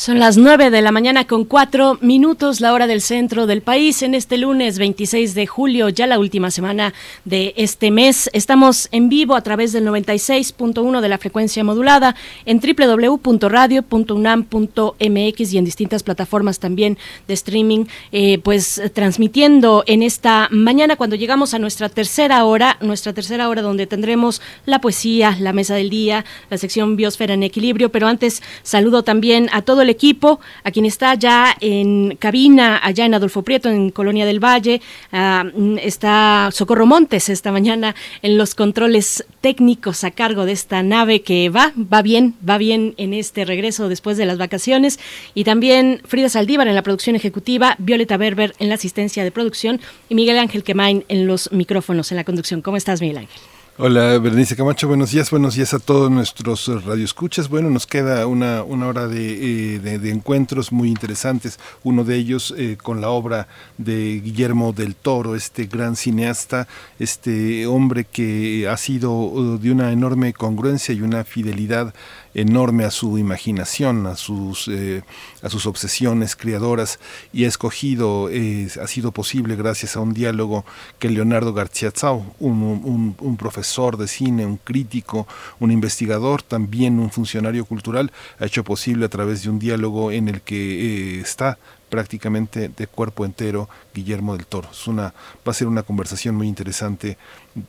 [0.00, 4.00] Son las 9 de la mañana con 4 minutos, la hora del centro del país,
[4.00, 6.94] en este lunes 26 de julio, ya la última semana
[7.26, 8.30] de este mes.
[8.32, 12.16] Estamos en vivo a través del 96.1 de la frecuencia modulada
[12.46, 16.96] en www.radio.unam.mx y en distintas plataformas también
[17.28, 23.12] de streaming, eh, pues transmitiendo en esta mañana cuando llegamos a nuestra tercera hora, nuestra
[23.12, 27.92] tercera hora donde tendremos la poesía, la mesa del día, la sección Biosfera en Equilibrio,
[27.92, 33.04] pero antes saludo también a todo el equipo, a quien está ya en cabina, allá
[33.04, 34.80] en Adolfo Prieto, en Colonia del Valle.
[35.12, 41.22] Uh, está Socorro Montes esta mañana en los controles técnicos a cargo de esta nave
[41.22, 44.98] que va, va bien, va bien en este regreso después de las vacaciones.
[45.34, 49.80] Y también Frida Saldívar en la producción ejecutiva, Violeta Berber en la asistencia de producción
[50.08, 52.62] y Miguel Ángel Quemain en los micrófonos, en la conducción.
[52.62, 53.49] ¿Cómo estás, Miguel Ángel?
[53.82, 57.48] Hola, Berenice Camacho, buenos días, buenos días a todos nuestros radioescuchas.
[57.48, 62.16] Bueno, nos queda una, una hora de, eh, de, de, encuentros muy interesantes, uno de
[62.16, 63.48] ellos eh, con la obra
[63.78, 69.92] de Guillermo del Toro, este gran cineasta, este hombre que ha sido uh, de una
[69.92, 71.94] enorme congruencia y una fidelidad
[72.34, 75.02] enorme a su imaginación, a sus, eh,
[75.42, 76.98] a sus obsesiones creadoras
[77.32, 80.64] y ha escogido, ha sido posible gracias a un diálogo
[80.98, 85.26] que Leonardo García Zau, un, un, un, profesor de cine, un crítico,
[85.58, 90.28] un investigador, también un funcionario cultural, ha hecho posible a través de un diálogo en
[90.28, 91.58] el que eh, está
[91.90, 94.70] prácticamente de cuerpo entero Guillermo del Toro.
[94.70, 95.12] Es una,
[95.46, 97.18] va a ser una conversación muy interesante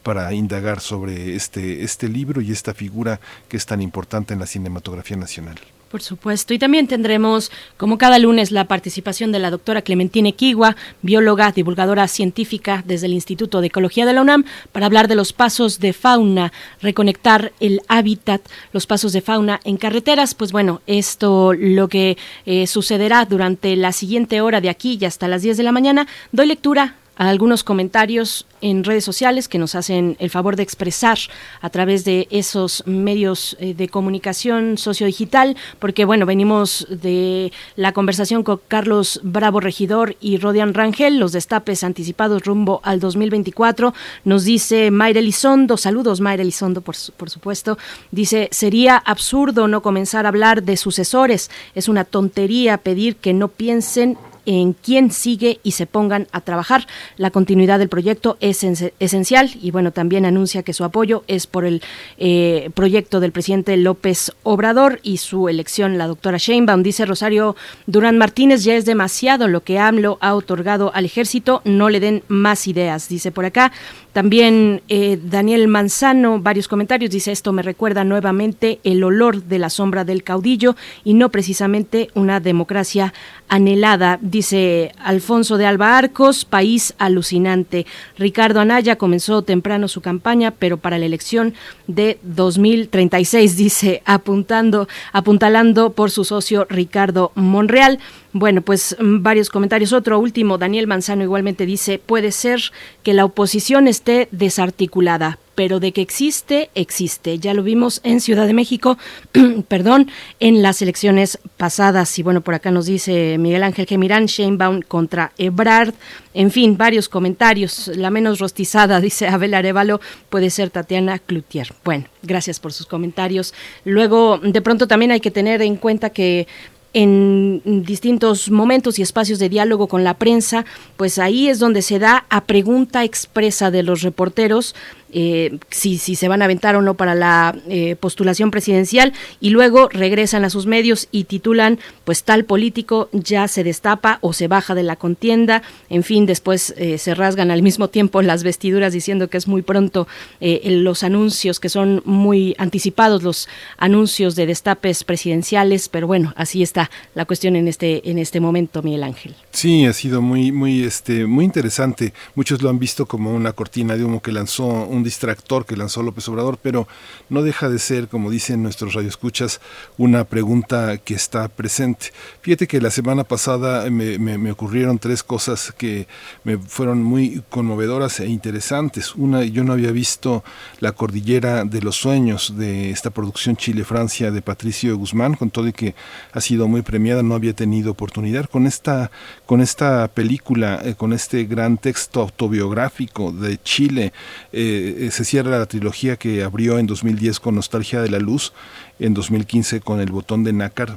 [0.03, 3.19] para indagar sobre este, este libro y esta figura
[3.49, 5.60] que es tan importante en la cinematografía nacional.
[5.91, 6.53] Por supuesto.
[6.53, 12.07] Y también tendremos, como cada lunes, la participación de la doctora Clementine Kigua, bióloga, divulgadora
[12.07, 15.91] científica desde el Instituto de Ecología de la UNAM, para hablar de los pasos de
[15.91, 18.41] fauna, reconectar el hábitat,
[18.72, 20.34] los pasos de fauna en carreteras.
[20.34, 25.27] Pues bueno, esto lo que eh, sucederá durante la siguiente hora de aquí y hasta
[25.27, 26.07] las 10 de la mañana.
[26.31, 31.17] Doy lectura algunos comentarios en redes sociales que nos hacen el favor de expresar
[31.61, 38.43] a través de esos medios eh, de comunicación sociodigital, porque bueno, venimos de la conversación
[38.43, 43.93] con Carlos Bravo Regidor y Rodian Rangel, los destapes anticipados rumbo al 2024.
[44.25, 47.77] Nos dice Mayra Elizondo, saludos Mayra Elizondo, por, por supuesto,
[48.11, 53.47] dice, sería absurdo no comenzar a hablar de sucesores, es una tontería pedir que no
[53.47, 56.88] piensen en quién sigue y se pongan a trabajar.
[57.18, 58.63] La continuidad del proyecto es
[58.99, 61.81] esencial y bueno, también anuncia que su apoyo es por el
[62.18, 66.84] eh, proyecto del presidente López Obrador y su elección, la doctora Sheinbaum.
[66.84, 67.55] Dice Rosario
[67.85, 72.23] Durán Martínez, ya es demasiado lo que AMLO ha otorgado al ejército, no le den
[72.27, 73.72] más ideas, dice por acá.
[74.13, 79.69] También eh, Daniel Manzano, varios comentarios, dice esto me recuerda nuevamente el olor de la
[79.69, 80.75] sombra del caudillo
[81.05, 83.13] y no precisamente una democracia
[83.47, 87.85] anhelada, dice Alfonso de Alba Arcos, país alucinante.
[88.17, 91.53] Ricardo Anaya comenzó temprano su campaña, pero para la elección
[91.88, 97.99] de 2036, dice, apuntando, apuntalando por su socio Ricardo Monreal.
[98.33, 99.91] Bueno, pues mm, varios comentarios.
[99.93, 102.61] Otro último, Daniel Manzano igualmente dice, puede ser
[103.03, 107.39] que la oposición esté desarticulada, pero de que existe, existe.
[107.39, 108.97] Ya lo vimos en Ciudad de México,
[109.67, 110.09] perdón,
[110.39, 112.17] en las elecciones pasadas.
[112.19, 115.93] Y bueno, por acá nos dice Miguel Ángel Gemirán, Sheinbaum contra Ebrard.
[116.33, 117.91] En fin, varios comentarios.
[117.95, 119.99] La menos rostizada, dice Abel Arevalo,
[120.29, 121.73] puede ser Tatiana Cloutier.
[121.83, 123.53] Bueno, gracias por sus comentarios.
[123.83, 126.47] Luego, de pronto también hay que tener en cuenta que
[126.93, 130.65] en distintos momentos y espacios de diálogo con la prensa,
[130.97, 134.76] pues ahí es donde se da a pregunta expresa de los reporteros
[135.11, 139.49] eh, si, si, se van a aventar o no para la eh, postulación presidencial y
[139.49, 144.47] luego regresan a sus medios y titulan pues tal político ya se destapa o se
[144.47, 148.93] baja de la contienda, en fin, después eh, se rasgan al mismo tiempo las vestiduras
[148.93, 150.07] diciendo que es muy pronto
[150.39, 153.47] los anuncios que son muy anticipados, los
[153.77, 158.81] anuncios de destapes presidenciales, pero bueno, así está la cuestión en este, en este momento,
[158.81, 159.35] Miguel Ángel.
[159.53, 162.13] Sí, ha sido muy, muy, este, muy interesante.
[162.35, 166.01] Muchos lo han visto como una cortina de humo que lanzó un distractor que lanzó
[166.03, 166.87] López Obrador, pero
[167.29, 169.59] no deja de ser, como dicen nuestros radioescuchas,
[169.97, 172.13] una pregunta que está presente.
[172.41, 176.07] Fíjate que la semana pasada me, me, ocurrieron tres cosas que
[176.45, 179.15] me fueron muy conmovedoras e interesantes.
[179.15, 180.45] Una, yo no había visto
[180.79, 185.73] La Cordillera de los Sueños de esta producción Chile-Francia de Patricio Guzmán, con todo y
[185.73, 185.93] que
[186.31, 188.49] ha sido muy premiada, no había tenido oportunidad.
[188.49, 189.11] Con esta,
[189.51, 194.13] con esta película, eh, con este gran texto autobiográfico de Chile,
[194.53, 198.53] eh, eh, se cierra la trilogía que abrió en 2010 con Nostalgia de la Luz,
[198.97, 200.95] en 2015 con El Botón de Nácar,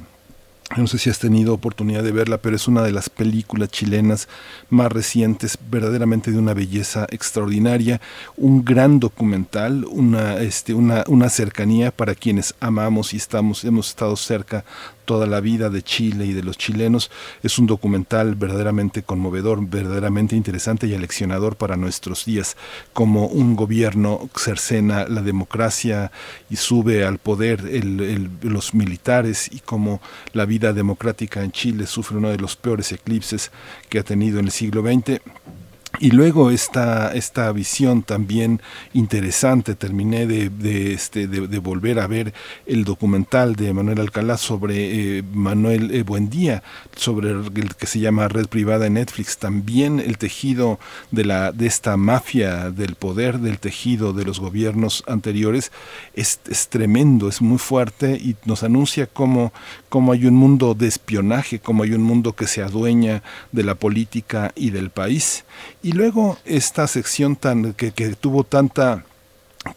[0.77, 4.27] no sé si has tenido oportunidad de verla, pero es una de las películas chilenas
[4.69, 8.01] más recientes, verdaderamente de una belleza extraordinaria,
[8.35, 14.15] un gran documental, una, este, una, una cercanía para quienes amamos y estamos, hemos estado
[14.15, 14.65] cerca
[15.05, 17.11] toda la vida de Chile y de los chilenos.
[17.43, 22.57] Es un documental verdaderamente conmovedor, verdaderamente interesante y aleccionador para nuestros días,
[22.93, 26.11] como un gobierno cercena la democracia
[26.49, 27.63] y sube al poder
[28.41, 30.01] los militares y como
[30.33, 33.51] la vida democrática en Chile sufre uno de los peores eclipses
[33.89, 35.21] que ha tenido en el siglo XX.
[35.99, 38.61] Y luego esta, esta visión también
[38.93, 42.33] interesante, terminé de, este, de, volver a ver
[42.65, 46.63] el documental de Manuel Alcalá sobre eh, Manuel eh, Buendía,
[46.95, 50.79] sobre el que se llama Red Privada en Netflix, también el tejido
[51.11, 55.71] de, la, de esta mafia del poder, del tejido de los gobiernos anteriores,
[56.13, 59.53] es, es tremendo, es muy fuerte y nos anuncia cómo,
[59.89, 63.75] cómo hay un mundo de espionaje, cómo hay un mundo que se adueña de la
[63.75, 65.45] política y del país
[65.85, 69.05] y luego esta sección tan que, tuvo tanta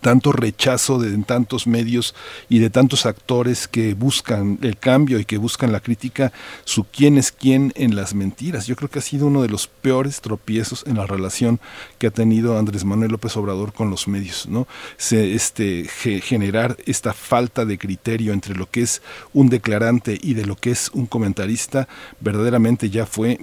[0.00, 2.14] tanto rechazo de tantos medios
[2.48, 6.32] y de tantos actores que buscan el cambio y que buscan la crítica,
[6.64, 8.66] su quién es quién en las mentiras.
[8.66, 11.60] Yo creo que ha sido uno de los peores tropiezos en la relación
[11.98, 14.66] que ha tenido Andrés Manuel López Obrador con los medios, ¿no?
[14.96, 15.84] Se, este,
[16.22, 19.02] generar esta falta de criterio entre lo que es
[19.34, 21.86] un declarante y de lo que es un comentarista,
[22.20, 23.38] verdaderamente ya fue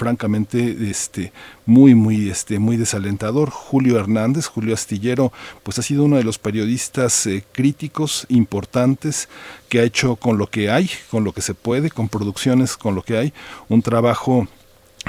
[0.00, 1.30] francamente este
[1.66, 3.50] muy muy este muy desalentador.
[3.50, 5.30] Julio Hernández Julio Astillero
[5.62, 9.28] pues ha sido uno de los periodistas eh, críticos importantes
[9.68, 12.94] que ha hecho con lo que hay con lo que se puede con producciones con
[12.94, 13.34] lo que hay.
[13.68, 14.48] Un trabajo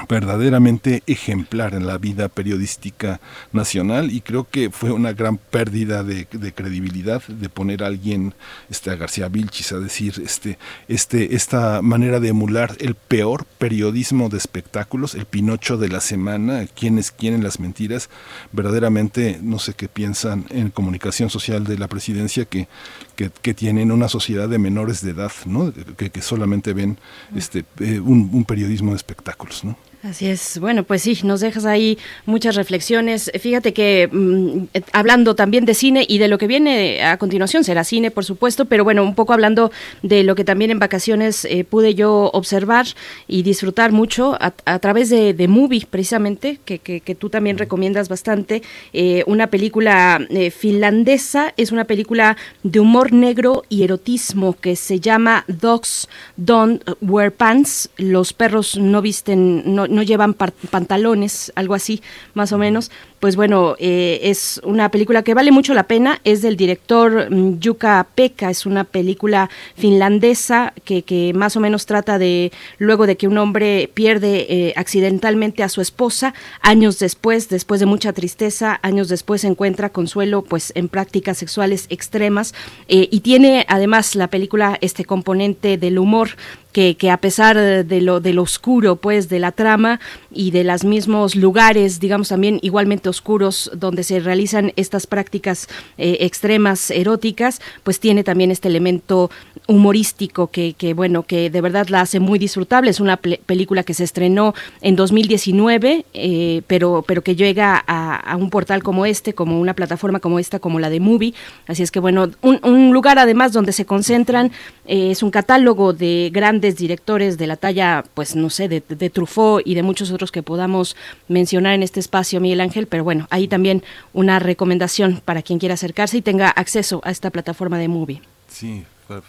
[0.07, 3.19] verdaderamente ejemplar en la vida periodística
[3.51, 8.33] nacional y creo que fue una gran pérdida de, credibilidad de poner a alguien
[8.69, 10.57] este a García Vilchis a decir este
[10.87, 16.65] este esta manera de emular el peor periodismo de espectáculos el Pinocho de la semana
[16.67, 18.09] quienes quieren las mentiras.
[18.51, 22.67] Verdaderamente no sé qué piensan en comunicación social de la presidencia que
[23.15, 26.97] que, tienen una sociedad de menores de edad no que, solamente ven
[27.35, 30.57] este eh, un, un periodismo de espectáculos no Así es.
[30.57, 33.31] Bueno, pues sí, nos dejas ahí muchas reflexiones.
[33.39, 37.63] Fíjate que mm, eh, hablando también de cine y de lo que viene a continuación,
[37.63, 39.71] será cine, por supuesto, pero bueno, un poco hablando
[40.01, 42.87] de lo que también en vacaciones eh, pude yo observar
[43.27, 48.63] y disfrutar mucho a, través de, de, Movie, precisamente, que, que, tú también recomiendas bastante.
[48.93, 50.19] Eh, una película
[50.51, 56.07] finlandesa, es una película de humor negro y erotismo que se llama Dogs
[56.37, 57.89] Don't Wear Pants.
[57.97, 62.01] Los perros no visten, no, no llevan pantalones, algo así,
[62.33, 62.91] más o menos
[63.21, 67.59] pues bueno, eh, es una película que vale mucho la pena, es del director mm,
[67.59, 73.27] Yuka Pekka, es una película finlandesa que, más o menos trata de, luego de que
[73.27, 79.07] un hombre pierde eh, accidentalmente a su esposa, años después, después de mucha tristeza, años
[79.07, 82.55] después se encuentra consuelo pues en prácticas sexuales extremas
[82.87, 86.31] eh, y tiene además la película este componente del humor
[86.71, 89.99] que, que, a pesar de lo, de lo oscuro, pues, de la trama
[90.31, 95.67] y de los mismos lugares, digamos, también igualmente oscuros donde se realizan estas prácticas
[95.97, 99.29] eh, extremas eróticas, pues tiene también este elemento
[99.67, 102.89] humorístico que, que, bueno, que de verdad la hace muy disfrutable.
[102.89, 108.49] Es una película que se estrenó en 2019, eh, pero, pero que llega a, un
[108.49, 111.33] portal como este, como una plataforma como esta, como la de Movie.
[111.67, 114.51] Así es que bueno, un, lugar además donde se concentran,
[114.85, 119.09] eh, es un catálogo de grandes directores de la talla, pues no sé, de, de
[119.09, 120.95] Truffaut y de muchos otros que podamos
[121.27, 123.83] mencionar en este espacio, Miguel Ángel, pero bueno, ahí también
[124.13, 128.21] una recomendación para quien quiera acercarse y tenga acceso a esta plataforma de Movie.
[128.47, 128.83] Sí,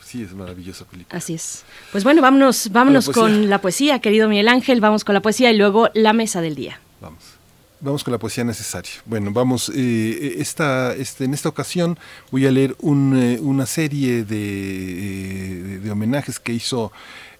[0.05, 1.17] sí, es maravillosa película.
[1.17, 1.65] Así es.
[1.91, 5.57] Pues bueno, vámonos, vámonos con la poesía, querido Miguel Ángel, vamos con la poesía y
[5.57, 6.81] luego la mesa del día.
[7.01, 7.43] Vamos.
[7.85, 8.93] Vamos con la poesía necesaria.
[9.07, 11.99] Bueno, vamos, eh, esta, este, en esta ocasión
[12.31, 16.93] voy a leer un, eh, una serie de, de, homenajes que hizo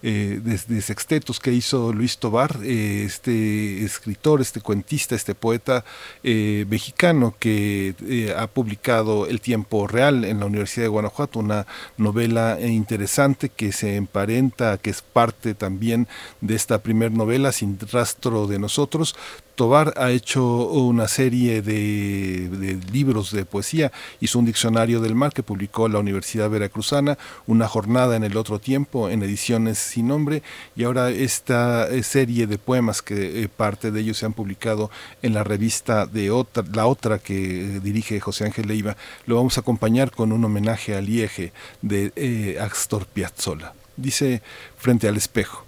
[0.05, 5.85] eh, de, sextetos que hizo Luis Tobar, eh, este escritor, este cuentista, este poeta
[6.23, 7.95] eh, mexicano que
[8.37, 11.65] ha publicado El tiempo real en la Universidad de Guanajuato, una
[11.95, 16.09] novela interesante que se emparenta, que es parte también
[16.41, 19.15] de esta primer novela, Sin rastro de nosotros,
[19.55, 25.43] Tobar ha hecho una serie de, libros de poesía, hizo un diccionario del mar que
[25.43, 30.41] publicó la Universidad Veracruzana, una jornada en el otro tiempo en ediciones sin nombre
[30.75, 34.89] y ahora esta eh, serie de poemas que eh, parte de ellos se han publicado
[35.21, 38.97] en la revista de otra, la otra que eh, dirige José Ángel Leiva,
[39.27, 43.73] lo vamos a acompañar con un homenaje al Lieje de Astor Piazzolla.
[43.97, 44.41] Dice
[44.77, 45.63] frente al espejo,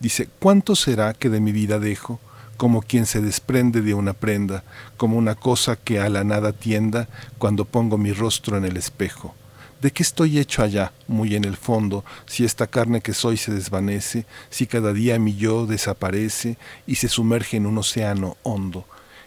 [0.00, 2.18] dice, ¿cuánto será que de mi vida dejo?
[2.58, 4.64] Como quien se desprende de una prenda,
[4.96, 7.08] como una cosa que a la nada tienda
[7.38, 9.34] cuando pongo mi rostro en el espejo.
[9.80, 13.52] ¿De qué estoy hecho allá, muy en el fondo, si esta carne que soy se
[13.52, 18.84] desvanece, si cada día mi yo desaparece y se sumerge en un océano hondo?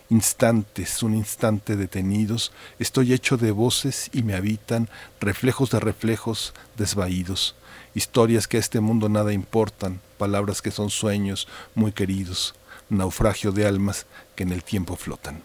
[0.09, 4.89] Instantes, un instante detenidos, estoy hecho de voces y me habitan
[5.21, 7.55] reflejos de reflejos desvaídos,
[7.95, 12.55] historias que a este mundo nada importan, palabras que son sueños muy queridos
[12.91, 14.05] naufragio de almas
[14.35, 15.41] que en el tiempo flotan.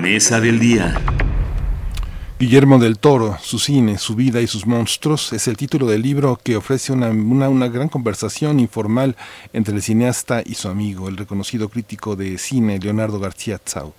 [0.00, 0.98] Mesa del día.
[2.38, 6.40] Guillermo del Toro, su cine, su vida y sus monstruos es el título del libro
[6.42, 9.14] que ofrece una, una, gran conversación informal
[9.52, 13.94] entre el cineasta y su amigo, el reconocido crítico de cine Leonardo García Tsao.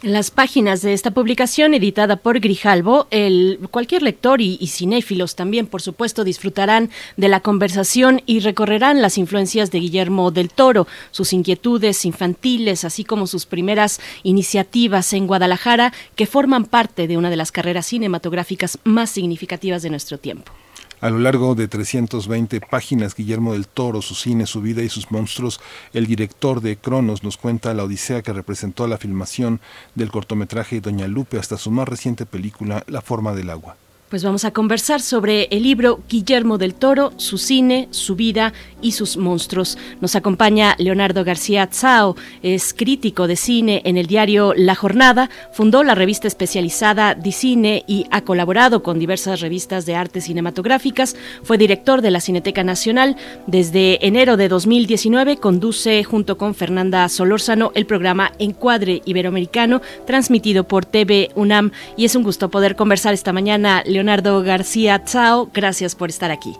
[0.00, 5.34] En las páginas de esta publicación, editada por Grijalbo, el, cualquier lector y, y, cinéfilos
[5.34, 10.86] también, por supuesto, disfrutarán de la conversación y recorrerán las influencias de Guillermo del Toro,
[11.10, 17.28] sus inquietudes infantiles, así como sus primeras iniciativas en Guadalajara, que forman parte de una
[17.28, 20.52] de las carreras cinematográficas más significativas de nuestro tiempo.
[21.00, 25.12] A lo largo de 320 páginas, Guillermo del Toro, su cine, su vida y sus
[25.12, 25.60] monstruos,
[25.92, 29.60] el director de Cronos nos cuenta la odisea que representó la filmación
[29.94, 33.76] del cortometraje Doña Lupe hasta su más reciente película La forma del agua.
[34.08, 38.92] Pues vamos a conversar sobre el libro Guillermo del Toro, su cine, su vida y
[38.92, 39.76] sus monstruos.
[40.00, 45.82] Nos acompaña Leonardo García Tsao, es crítico de cine en el diario La Jornada, fundó
[45.82, 52.00] la revista especializada Dicine y ha colaborado con diversas revistas de artes cinematográficas, fue director
[52.00, 53.14] de la Cineteca Nacional.
[53.46, 60.86] Desde enero de 2019 conduce junto con Fernanda Solórzano el programa Encuadre Iberoamericano, transmitido por
[60.86, 63.82] TV UNAM y es un gusto poder conversar esta mañana.
[63.84, 63.97] Leonardo
[64.42, 66.56] García Tsao, gracias por estar aquí.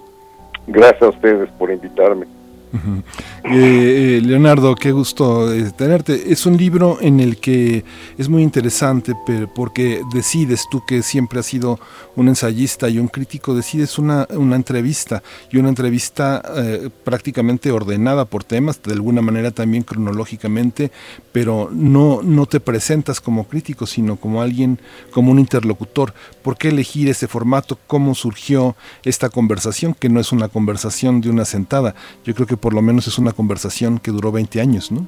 [0.67, 2.27] Gracias a ustedes por invitarme.
[2.73, 3.03] -huh.
[3.45, 6.33] eh, Leonardo, qué gusto eh, tenerte.
[6.33, 7.85] Es un libro en el que
[8.19, 11.79] es muy interesante pero porque decides tú que siempre has sido
[12.17, 18.25] un ensayista y un crítico, decides una, una entrevista y una entrevista eh, prácticamente ordenada
[18.25, 20.91] por temas, de alguna manera también cronológicamente,
[21.33, 24.81] pero no, no te presentas como crítico, sino como alguien,
[25.11, 26.13] como un interlocutor.
[26.43, 27.79] ¿Por qué elegir ese formato?
[27.87, 29.95] ¿Cómo surgió esta conversación?
[29.95, 31.95] Que no es una conversación de una sentada.
[32.25, 35.07] Yo creo que por lo menos es una conversación que duró 20 años, ¿no?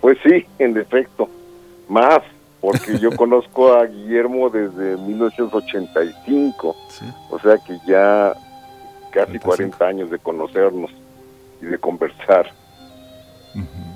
[0.00, 1.28] Pues sí, en efecto,
[1.88, 2.20] más,
[2.60, 7.04] porque yo conozco a Guillermo desde 1985, ¿Sí?
[7.30, 8.32] o sea que ya
[9.10, 9.46] casi 35.
[9.48, 10.90] 40 años de conocernos
[11.60, 12.50] y de conversar.
[13.54, 13.89] Uh -huh.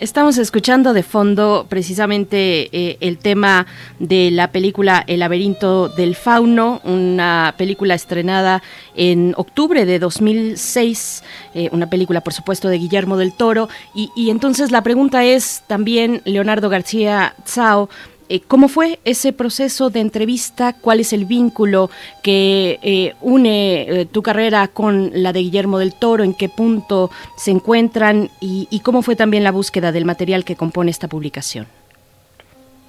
[0.00, 3.66] Estamos escuchando de fondo precisamente eh, el tema
[4.00, 8.62] de la película El laberinto del fauno, una película estrenada
[8.96, 11.22] en octubre de 2006,
[11.54, 15.62] eh, una película por supuesto de Guillermo del Toro, y, y entonces la pregunta es
[15.68, 17.88] también, Leonardo García Tsao,
[18.28, 20.72] eh, ¿Cómo fue ese proceso de entrevista?
[20.72, 21.90] ¿Cuál es el vínculo
[22.22, 26.24] que eh, une eh, tu carrera con la de Guillermo del Toro?
[26.24, 28.30] ¿En qué punto se encuentran?
[28.40, 31.66] Y, y, cómo fue también la búsqueda del material que compone esta publicación?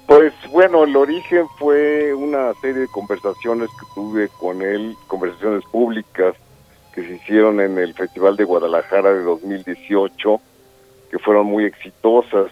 [0.06, 6.34] Pues bueno, el origen fue una serie de conversaciones que tuve con él, conversaciones públicas
[6.94, 10.40] que se hicieron en el Festival de Guadalajara de 2018,
[11.10, 12.50] que fueron muy exitosas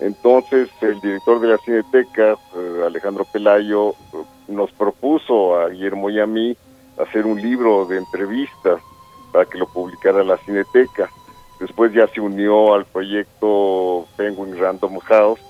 [0.00, 3.94] entonces el director de la Cineteca, eh, Alejandro Pelayo,
[4.48, 6.56] nos propuso a Guillermo y a mí
[6.98, 8.80] hacer un libro de entrevistas
[9.32, 11.10] para que lo publicara la Cineteca.
[11.58, 15.40] Después ya se unió al proyecto Penguin Random House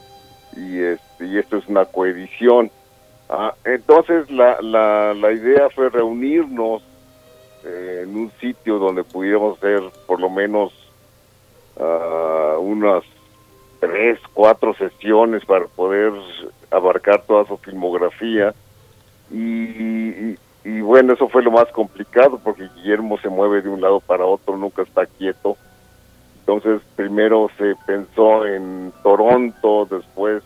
[0.56, 2.70] y, este, y esto es una coedición.
[3.28, 6.82] Ah, entonces la, la, idea fue reunirnos
[7.64, 10.72] eh, en un sitio donde pudiéramos hacer por lo menos
[11.76, 13.02] uh, unas
[13.86, 16.12] tres, cuatro sesiones para poder
[16.70, 18.52] abarcar toda su filmografía
[19.30, 20.34] y,
[20.82, 24.56] bueno, eso fue lo más complicado porque Guillermo se mueve de un lado para otro,
[24.56, 25.56] nunca está quieto.
[26.40, 30.42] Entonces primero se pensó en Toronto, después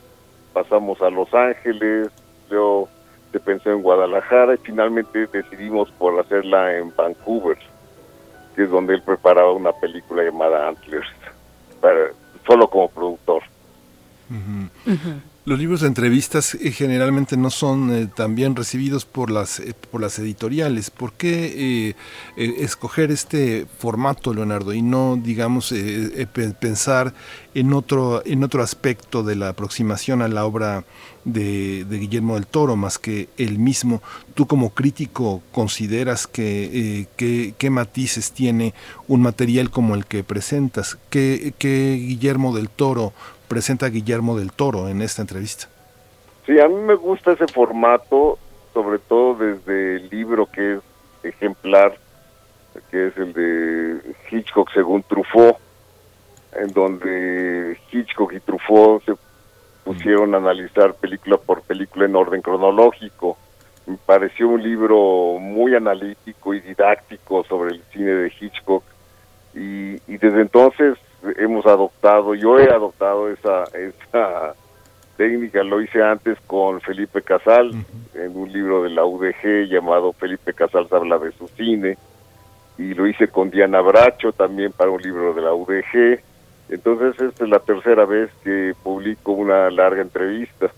[0.52, 2.08] pasamos a Los Ángeles,
[2.50, 2.88] luego
[3.32, 7.58] se pensó en Guadalajara y finalmente decidimos por hacerla en Vancouver,
[8.56, 11.08] que es donde él preparaba una película llamada Antlers.
[11.80, 12.10] Para,
[12.46, 13.42] solo como productor.
[14.30, 14.70] Uh -huh.
[14.86, 15.20] Uh -huh.
[15.46, 19.74] Los libros de entrevistas eh, generalmente no son eh, tan bien recibidos por las, eh,
[19.90, 20.90] por las editoriales.
[20.90, 21.96] ¿Por qué
[22.36, 25.74] escoger este formato, Leonardo, y no, digamos,
[26.60, 27.14] pensar
[27.54, 30.84] en otro, en otro aspecto de la aproximación a la obra
[31.24, 34.02] de, Guillermo del Toro, más que el mismo?
[34.34, 38.74] ¿Tú como crítico consideras que, qué matices tiene
[39.08, 40.98] un material como el que presentas?
[41.10, 43.12] ¿Qué, qué Guillermo del Toro
[43.50, 45.66] presenta Guillermo del Toro en esta entrevista.
[46.46, 48.38] Sí, a mí me gusta ese formato,
[48.72, 50.80] sobre todo desde el libro que es
[51.24, 51.98] ejemplar,
[52.92, 55.56] que es el de Hitchcock según Truffaut,
[56.52, 59.16] en donde Hitchcock y Truffaut se
[59.84, 63.36] pusieron a analizar película por película en orden cronológico.
[63.86, 68.84] Me pareció un libro muy analítico y didáctico sobre el cine de Hitchcock
[69.54, 70.96] y, y desde entonces
[71.38, 74.54] hemos adoptado, yo he adoptado esa, esa
[75.16, 77.72] técnica, lo hice antes con Felipe Casal,
[78.14, 81.98] en un libro de la UDG llamado Felipe Casal habla de su cine,
[82.78, 86.20] y lo hice con Diana Bracho también para un libro de la UDG.
[86.70, 90.70] Entonces esta es la tercera vez que publico una larga entrevista.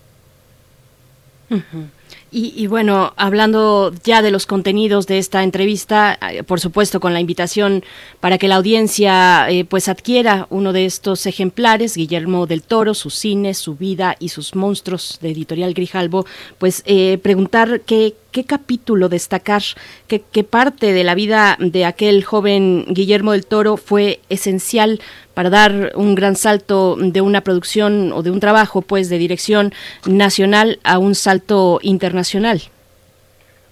[2.35, 7.19] Y, bueno, hablando ya de los contenidos de esta entrevista, eh, por supuesto con la
[7.19, 7.83] invitación
[8.21, 13.11] para que la audiencia eh, pues adquiera uno de estos ejemplares, Guillermo del Toro, su
[13.11, 16.25] cine, su vida y sus monstruos de Editorial Grijalbo,
[16.57, 19.61] pues eh, preguntar qué, qué capítulo destacar,
[20.07, 24.99] qué, qué parte de la vida de aquel joven Guillermo del Toro fue esencial
[25.35, 29.71] para dar un gran salto de una producción o de un trabajo pues de dirección
[30.05, 32.61] nacional a un salto internacional.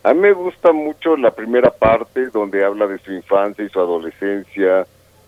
[0.03, 3.79] A mí me gusta mucho la primera parte donde habla de su infancia y su
[3.79, 4.85] adolescencia,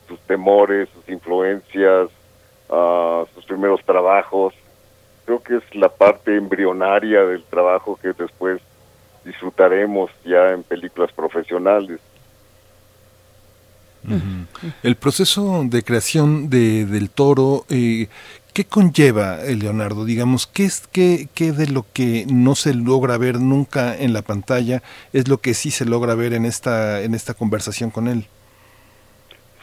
[0.08, 2.10] sus temores, sus influencias,
[2.70, 4.54] uh, sus primeros trabajos.
[5.26, 8.62] Creo que es la parte embrionaria del trabajo que después
[9.26, 12.00] disfrutaremos ya en películas profesionales.
[14.84, 18.08] El proceso de creación de, del toro, eh,
[18.54, 20.04] ¿qué conlleva, eh, Leonardo?
[20.04, 24.22] Digamos, ¿qué, es, qué, ¿qué de lo que no se logra ver nunca en la
[24.22, 28.26] pantalla es lo que sí se logra ver en esta, en esta conversación con él?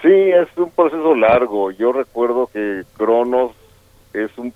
[0.01, 1.71] Sí, es un proceso largo.
[1.73, 3.53] Yo recuerdo que Cronos
[4.15, 4.55] es un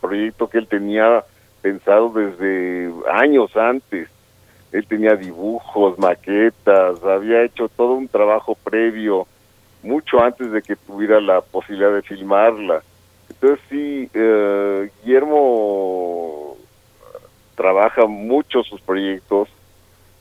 [0.00, 1.24] proyecto que él tenía
[1.62, 4.08] pensado desde años antes
[4.72, 9.26] él tenía dibujos, maquetas, había hecho todo un trabajo previo,
[9.82, 12.82] mucho antes de que tuviera la posibilidad de filmarla.
[13.28, 16.56] Entonces sí, eh, Guillermo
[17.54, 19.48] trabaja mucho sus proyectos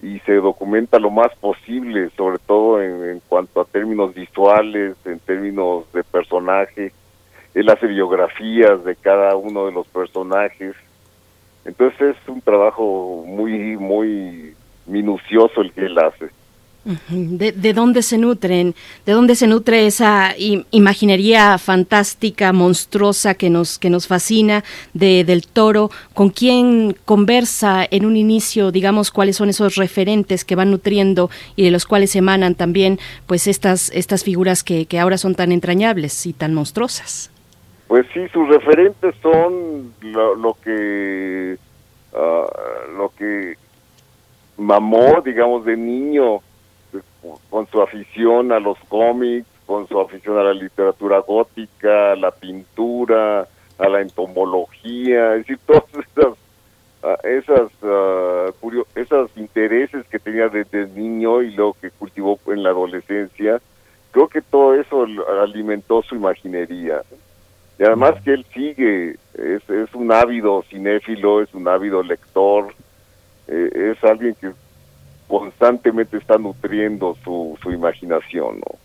[0.02, 5.20] y se documenta lo más posible, sobre todo en, en cuanto a términos visuales, en
[5.20, 6.92] términos de personaje.
[7.54, 10.76] Él hace biografías de cada uno de los personajes
[11.66, 14.54] entonces es un trabajo muy, muy
[14.86, 16.30] minucioso el que él hace.
[16.84, 18.74] ¿De, ¿De, dónde se nutren?
[19.06, 20.34] ¿De dónde se nutre esa
[20.72, 25.92] imaginería fantástica, monstruosa que nos que nos fascina de, del toro?
[26.16, 28.72] ¿Con quién conversa en un inicio?
[28.72, 33.46] Digamos cuáles son esos referentes que van nutriendo y de los cuales emanan también, pues
[33.46, 37.31] estas estas figuras que, que ahora son tan entrañables y tan monstruosas.
[37.92, 41.58] Pues sí, sus referentes son lo, que
[42.14, 42.46] ah,
[42.96, 43.58] lo que
[44.56, 46.40] mamó, digamos, de niño
[47.50, 52.32] con su afición a los cómics, con su afición a la literatura gótica, a la
[52.32, 53.46] pintura,
[53.78, 56.38] a la entomología, es decir, todos esas
[57.04, 62.70] ah, esas uh, esos intereses que tenía desde niño y lo que cultivó en la
[62.70, 63.60] adolescencia,
[64.12, 65.06] creo que todo eso
[65.44, 67.02] alimentó su imaginería.
[67.82, 72.76] Y además que él sigue, es, es un ávido cinéfilo, es un ávido lector,
[73.48, 74.52] eh, es alguien que
[75.28, 78.78] constantemente está nutriendo su, su imaginación, ¿no?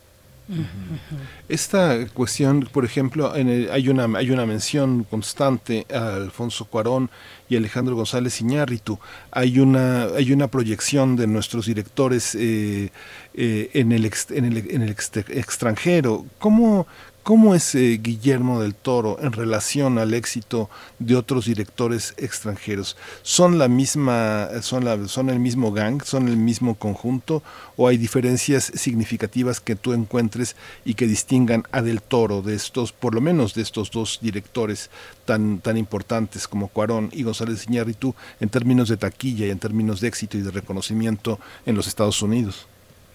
[1.48, 7.10] Esta cuestión, por ejemplo, en hay una hay una mención constante a Alfonso Cuarón
[7.48, 8.98] y Alejandro González Iñárritu.
[9.32, 12.90] Hay una hay una proyección de nuestros directores eh,
[13.34, 16.24] eh, en el en el, en el extranjero.
[16.38, 16.86] ¿Cómo
[17.26, 22.96] ¿Cómo es eh, Guillermo del Toro en relación al éxito de otros directores extranjeros?
[23.22, 27.42] ¿Son la misma, son, la, son el mismo gang, son el mismo conjunto
[27.76, 32.92] o hay diferencias significativas que tú encuentres y que distingan a del Toro de estos,
[32.92, 34.88] por lo menos de estos dos directores
[35.24, 40.00] tan, tan importantes como Cuarón y González Iñárritu en términos de taquilla y en términos
[40.00, 42.68] de éxito y de reconocimiento en los Estados Unidos?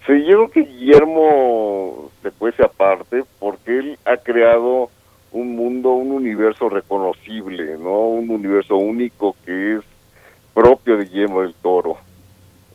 [0.06, 4.90] Sí, yo creo que Guillermo se cuece aparte porque él ha creado
[5.30, 8.00] un mundo, un universo reconocible, ¿no?
[8.00, 9.80] Un universo único que es
[10.52, 11.98] propio de Guillermo del Toro.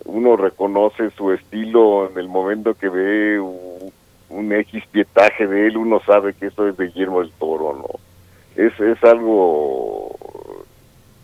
[0.06, 3.92] Uno reconoce su estilo en el momento que ve un,
[4.30, 8.64] un X pietaje de él, uno sabe que eso es de Guillermo del Toro, ¿no?
[8.64, 10.16] Es, es algo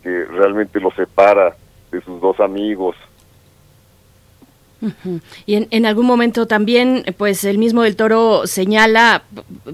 [0.02, 1.56] que realmente lo separa
[1.90, 2.94] de sus dos amigos.
[5.46, 9.24] Y en, algún momento también, pues el mismo del Toro señala,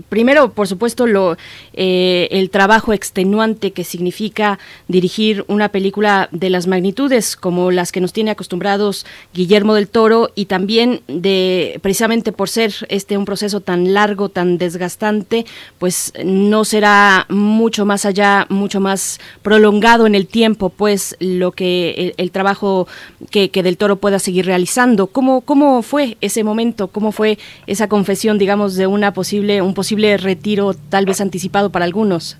[0.08, 1.36] primero, por supuesto, lo
[1.72, 4.58] eh, el trabajo extenuante que significa
[4.88, 10.30] dirigir una película de las magnitudes como las que nos tiene acostumbrados Guillermo del Toro
[10.34, 15.46] y también de precisamente por ser este un proceso tan largo, tan desgastante,
[15.78, 22.14] pues no será mucho más allá, mucho más prolongado en el tiempo, pues lo que
[22.16, 22.86] el, trabajo
[23.30, 24.99] que del Toro pueda seguir realizando.
[25.06, 26.88] ¿Cómo, ¿Cómo fue ese momento?
[26.88, 31.84] ¿Cómo fue esa confesión, digamos, de una posible, un posible retiro tal vez anticipado para
[31.84, 32.38] algunos?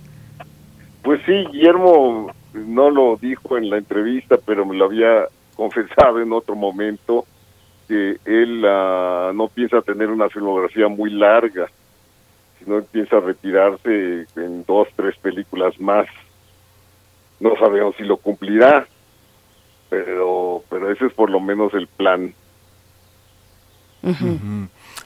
[1.03, 5.25] Pues sí, Guillermo no lo dijo en la entrevista, pero me lo había
[5.57, 7.25] confesado en otro momento,
[7.89, 11.69] que él ah, no piensa tener una filmografía muy larga,
[12.59, 16.07] sino piensa retirarse en dos, tres películas más.
[17.41, 18.87] No sabemos si lo cumplirá,
[19.89, 22.33] pero, pero ese es por lo menos el plan.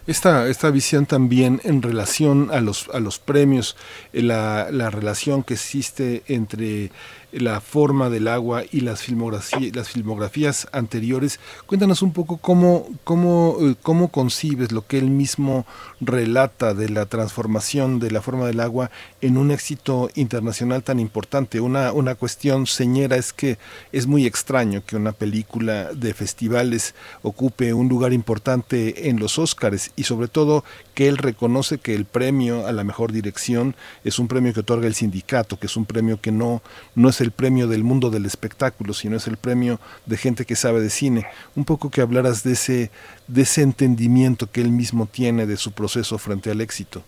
[0.07, 3.77] Esta, esta visión también en relación a los, a los premios,
[4.13, 6.91] eh, la, la relación que existe entre
[7.35, 11.41] la forma del agua y las, filmografía- las filmografías anteriores.
[11.67, 15.67] Cuéntanos un poco cómo, cómo, eh, cómo concibes lo que él mismo
[16.01, 18.91] relata de la transformación de la forma del agua
[19.21, 21.61] en un éxito internacional tan importante.
[21.61, 23.59] Una, una cuestión señera es que
[23.93, 29.91] es muy extraño que una película de festivales ocupe un lugar importante en los Óscares
[29.97, 30.65] y sobre todo
[30.95, 34.87] que él reconoce que el premio a la mejor dirección es un premio que otorga
[34.87, 36.63] el sindicato, que es un premio que no,
[36.95, 40.57] no es el premio del mundo del espectáculo, sino es el premio de gente que
[40.57, 41.27] sabe de cine.
[41.57, 42.91] Un poco que hablaras de ese,
[43.27, 47.03] de ese entendimiento que él mismo tiene de su proceso frente al éxito.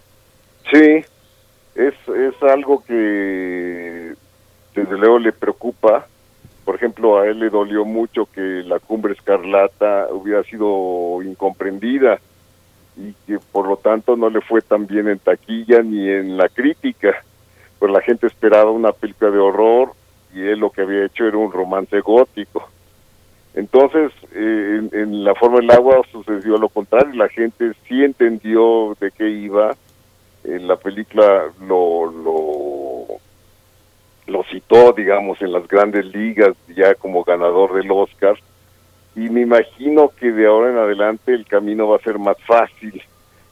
[0.73, 1.05] Sí,
[1.75, 4.15] es, es algo que
[4.75, 6.07] desde luego le preocupa.
[6.65, 12.19] Por ejemplo, a él le dolió mucho que la cumbre escarlata hubiera sido incomprendida
[12.97, 16.49] y que por lo tanto no le fue tan bien en taquilla ni en la
[16.49, 17.23] crítica.
[17.79, 19.93] Pues la gente esperaba una película de horror
[20.37, 22.69] y él lo que había hecho era un romance gótico.
[23.55, 29.11] Entonces, eh, en, La Forma del Agua sucedió lo contrario, la gente sí entendió de
[29.13, 29.75] qué iba,
[30.45, 32.13] en la película lo,
[34.27, 38.37] lo citó, digamos, en las grandes ligas, ya como ganador del Oscar,
[39.15, 43.03] y me imagino que de ahora en adelante el camino va a ser más fácil,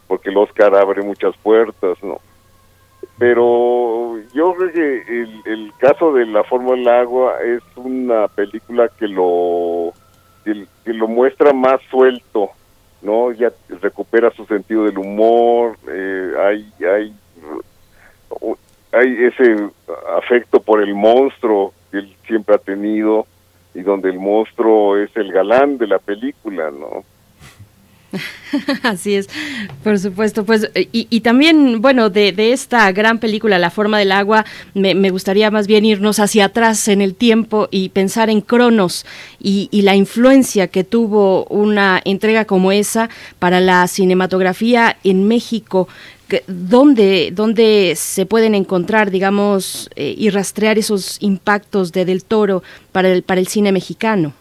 [0.07, 2.21] porque el Oscar abre muchas puertas, ¿no?
[3.19, 8.89] Pero yo creo que el, el caso de La Forma del Agua es una película
[8.89, 9.93] que lo,
[10.45, 12.51] que, que lo muestra más suelto,
[13.03, 13.31] ¿no?
[13.33, 17.15] Ya recupera su sentido del humor, eh, hay, hay,
[18.93, 19.71] hay ese
[20.17, 23.27] afecto por el monstruo que él siempre ha tenido
[23.75, 27.05] y donde el monstruo es el galán de la película, ¿no?
[28.83, 29.29] Así es,
[29.83, 30.45] por supuesto.
[30.45, 34.45] Pues, y, y también, bueno, de, esta gran película, La forma del agua,
[34.75, 39.07] me, gustaría más bien irnos hacia atrás en el tiempo y pensar en Cronos
[39.41, 45.89] y, la influencia que tuvo una entrega como esa para la cinematografía en México.
[46.47, 52.63] ¿Dónde, ¿Dónde se pueden encontrar, digamos, eh, y rastrear esos impactos de Del Toro
[52.93, 54.33] para el, para el cine mexicano?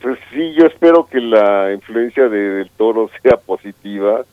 [0.00, 4.24] Pues sí, yo espero que la influencia de, del toro sea positiva,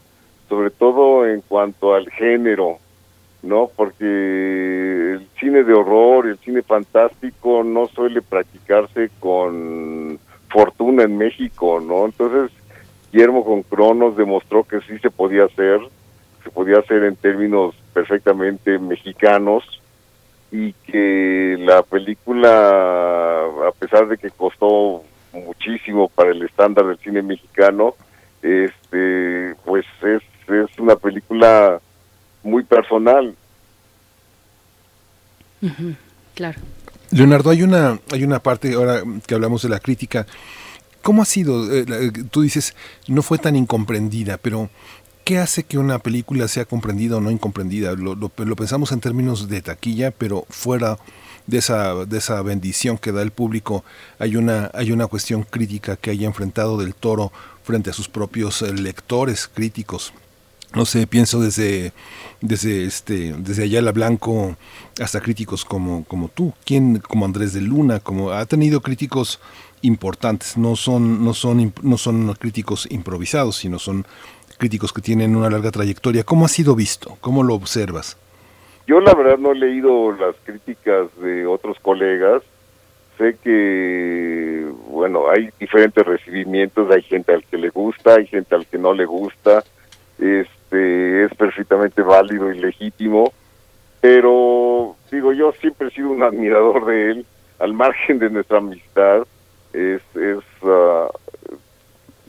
[0.47, 2.77] sobre todo en cuanto al género,
[3.41, 3.69] ¿no?
[3.75, 4.05] Porque
[5.13, 10.19] el cine de horror el cine fantástico no suele practicarse con
[10.49, 12.05] fortuna en México, ¿no?
[12.05, 12.51] Entonces,
[13.11, 15.79] Guillermo con Cronos demostró que sí se podía hacer,
[16.43, 19.63] se podía hacer en términos perfectamente mexicanos
[20.51, 25.03] y que la película, a pesar de que costó
[25.35, 27.95] muchísimo para el estándar del cine mexicano,
[28.41, 31.79] este, pues es, es una película
[32.43, 33.35] muy personal.
[36.35, 36.59] Claro.
[37.11, 40.25] Leonardo, hay una, hay una parte, ahora que hablamos de la crítica,
[41.01, 41.71] ¿cómo ha sido?
[41.73, 42.75] eh, la- tú dices,
[43.07, 44.69] no fue tan incomprendida, pero
[45.25, 47.93] ¿qué hace que una película sea comprendida o no incomprendida?
[47.93, 50.97] Lo, pensamos en términos de taquilla, pero fuera
[51.47, 53.83] de esa, de esa bendición que da el público,
[54.19, 58.61] hay una, hay una cuestión crítica que haya enfrentado del toro frente a sus propios
[58.61, 60.13] eh, lectores críticos.
[60.75, 61.93] no sé, pienso desde
[62.41, 64.55] desde este desde Ayala Blanco
[64.99, 69.39] hasta críticos como como tú, quién como Andrés de Luna, como ha tenido críticos
[69.81, 74.05] importantes, no son no son no son críticos improvisados, sino son
[74.57, 76.23] críticos que tienen una larga trayectoria.
[76.23, 77.17] ¿Cómo ha sido visto?
[77.21, 78.17] ¿Cómo lo observas?
[78.87, 82.43] Yo la verdad no he leído las críticas de otros colegas.
[83.17, 88.65] Sé que, bueno, hay diferentes recibimientos, hay gente al que le gusta, hay gente al
[88.67, 89.63] que no le gusta.
[90.19, 93.33] Este es perfectamente válido y legítimo,
[94.01, 97.25] pero digo, yo siempre he sido un admirador de él,
[97.59, 99.25] al margen de nuestra amistad.
[99.73, 101.09] Es, es uh,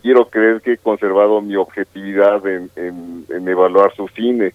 [0.07, 4.55] quiero creer que he conservado mi objetividad en, evaluar su cine.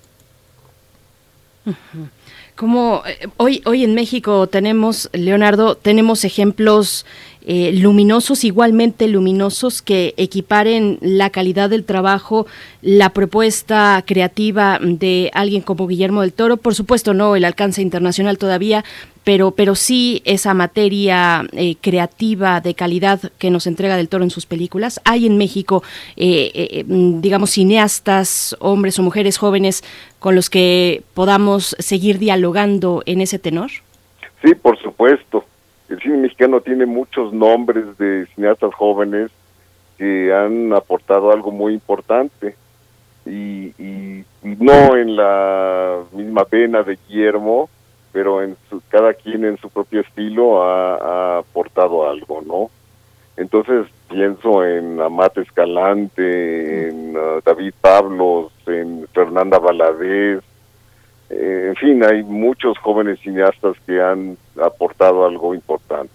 [2.55, 7.05] Como eh, hoy, hoy en México tenemos, Leonardo, tenemos ejemplos
[7.45, 12.45] eh, luminosos, igualmente luminosos, que equiparen la calidad del trabajo,
[12.81, 16.57] la propuesta creativa de alguien como Guillermo del Toro.
[16.57, 18.83] Por supuesto, no el alcance internacional todavía,
[19.23, 24.29] pero, pero sí esa materia eh, creativa de calidad que nos entrega del Toro en
[24.31, 24.99] sus películas.
[25.05, 25.83] Hay en México,
[26.15, 29.83] eh, eh, digamos, cineastas, hombres o mujeres jóvenes
[30.19, 33.69] con los que podamos seguir dialogando en ese tenor.
[34.43, 35.45] Sí, por supuesto.
[35.91, 39.29] El cine mexicano tiene muchos nombres de cineastas jóvenes
[39.97, 42.55] que han aportado algo muy importante.
[43.25, 47.69] Y, y no en la misma pena de Guillermo,
[48.13, 52.71] pero en su, cada quien en su propio estilo ha, ha, aportado algo, ¿no?
[53.35, 60.41] Entonces pienso en Amate Escalante, en uh, David Pablos, en Fernanda Valadez,
[61.31, 66.11] eh, en fin, hay muchos jóvenes cineastas que han aportado algo importante.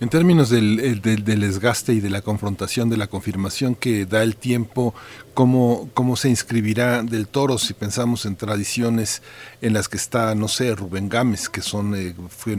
[0.00, 4.94] En términos del, desgaste y de la confrontación, de la confirmación que da el tiempo,
[5.32, 9.22] ¿cómo, ¿cómo se inscribirá del toro si pensamos en tradiciones
[9.62, 12.14] en las que está, no sé, Rubén Gámez, que son eh,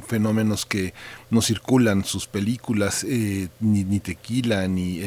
[0.08, 0.94] fenómenos que
[1.30, 5.02] no circulan sus películas, eh, ni, ni, tequila, ni...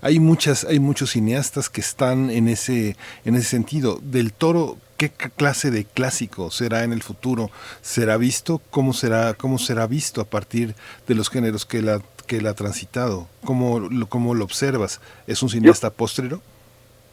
[0.00, 4.00] Hay, muchas, hay muchos cineastas que están en ese, en ese sentido.
[4.02, 7.50] Del toro, ¿Qué clase de clásico será en el futuro?
[7.82, 8.60] ¿Será visto?
[8.70, 10.74] ¿Cómo será, cómo será visto a partir
[11.06, 13.28] de los géneros que él ha, que él ha transitado?
[13.44, 15.00] ¿Cómo, ¿Cómo lo observas?
[15.28, 16.40] ¿Es un cineasta yo, póstrero?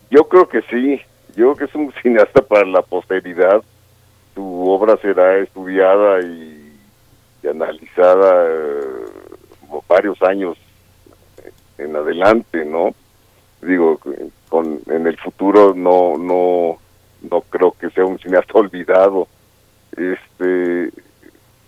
[0.10, 1.00] Yo creo que sí.
[1.36, 3.62] Yo creo que es un cineasta para la posteridad.
[4.34, 6.80] Su obra será estudiada y,
[7.44, 9.06] y analizada eh,
[9.88, 10.58] varios años
[11.78, 12.96] en adelante, ¿no?
[13.62, 14.00] Digo,
[14.50, 16.80] con, en el futuro no, no,
[17.30, 19.28] no creo que sea un cineasta olvidado.
[19.96, 20.92] Este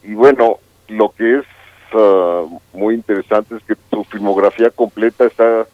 [0.03, 1.45] y bueno, lo que es
[1.94, 5.66] uh, muy interesante es que su filmografía completa está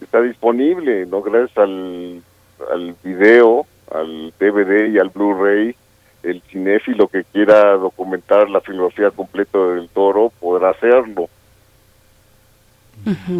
[0.00, 2.22] está disponible, no gracias al
[2.72, 5.74] al video, al DVD y al Blu-ray.
[6.22, 11.28] El cinéfilo que quiera documentar la filmografía completa del Toro podrá hacerlo.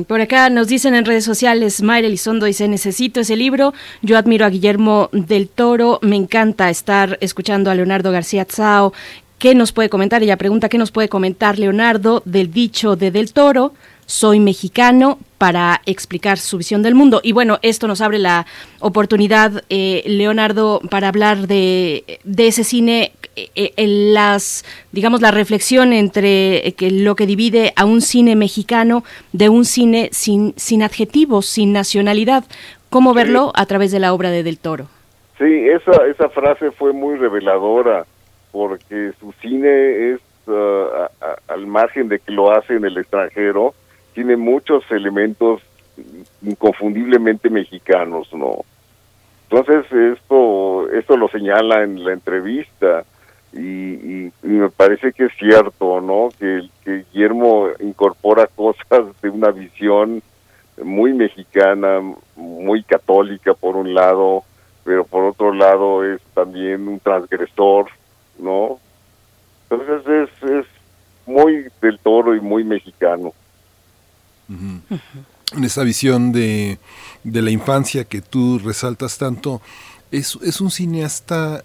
[0.07, 4.47] Por acá nos dicen en redes sociales, Mayra Elizondo dice, necesito ese libro, yo admiro
[4.47, 8.93] a Guillermo del Toro, me encanta estar escuchando a Leonardo García Tsao,
[9.39, 10.23] ¿qué nos puede comentar?
[10.23, 13.75] Ella pregunta, ¿qué nos puede comentar Leonardo del dicho de Del Toro?
[14.07, 17.21] Soy mexicano para explicar su visión del mundo.
[17.23, 18.45] Y bueno, esto nos abre la
[18.81, 23.13] oportunidad, eh, Leonardo, para hablar de, de ese cine
[23.55, 29.49] en las digamos la reflexión entre que lo que divide a un cine mexicano de
[29.49, 32.45] un cine sin sin adjetivos sin nacionalidad.
[32.91, 34.87] Cómo verlo a través de la obra de Del Toro.
[35.39, 38.05] Sí esa esa frase fue muy reveladora
[38.53, 42.99] porque su cine es uh, a, a, al margen de que lo hace en el
[42.99, 43.75] extranjero
[44.15, 45.63] tiene muchos elementos
[46.43, 48.65] inconfundiblemente mexicanos no
[49.49, 53.05] entonces esto esto lo señala en la entrevista
[53.53, 56.29] y, y, me parece que es cierto, ¿no?
[56.39, 60.23] Que, que, Guillermo incorpora cosas de una visión
[60.83, 62.01] muy mexicana,
[62.37, 64.45] muy católica por un lado,
[64.85, 67.91] pero por otro lado es también un transgresor,
[68.39, 68.79] ¿no?
[69.69, 70.67] Entonces es, es
[71.27, 73.33] muy del toro y muy mexicano.
[74.49, 76.79] En esa visión de,
[77.23, 79.61] de la infancia que tú resaltas tanto,
[80.11, 81.63] es, es un cineasta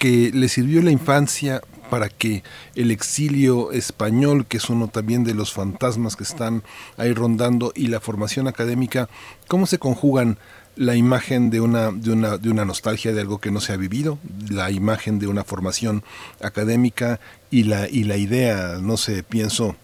[0.00, 2.42] que le sirvió la infancia para que
[2.74, 6.62] el exilio español, que es uno también de los fantasmas que están
[6.96, 9.10] ahí rondando, y la formación académica,
[9.46, 10.38] ¿cómo se conjugan
[10.74, 13.76] la imagen de una, de una, de una nostalgia de algo que no se ha
[13.76, 16.02] vivido, la imagen de una formación
[16.40, 17.20] académica
[17.50, 19.76] y la, y la idea, no sé, pienso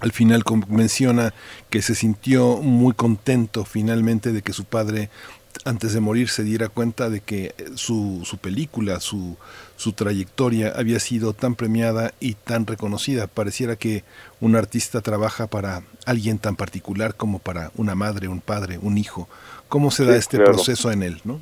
[0.00, 1.32] al final menciona
[1.70, 5.10] que se sintió muy contento finalmente de que su padre
[5.64, 9.36] antes de morir se diera cuenta de que su, su película, su,
[9.76, 13.26] su trayectoria había sido tan premiada y tan reconocida.
[13.26, 14.04] Pareciera que
[14.40, 19.28] un artista trabaja para alguien tan particular como para una madre, un padre, un hijo.
[19.68, 20.52] ¿Cómo se da Sí, este claro.
[20.52, 21.20] proceso en él?
[21.24, 21.40] ¿no?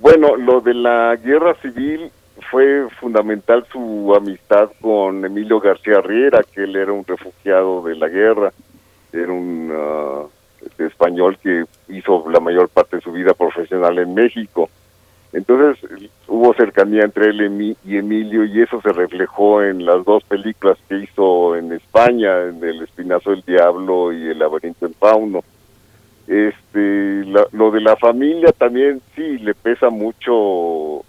[0.00, 2.10] Bueno, lo de la guerra civil
[2.50, 8.08] fue fundamental su amistad con Emilio García Riera, que él era un refugiado de la
[8.08, 8.52] guerra,
[9.12, 10.24] era un ah,
[10.78, 14.68] español que hizo la mayor parte de su vida profesional en México.
[15.32, 15.84] Entonces
[16.28, 20.98] hubo cercanía entre él y Emilio y eso se reflejó en las dos películas que
[20.98, 25.42] hizo en España, en El Espinazo del Diablo y El Laberinto en Fauno.
[26.26, 31.04] Este, lo de la familia también sí le pesa mucho.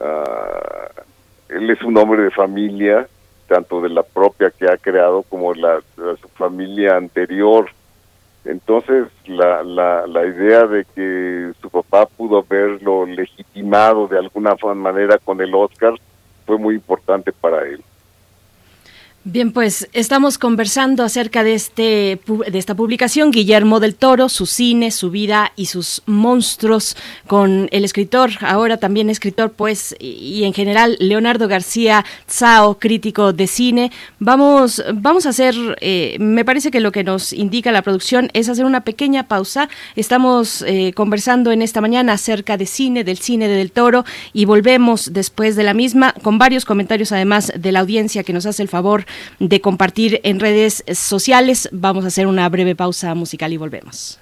[0.00, 0.90] ah,
[1.48, 3.08] él es un hombre de familia,
[3.46, 7.70] tanto de la propia que ha creado como la, de su familia anterior.
[8.44, 15.18] Entonces, la, la, la idea de que su papá pudo haberlo legitimado de alguna manera
[15.18, 15.94] con el Oscar
[16.46, 17.82] fue muy importante para él.
[19.30, 22.18] Bien, pues estamos conversando acerca de este
[22.50, 27.84] de esta publicación Guillermo del Toro, su cine, su vida y sus monstruos con el
[27.84, 33.92] escritor, ahora también escritor, pues y, y en general Leonardo García Tsao, crítico de cine.
[34.18, 38.48] Vamos vamos a hacer, eh, me parece que lo que nos indica la producción es
[38.48, 39.68] hacer una pequeña pausa.
[39.94, 44.46] Estamos eh, conversando en esta mañana acerca de cine, del cine de Del Toro y
[44.46, 48.62] volvemos después de la misma con varios comentarios además de la audiencia que nos hace
[48.62, 49.04] el favor
[49.38, 51.68] de compartir en redes sociales.
[51.72, 54.18] Vamos a hacer una breve pausa musical y volvemos.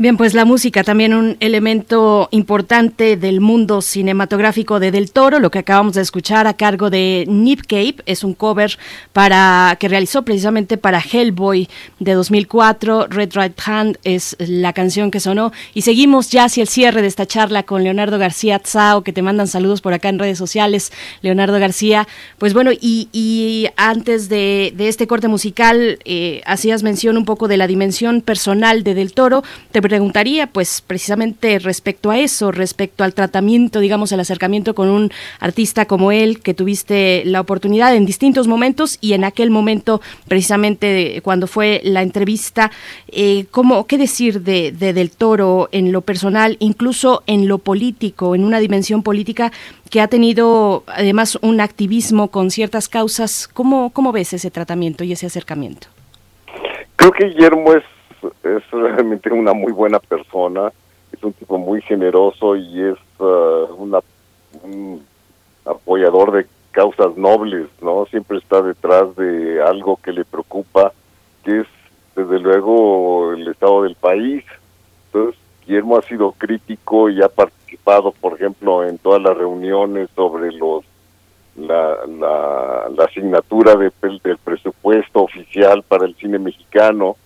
[0.00, 5.40] Bien, pues la música también un elemento importante del mundo cinematográfico de Del Toro.
[5.40, 8.78] Lo que acabamos de escuchar a cargo de Nip Cape es un cover
[9.12, 11.68] para que realizó precisamente para Hellboy
[11.98, 13.08] de 2004.
[13.08, 17.08] Red Right Hand es la canción que sonó y seguimos ya hacia el cierre de
[17.08, 20.92] esta charla con Leonardo García Tsao, que te mandan saludos por acá en redes sociales.
[21.22, 22.06] Leonardo García,
[22.38, 27.66] pues bueno, y, antes de, este corte musical eh, hacías mención un poco de la
[27.66, 29.42] dimensión personal de Del Toro.
[29.88, 35.10] Preguntaría, pues precisamente respecto a eso, respecto al tratamiento, digamos, el acercamiento con un
[35.40, 41.20] artista como él, que tuviste la oportunidad en distintos momentos y en aquel momento, precisamente
[41.22, 42.70] cuando fue la entrevista,
[43.08, 48.34] eh, ¿cómo, ¿qué decir de, de Del Toro en lo personal, incluso en lo político,
[48.34, 49.50] en una dimensión política
[49.90, 53.48] que ha tenido además un activismo con ciertas causas?
[53.48, 55.88] ¿Cómo, cómo ves ese tratamiento y ese acercamiento?
[56.96, 57.84] Creo que Guillermo es,
[58.42, 60.72] es realmente una muy buena persona,
[61.12, 65.02] es un tipo muy generoso y es uh, un
[65.64, 68.06] apoyador de causas nobles, ¿no?
[68.06, 70.92] Siempre está detrás de algo que le preocupa,
[71.44, 71.66] que es
[72.14, 74.44] desde luego el estado del país.
[75.06, 80.52] Entonces, Guillermo ha sido crítico y ha participado, por ejemplo, en todas las reuniones sobre
[80.52, 80.84] los
[81.56, 87.16] la, la, la asignatura de, del presupuesto oficial para el cine mexicano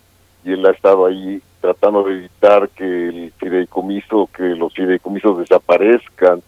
[0.44, 6.42] y él ha estado ahí tratando de evitar que el fideicomiso, que los fideicomisos desaparezcan.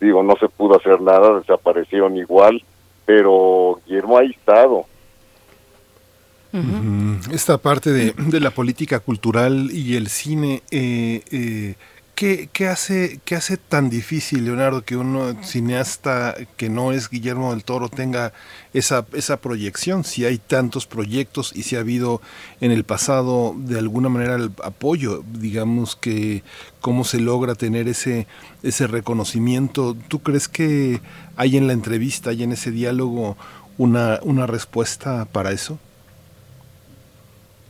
[0.00, 2.62] Digo, no se pudo hacer nada, desaparecieron igual,
[3.06, 4.84] pero Guillermo ha estado.
[7.32, 11.76] Esta parte de, de la política cultural y el cine, eh, eh,
[12.14, 17.52] ¿qué, qué hace, ¿qué hace tan difícil, Leonardo, que un cineasta que no es Guillermo
[17.52, 18.32] del Toro tenga
[18.72, 20.04] esa, esa proyección?
[20.04, 22.20] Si hay tantos proyectos y si ha habido
[22.60, 26.42] en el pasado de alguna manera el apoyo, digamos que
[26.80, 28.26] cómo se logra tener ese,
[28.62, 29.96] ese reconocimiento.
[30.08, 31.00] ¿Tú crees que
[31.36, 33.36] hay en la entrevista, hay en ese diálogo
[33.78, 35.78] una, una respuesta para eso?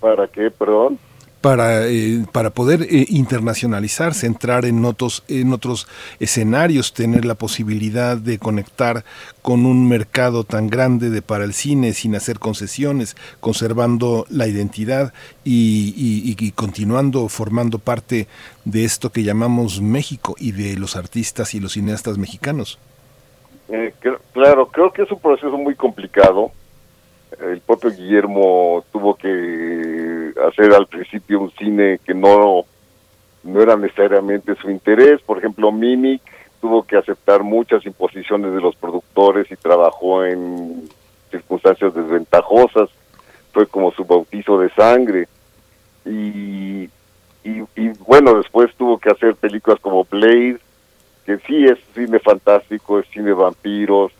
[0.00, 0.98] ¿Para qué, perdón?
[1.42, 5.86] Para, eh, para poder eh, internacionalizarse, entrar en otros, en otros
[6.20, 9.04] escenarios, tener la posibilidad de conectar
[9.42, 15.12] con un mercado tan grande de para el cine sin hacer concesiones, conservando la identidad
[15.44, 18.28] y, y- continuando formando parte
[18.64, 22.78] de esto que llamamos México y de los artistas y los cineastas mexicanos.
[23.68, 23.92] Eh,
[24.32, 26.52] claro, creo que es un proceso muy complicado.
[27.40, 29.26] El propio Guillermo tuvo que
[30.48, 32.64] hacer al principio un cine que no,
[33.42, 35.20] no era necesariamente su interés.
[35.22, 36.22] Por ejemplo, Mimic
[36.60, 40.88] tuvo que aceptar muchas imposiciones de los productores y trabajó en
[41.30, 42.88] circunstancias desventajosas.
[43.52, 45.28] Fue como su bautizo de sangre.
[46.04, 46.88] Y,
[47.44, 50.58] y, y bueno, después tuvo que hacer películas como Blade,
[51.26, 54.12] que sí es cine fantástico, es cine vampiros,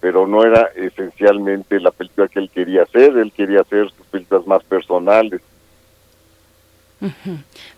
[0.00, 4.46] pero no era esencialmente la película que él quería hacer, él quería hacer sus películas
[4.46, 5.42] más personales.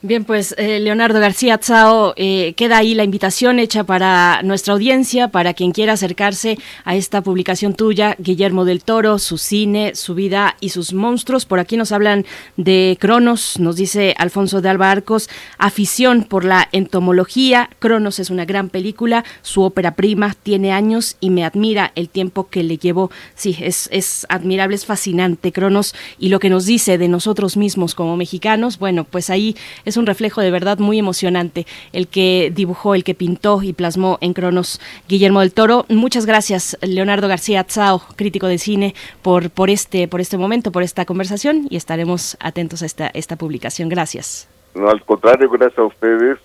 [0.03, 5.29] Bien, pues eh, Leonardo García Tsao, eh, queda ahí la invitación hecha para nuestra audiencia,
[5.29, 10.57] para quien quiera acercarse a esta publicación tuya, Guillermo del Toro, su cine, su vida
[10.61, 11.47] y sus monstruos.
[11.47, 12.27] Por aquí nos hablan
[12.57, 17.71] de Cronos, nos dice Alfonso de Alba Arcos, afición por la entomología.
[17.79, 22.49] Cronos es una gran película, su ópera prima tiene años y me admira el tiempo
[22.49, 23.13] que le llevó.
[23.37, 27.95] Sí, es, es admirable, es fascinante Cronos y lo que nos dice de nosotros mismos
[27.95, 32.97] como mexicanos, bueno, pues ahí es un reflejo de verdad muy emocionante el que dibujó,
[32.97, 35.87] el que pintó y plasmó en Cronos Guillermo del Toro.
[35.89, 40.83] Muchas gracias, Leonardo García Tsao, crítico de cine, por, por, este, por este momento, por
[40.83, 43.89] esta conversación y estaremos atentos a esta, esta publicación.
[43.89, 44.49] Gracias.
[44.75, 46.39] No, al contrario, gracias a ustedes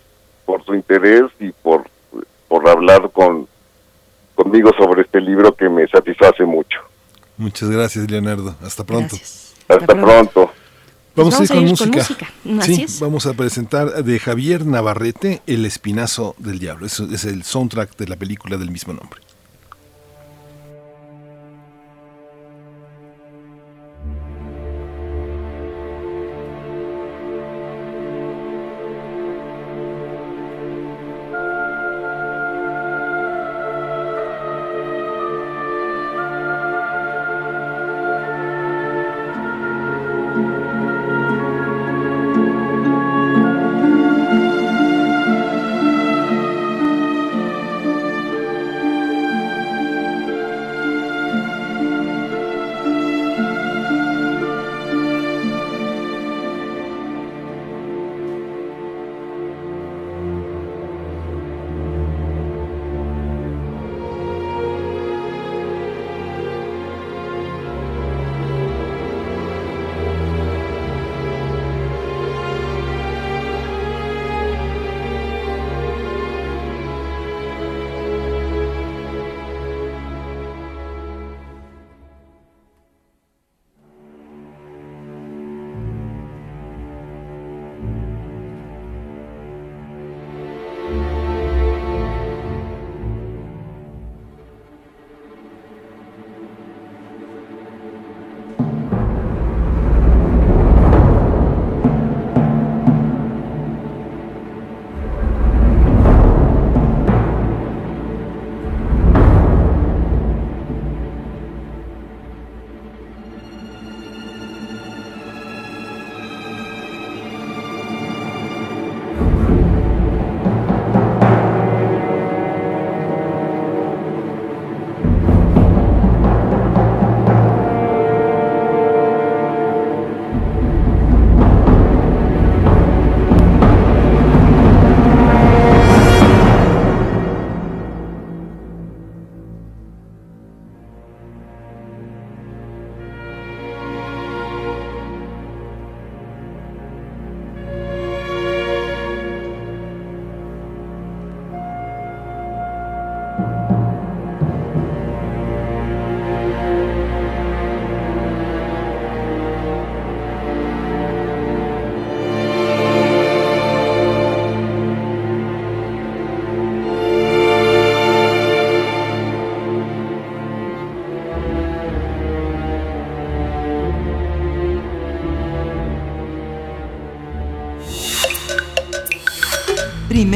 [0.45, 1.85] por su interés y por,
[2.47, 3.47] por hablar con
[4.35, 6.79] conmigo sobre este libro que me satisface mucho.
[7.37, 8.55] Muchas gracias, Leonardo.
[8.61, 9.15] Hasta pronto.
[9.67, 10.51] Hasta, pronto.
[11.17, 12.27] Vamos, Pues a ir vamos con a ir con música.
[12.61, 12.99] Así Sí, es.
[12.99, 16.85] vamos a presentar de Javier Navarrete El Espinazo del Diablo.
[16.85, 19.19] Eso es el soundtrack de la película del mismo nombre.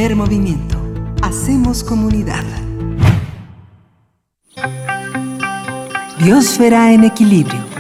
[0.01, 0.79] Primer movimiento.
[1.21, 2.43] Hacemos comunidad.
[6.17, 7.70] Biosfera en equilibrio.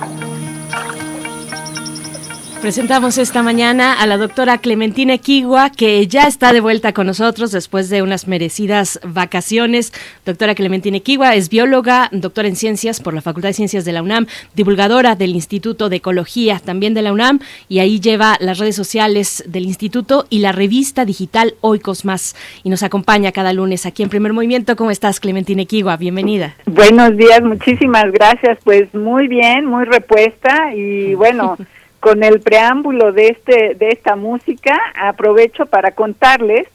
[2.61, 7.51] Presentamos esta mañana a la doctora Clementina Equigua, que ya está de vuelta con nosotros
[7.51, 9.91] después de unas merecidas vacaciones.
[10.27, 14.03] Doctora Clementina Equigua es bióloga, doctora en ciencias por la Facultad de Ciencias de la
[14.03, 18.75] UNAM, divulgadora del Instituto de Ecología también de la UNAM, y ahí lleva las redes
[18.75, 22.35] sociales del instituto y la revista digital Oikos Más.
[22.63, 24.75] Y nos acompaña cada lunes aquí en Primer Movimiento.
[24.75, 25.97] ¿Cómo estás, Clementina Equigua?
[25.97, 26.53] Bienvenida.
[26.67, 28.59] Buenos días, muchísimas gracias.
[28.63, 31.57] Pues muy bien, muy repuesta y bueno,
[32.01, 36.67] con el preámbulo de este de esta música aprovecho para contarles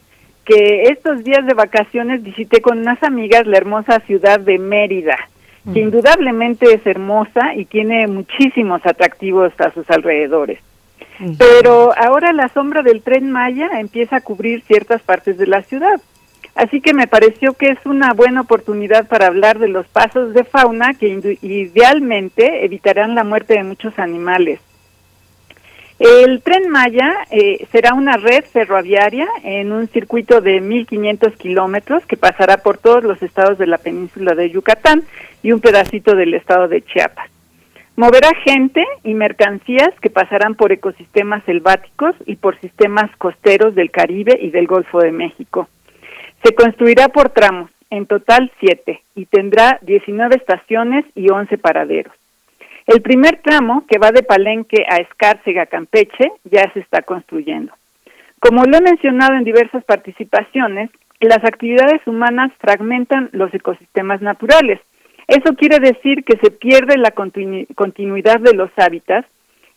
[0.44, 5.18] que estos días de vacaciones visité con unas amigas la hermosa ciudad de Mérida,
[5.72, 10.60] que indudablemente es hermosa y tiene muchísimos atractivos a sus alrededores.
[11.38, 16.00] Pero ahora la sombra del tren Maya empieza a cubrir ciertas partes de la ciudad.
[16.54, 20.44] Así que me pareció que es una buena oportunidad para hablar de los pasos de
[20.44, 24.60] fauna que idealmente evitarán la muerte de muchos animales.
[25.98, 32.18] El tren Maya eh, será una red ferroviaria en un circuito de 1.500 kilómetros que
[32.18, 35.04] pasará por todos los estados de la península de Yucatán
[35.42, 37.30] y un pedacito del estado de Chiapas.
[37.96, 44.38] Moverá gente y mercancías que pasarán por ecosistemas selváticos y por sistemas costeros del Caribe
[44.38, 45.66] y del Golfo de México.
[46.44, 52.12] Se construirá por tramos, en total siete, y tendrá 19 estaciones y 11 paraderos.
[52.86, 57.72] El primer tramo, que va de Palenque a Escárcega, Campeche, ya se está construyendo.
[58.38, 64.80] Como lo he mencionado en diversas participaciones, las actividades humanas fragmentan los ecosistemas naturales.
[65.26, 69.26] Eso quiere decir que se pierde la continu- continuidad de los hábitats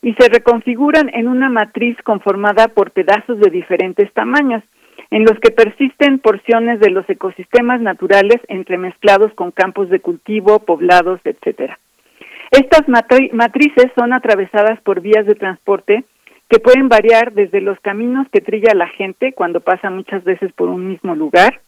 [0.04, 4.64] y se reconfiguran en una matriz conformada por pedazos de diferentes tamaños,
[5.10, 11.20] en los que persisten porciones de los ecosistemas naturales entremezclados con campos de cultivo, poblados,
[11.24, 11.80] etcétera.
[12.52, 16.04] Estas matri- matrices son atravesadas por vías de transporte
[16.50, 20.68] que pueden variar desde los caminos que trilla la gente cuando pasa muchas veces por
[20.70, 21.62] un mismo lugar,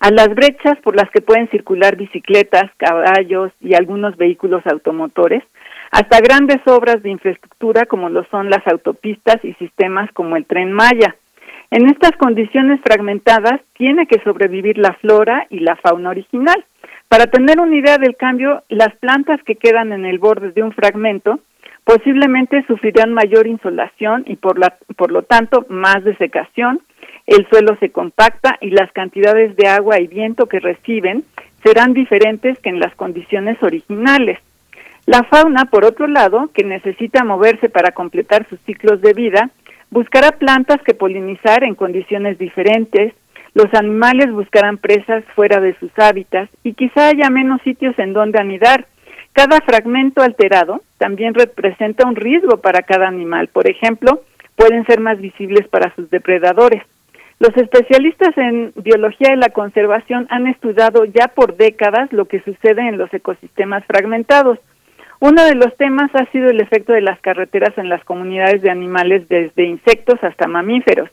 [0.00, 5.42] a las brechas por las que pueden circular bicicletas, caballos y algunos vehículos automotores,
[5.90, 10.72] hasta grandes obras de infraestructura como lo son las autopistas y sistemas como el tren
[10.72, 11.16] Maya.
[11.70, 16.64] En estas condiciones fragmentadas tiene que sobrevivir la flora y la fauna original.
[17.08, 20.72] Para tener una idea del cambio, las plantas que quedan en el borde de un
[20.72, 21.38] fragmento
[21.84, 24.58] posiblemente sufrirán mayor insolación y por,
[24.96, 26.80] por lo tanto más desecación,
[27.26, 31.24] el suelo se compacta y las cantidades de agua y viento que reciben
[31.62, 34.38] serán diferentes que en las condiciones originales.
[35.06, 39.50] La fauna, por otro lado, que necesita moverse para completar sus ciclos de vida,
[39.90, 43.12] buscará plantas que polinizar en condiciones diferentes,
[43.54, 48.40] los animales buscarán presas fuera de sus hábitats y quizá haya menos sitios en donde
[48.40, 48.86] anidar.
[49.32, 53.48] Cada fragmento alterado también representa un riesgo para cada animal.
[53.48, 54.22] Por ejemplo,
[54.56, 56.82] pueden ser más visibles para sus depredadores.
[57.38, 62.86] Los especialistas en biología de la conservación han estudiado ya por décadas lo que sucede
[62.86, 64.58] en los ecosistemas fragmentados.
[65.20, 68.70] Uno de los temas ha sido el efecto de las carreteras en las comunidades de
[68.70, 71.10] animales desde insectos hasta mamíferos.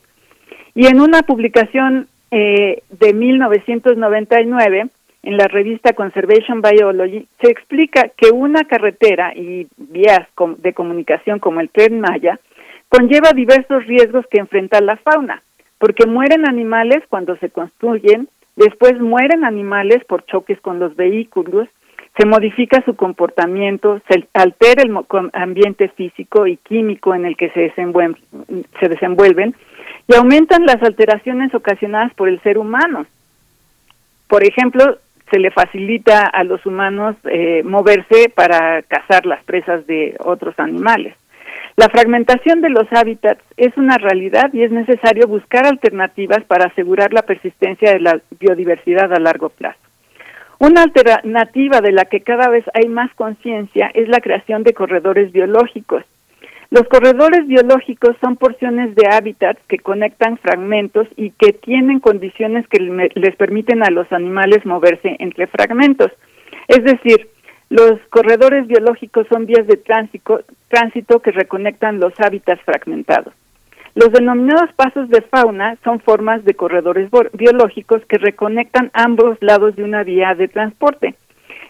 [0.74, 4.88] Y en una publicación eh, de 1999
[5.24, 10.26] en la revista Conservation Biology se explica que una carretera y vías
[10.58, 12.40] de comunicación como el tren Maya
[12.88, 15.42] conlleva diversos riesgos que enfrenta la fauna,
[15.78, 21.68] porque mueren animales cuando se construyen, después mueren animales por choques con los vehículos,
[22.18, 24.92] se modifica su comportamiento, se altera el
[25.32, 29.54] ambiente físico y químico en el que se desenvuelven
[30.08, 33.06] y aumentan las alteraciones ocasionadas por el ser humano.
[34.26, 34.98] Por ejemplo,
[35.30, 41.14] se le facilita a los humanos eh, moverse para cazar las presas de otros animales.
[41.76, 47.12] La fragmentación de los hábitats es una realidad y es necesario buscar alternativas para asegurar
[47.12, 49.87] la persistencia de la biodiversidad a largo plazo.
[50.58, 55.30] Una alternativa de la que cada vez hay más conciencia es la creación de corredores
[55.32, 56.04] biológicos.
[56.70, 62.80] Los corredores biológicos son porciones de hábitats que conectan fragmentos y que tienen condiciones que
[62.80, 66.10] le- les permiten a los animales moverse entre fragmentos.
[66.66, 67.28] Es decir,
[67.70, 73.32] los corredores biológicos son vías de tránsito, tránsito que reconectan los hábitats fragmentados.
[73.98, 79.82] Los denominados pasos de fauna son formas de corredores biológicos que reconectan ambos lados de
[79.82, 81.16] una vía de transporte.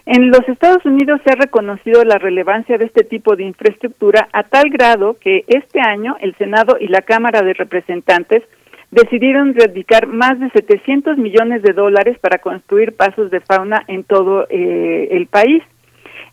[0.05, 4.43] En los Estados Unidos se ha reconocido la relevancia de este tipo de infraestructura a
[4.43, 8.43] tal grado que este año el Senado y la Cámara de Representantes
[8.91, 14.45] decidieron dedicar más de 700 millones de dólares para construir pasos de fauna en todo
[14.51, 15.63] eh, el país.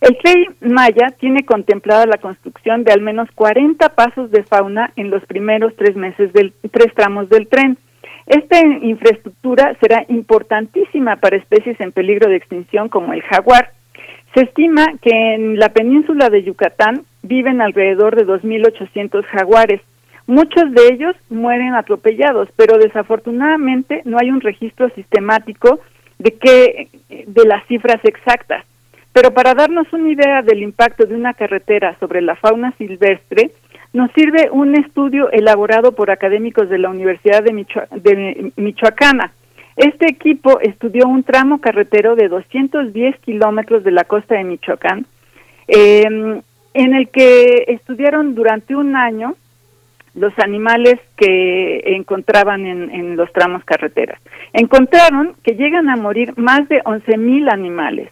[0.00, 5.10] El tren Maya tiene contemplada la construcción de al menos 40 pasos de fauna en
[5.10, 7.78] los primeros tres meses del tres tramos del tren.
[8.26, 13.70] Esta infraestructura será importantísima para especies en peligro de extinción como el jaguar.
[14.34, 19.80] Se estima que en la península de Yucatán viven alrededor de 2.800 jaguares.
[20.26, 25.80] Muchos de ellos mueren atropellados, pero desafortunadamente no hay un registro sistemático
[26.18, 28.64] de que de las cifras exactas.
[29.16, 33.50] Pero para darnos una idea del impacto de una carretera sobre la fauna silvestre,
[33.94, 39.32] nos sirve un estudio elaborado por académicos de la Universidad de, de Michoacana.
[39.74, 45.06] Este equipo estudió un tramo carretero de 210 kilómetros de la costa de Michoacán,
[45.66, 46.04] eh,
[46.74, 49.34] en el que estudiaron durante un año
[50.14, 54.20] los animales que encontraban en, en los tramos carreteras.
[54.52, 58.10] Encontraron que llegan a morir más de 11 mil animales.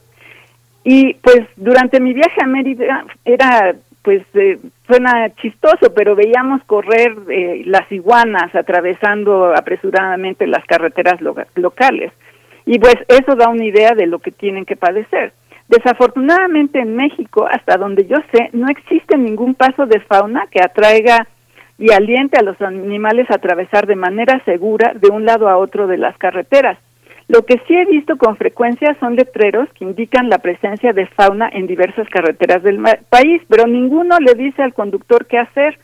[0.84, 7.16] Y pues durante mi viaje a Mérida era, pues eh, suena chistoso, pero veíamos correr
[7.30, 12.12] eh, las iguanas atravesando apresuradamente las carreteras lo- locales.
[12.66, 15.32] Y pues eso da una idea de lo que tienen que padecer.
[15.68, 21.26] Desafortunadamente en México, hasta donde yo sé, no existe ningún paso de fauna que atraiga
[21.78, 25.86] y aliente a los animales a atravesar de manera segura de un lado a otro
[25.86, 26.78] de las carreteras.
[27.28, 31.48] Lo que sí he visto con frecuencia son letreros que indican la presencia de fauna
[31.52, 35.78] en diversas carreteras del país, pero ninguno le dice al conductor qué hacer.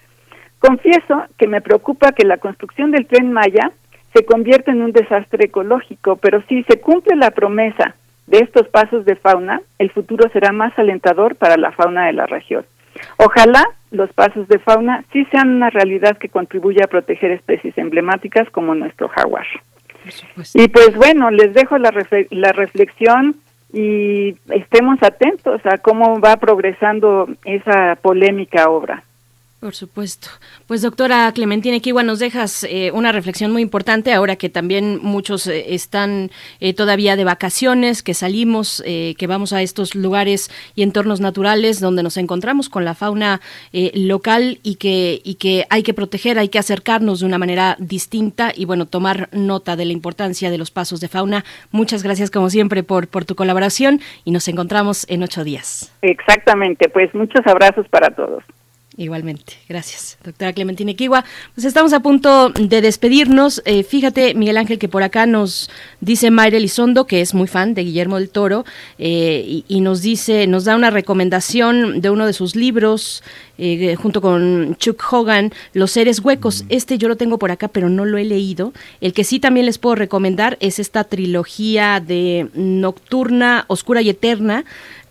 [0.58, 3.72] Confieso que me preocupa que la construcción del tren Maya
[4.14, 7.94] se convierta en un desastre ecológico, pero si se cumple la promesa
[8.26, 12.26] de estos pasos de fauna, el futuro será más alentador para la fauna de la
[12.26, 12.66] región.
[13.16, 18.48] Ojalá los pasos de fauna sí sean una realidad que contribuya a proteger especies emblemáticas
[18.50, 19.46] como nuestro jaguar.
[20.54, 21.92] Y pues bueno, les dejo la,
[22.30, 23.36] la reflexión
[23.72, 29.04] y estemos atentos a cómo va progresando esa polémica obra.
[29.60, 30.28] Por supuesto.
[30.66, 35.46] Pues doctora Clementina Kiwa, nos dejas eh, una reflexión muy importante ahora que también muchos
[35.46, 36.30] eh, están
[36.60, 41.78] eh, todavía de vacaciones, que salimos, eh, que vamos a estos lugares y entornos naturales
[41.78, 43.42] donde nos encontramos con la fauna
[43.74, 47.76] eh, local y que, y que hay que proteger, hay que acercarnos de una manera
[47.78, 51.44] distinta y bueno, tomar nota de la importancia de los pasos de fauna.
[51.70, 55.94] Muchas gracias como siempre por, por tu colaboración y nos encontramos en ocho días.
[56.00, 58.42] Exactamente, pues muchos abrazos para todos.
[59.00, 61.24] Igualmente, gracias, doctora Clementina Kiwa.
[61.54, 63.62] Pues estamos a punto de despedirnos.
[63.64, 65.70] Eh, fíjate, Miguel Ángel, que por acá nos
[66.02, 68.66] dice Mayra Elizondo, que es muy fan de Guillermo del Toro,
[68.98, 73.22] eh, y, y nos dice, nos da una recomendación de uno de sus libros,
[73.62, 76.64] eh, junto con Chuck Hogan, Los seres huecos.
[76.70, 78.72] Este yo lo tengo por acá, pero no lo he leído.
[79.00, 84.64] El que sí también les puedo recomendar es esta trilogía de Nocturna, Oscura y Eterna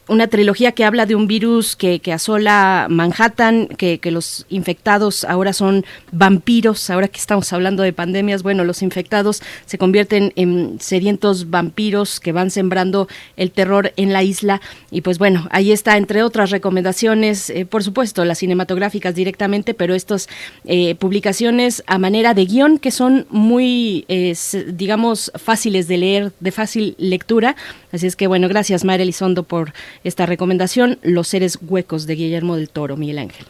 [0.09, 5.23] una trilogía que habla de un virus que, que asola Manhattan, que, que, los infectados
[5.23, 10.79] ahora son vampiros, ahora que estamos hablando de pandemias, bueno, los infectados se convierten en
[10.79, 13.07] sedientos vampiros que van sembrando
[13.37, 14.61] el terror en la isla.
[14.91, 19.93] Y pues bueno, ahí está, entre otras recomendaciones, eh, por supuesto, las cinematográficas directamente, pero
[19.93, 20.27] estas
[20.65, 24.35] eh, publicaciones a manera de guion que son muy, eh,
[24.73, 27.55] digamos, fáciles de leer, de fácil lectura.
[27.91, 32.55] Así es que bueno, gracias Mayra Elizondo por esta recomendación, Los seres huecos de Guillermo
[32.55, 33.45] del Toro, Miguel Ángel.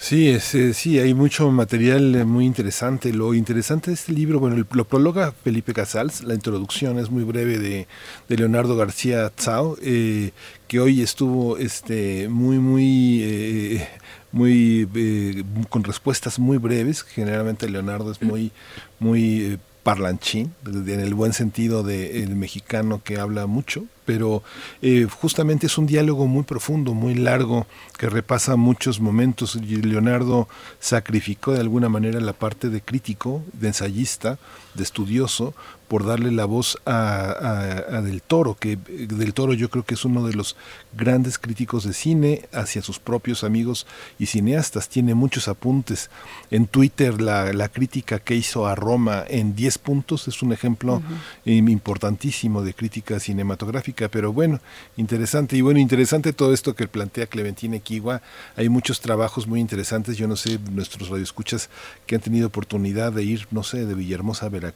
[0.00, 3.12] Sí, es, eh, sí, hay mucho material eh, muy interesante.
[3.12, 7.58] Lo interesante de este libro, bueno, lo prologa Felipe Casals, la introducción es muy breve
[7.58, 7.88] de,
[8.28, 10.30] de Leonardo García Tsao, eh,
[10.68, 13.82] que hoy estuvo este, muy, muy,
[14.30, 17.02] muy, con respuestas muy breves.
[17.02, 18.52] Generalmente Leonardo es muy,
[19.00, 24.42] muy parlanchín, en el buen sentido del mexicano que habla mucho, pero
[24.80, 27.66] eh, justamente es un diálogo muy profundo, muy largo,
[27.98, 29.56] que repasa muchos momentos.
[29.56, 30.48] Leonardo
[30.80, 34.38] sacrificó de alguna manera la parte de crítico, de ensayista,
[34.78, 35.52] de estudioso,
[35.88, 36.92] por darle la voz a,
[37.30, 40.54] a- a Del Toro, que eh, Del Toro yo creo que es uno de los
[40.96, 43.86] grandes críticos de cine hacia sus propios amigos
[44.18, 44.88] y cineastas.
[44.88, 46.10] Tiene muchos apuntes.
[46.50, 51.02] En Twitter la, la crítica que hizo a Roma en 10 puntos es un ejemplo
[51.68, 54.60] importantísimo de crítica cinematográfica, pero bueno,
[54.96, 55.56] interesante.
[55.56, 58.20] Y bueno, interesante todo esto que plantea Clementina Kiwa.
[58.56, 60.16] Hay muchos trabajos muy interesantes.
[60.16, 61.70] Yo no sé, nuestros radioescuchas
[62.06, 64.67] que han tenido oportunidad de ir, no sé, de Villahermosa a Veracruz.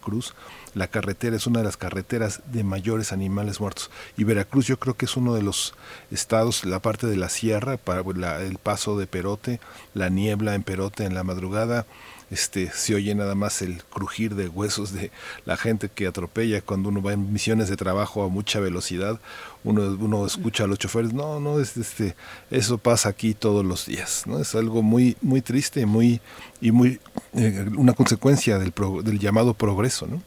[0.75, 3.91] La carretera es una de las carreteras de mayores animales muertos.
[4.17, 5.75] Y Veracruz yo creo que es uno de los
[6.11, 9.61] estados, la parte de la sierra, para la- el paso de Perote,
[9.95, 11.87] la niebla en Perote en la madrugada
[12.33, 15.13] este, se oye nada más el crujir de huesos de
[15.45, 19.21] la gente que atropella cuando uno va en misiones de trabajo a mucha velocidad.
[19.65, 22.17] Uno, uno escucha a los choferes, no, no, es, este,
[22.51, 24.41] eso pasa aquí todos los días, ¿no?
[24.41, 26.21] Es algo muy, muy triste muy,
[26.61, 26.99] y muy,
[27.35, 30.21] eh, una consecuencia del, pro- del llamado progreso, ¿no?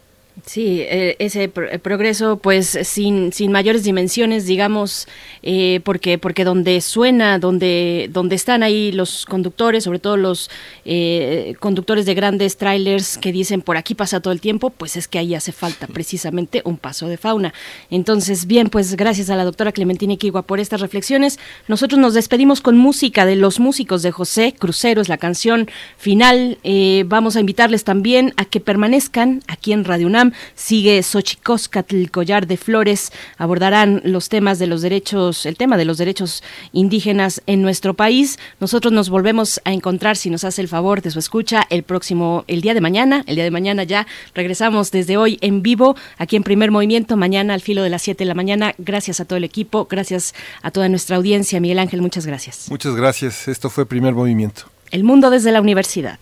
[0.46, 5.08] Sí, eh, ese pro- eh, progreso, pues sin, sin mayores dimensiones, digamos,
[5.42, 10.52] eh, porque porque donde suena, donde donde están ahí los conductores, sobre todo los
[10.84, 15.08] eh, conductores de grandes trailers que dicen por aquí pasa todo el tiempo, pues es
[15.08, 17.54] que ahí hace falta precisamente un paso de fauna.
[17.90, 21.40] Entonces, bien, pues gracias a la doctora Clementina Iquigua por estas reflexiones.
[21.70, 26.58] Nosotros nos despedimos con música de los músicos de José Crucero, es la canción final.
[26.66, 30.25] Eh, vamos a invitarles también a que permanezcan aquí en Radio UNAM.
[30.56, 33.12] Sigue Xochicóscatl, collar de flores.
[33.38, 38.40] Abordarán los temas de los derechos, el tema de los derechos indígenas en nuestro país.
[38.60, 42.44] Nosotros nos volvemos a encontrar, si nos hace el favor de su escucha, el próximo,
[42.48, 43.24] el día de mañana.
[43.28, 47.54] El día de mañana ya regresamos desde hoy en vivo, aquí en Primer Movimiento, mañana
[47.54, 48.74] al filo de las 7 de la mañana.
[48.78, 51.60] Gracias a todo el equipo, gracias a toda nuestra audiencia.
[51.60, 52.68] Miguel Ángel, muchas gracias.
[52.70, 53.48] Muchas gracias.
[53.48, 54.64] Esto fue Primer Movimiento.
[54.92, 56.20] El mundo desde la universidad.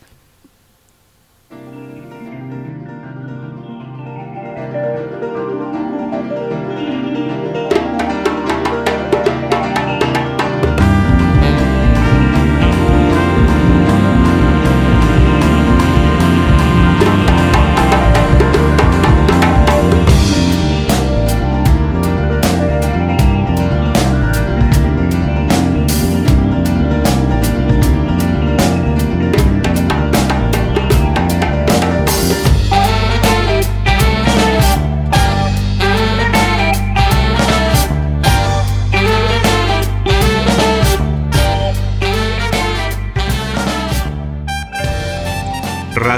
[4.73, 5.12] Thank you.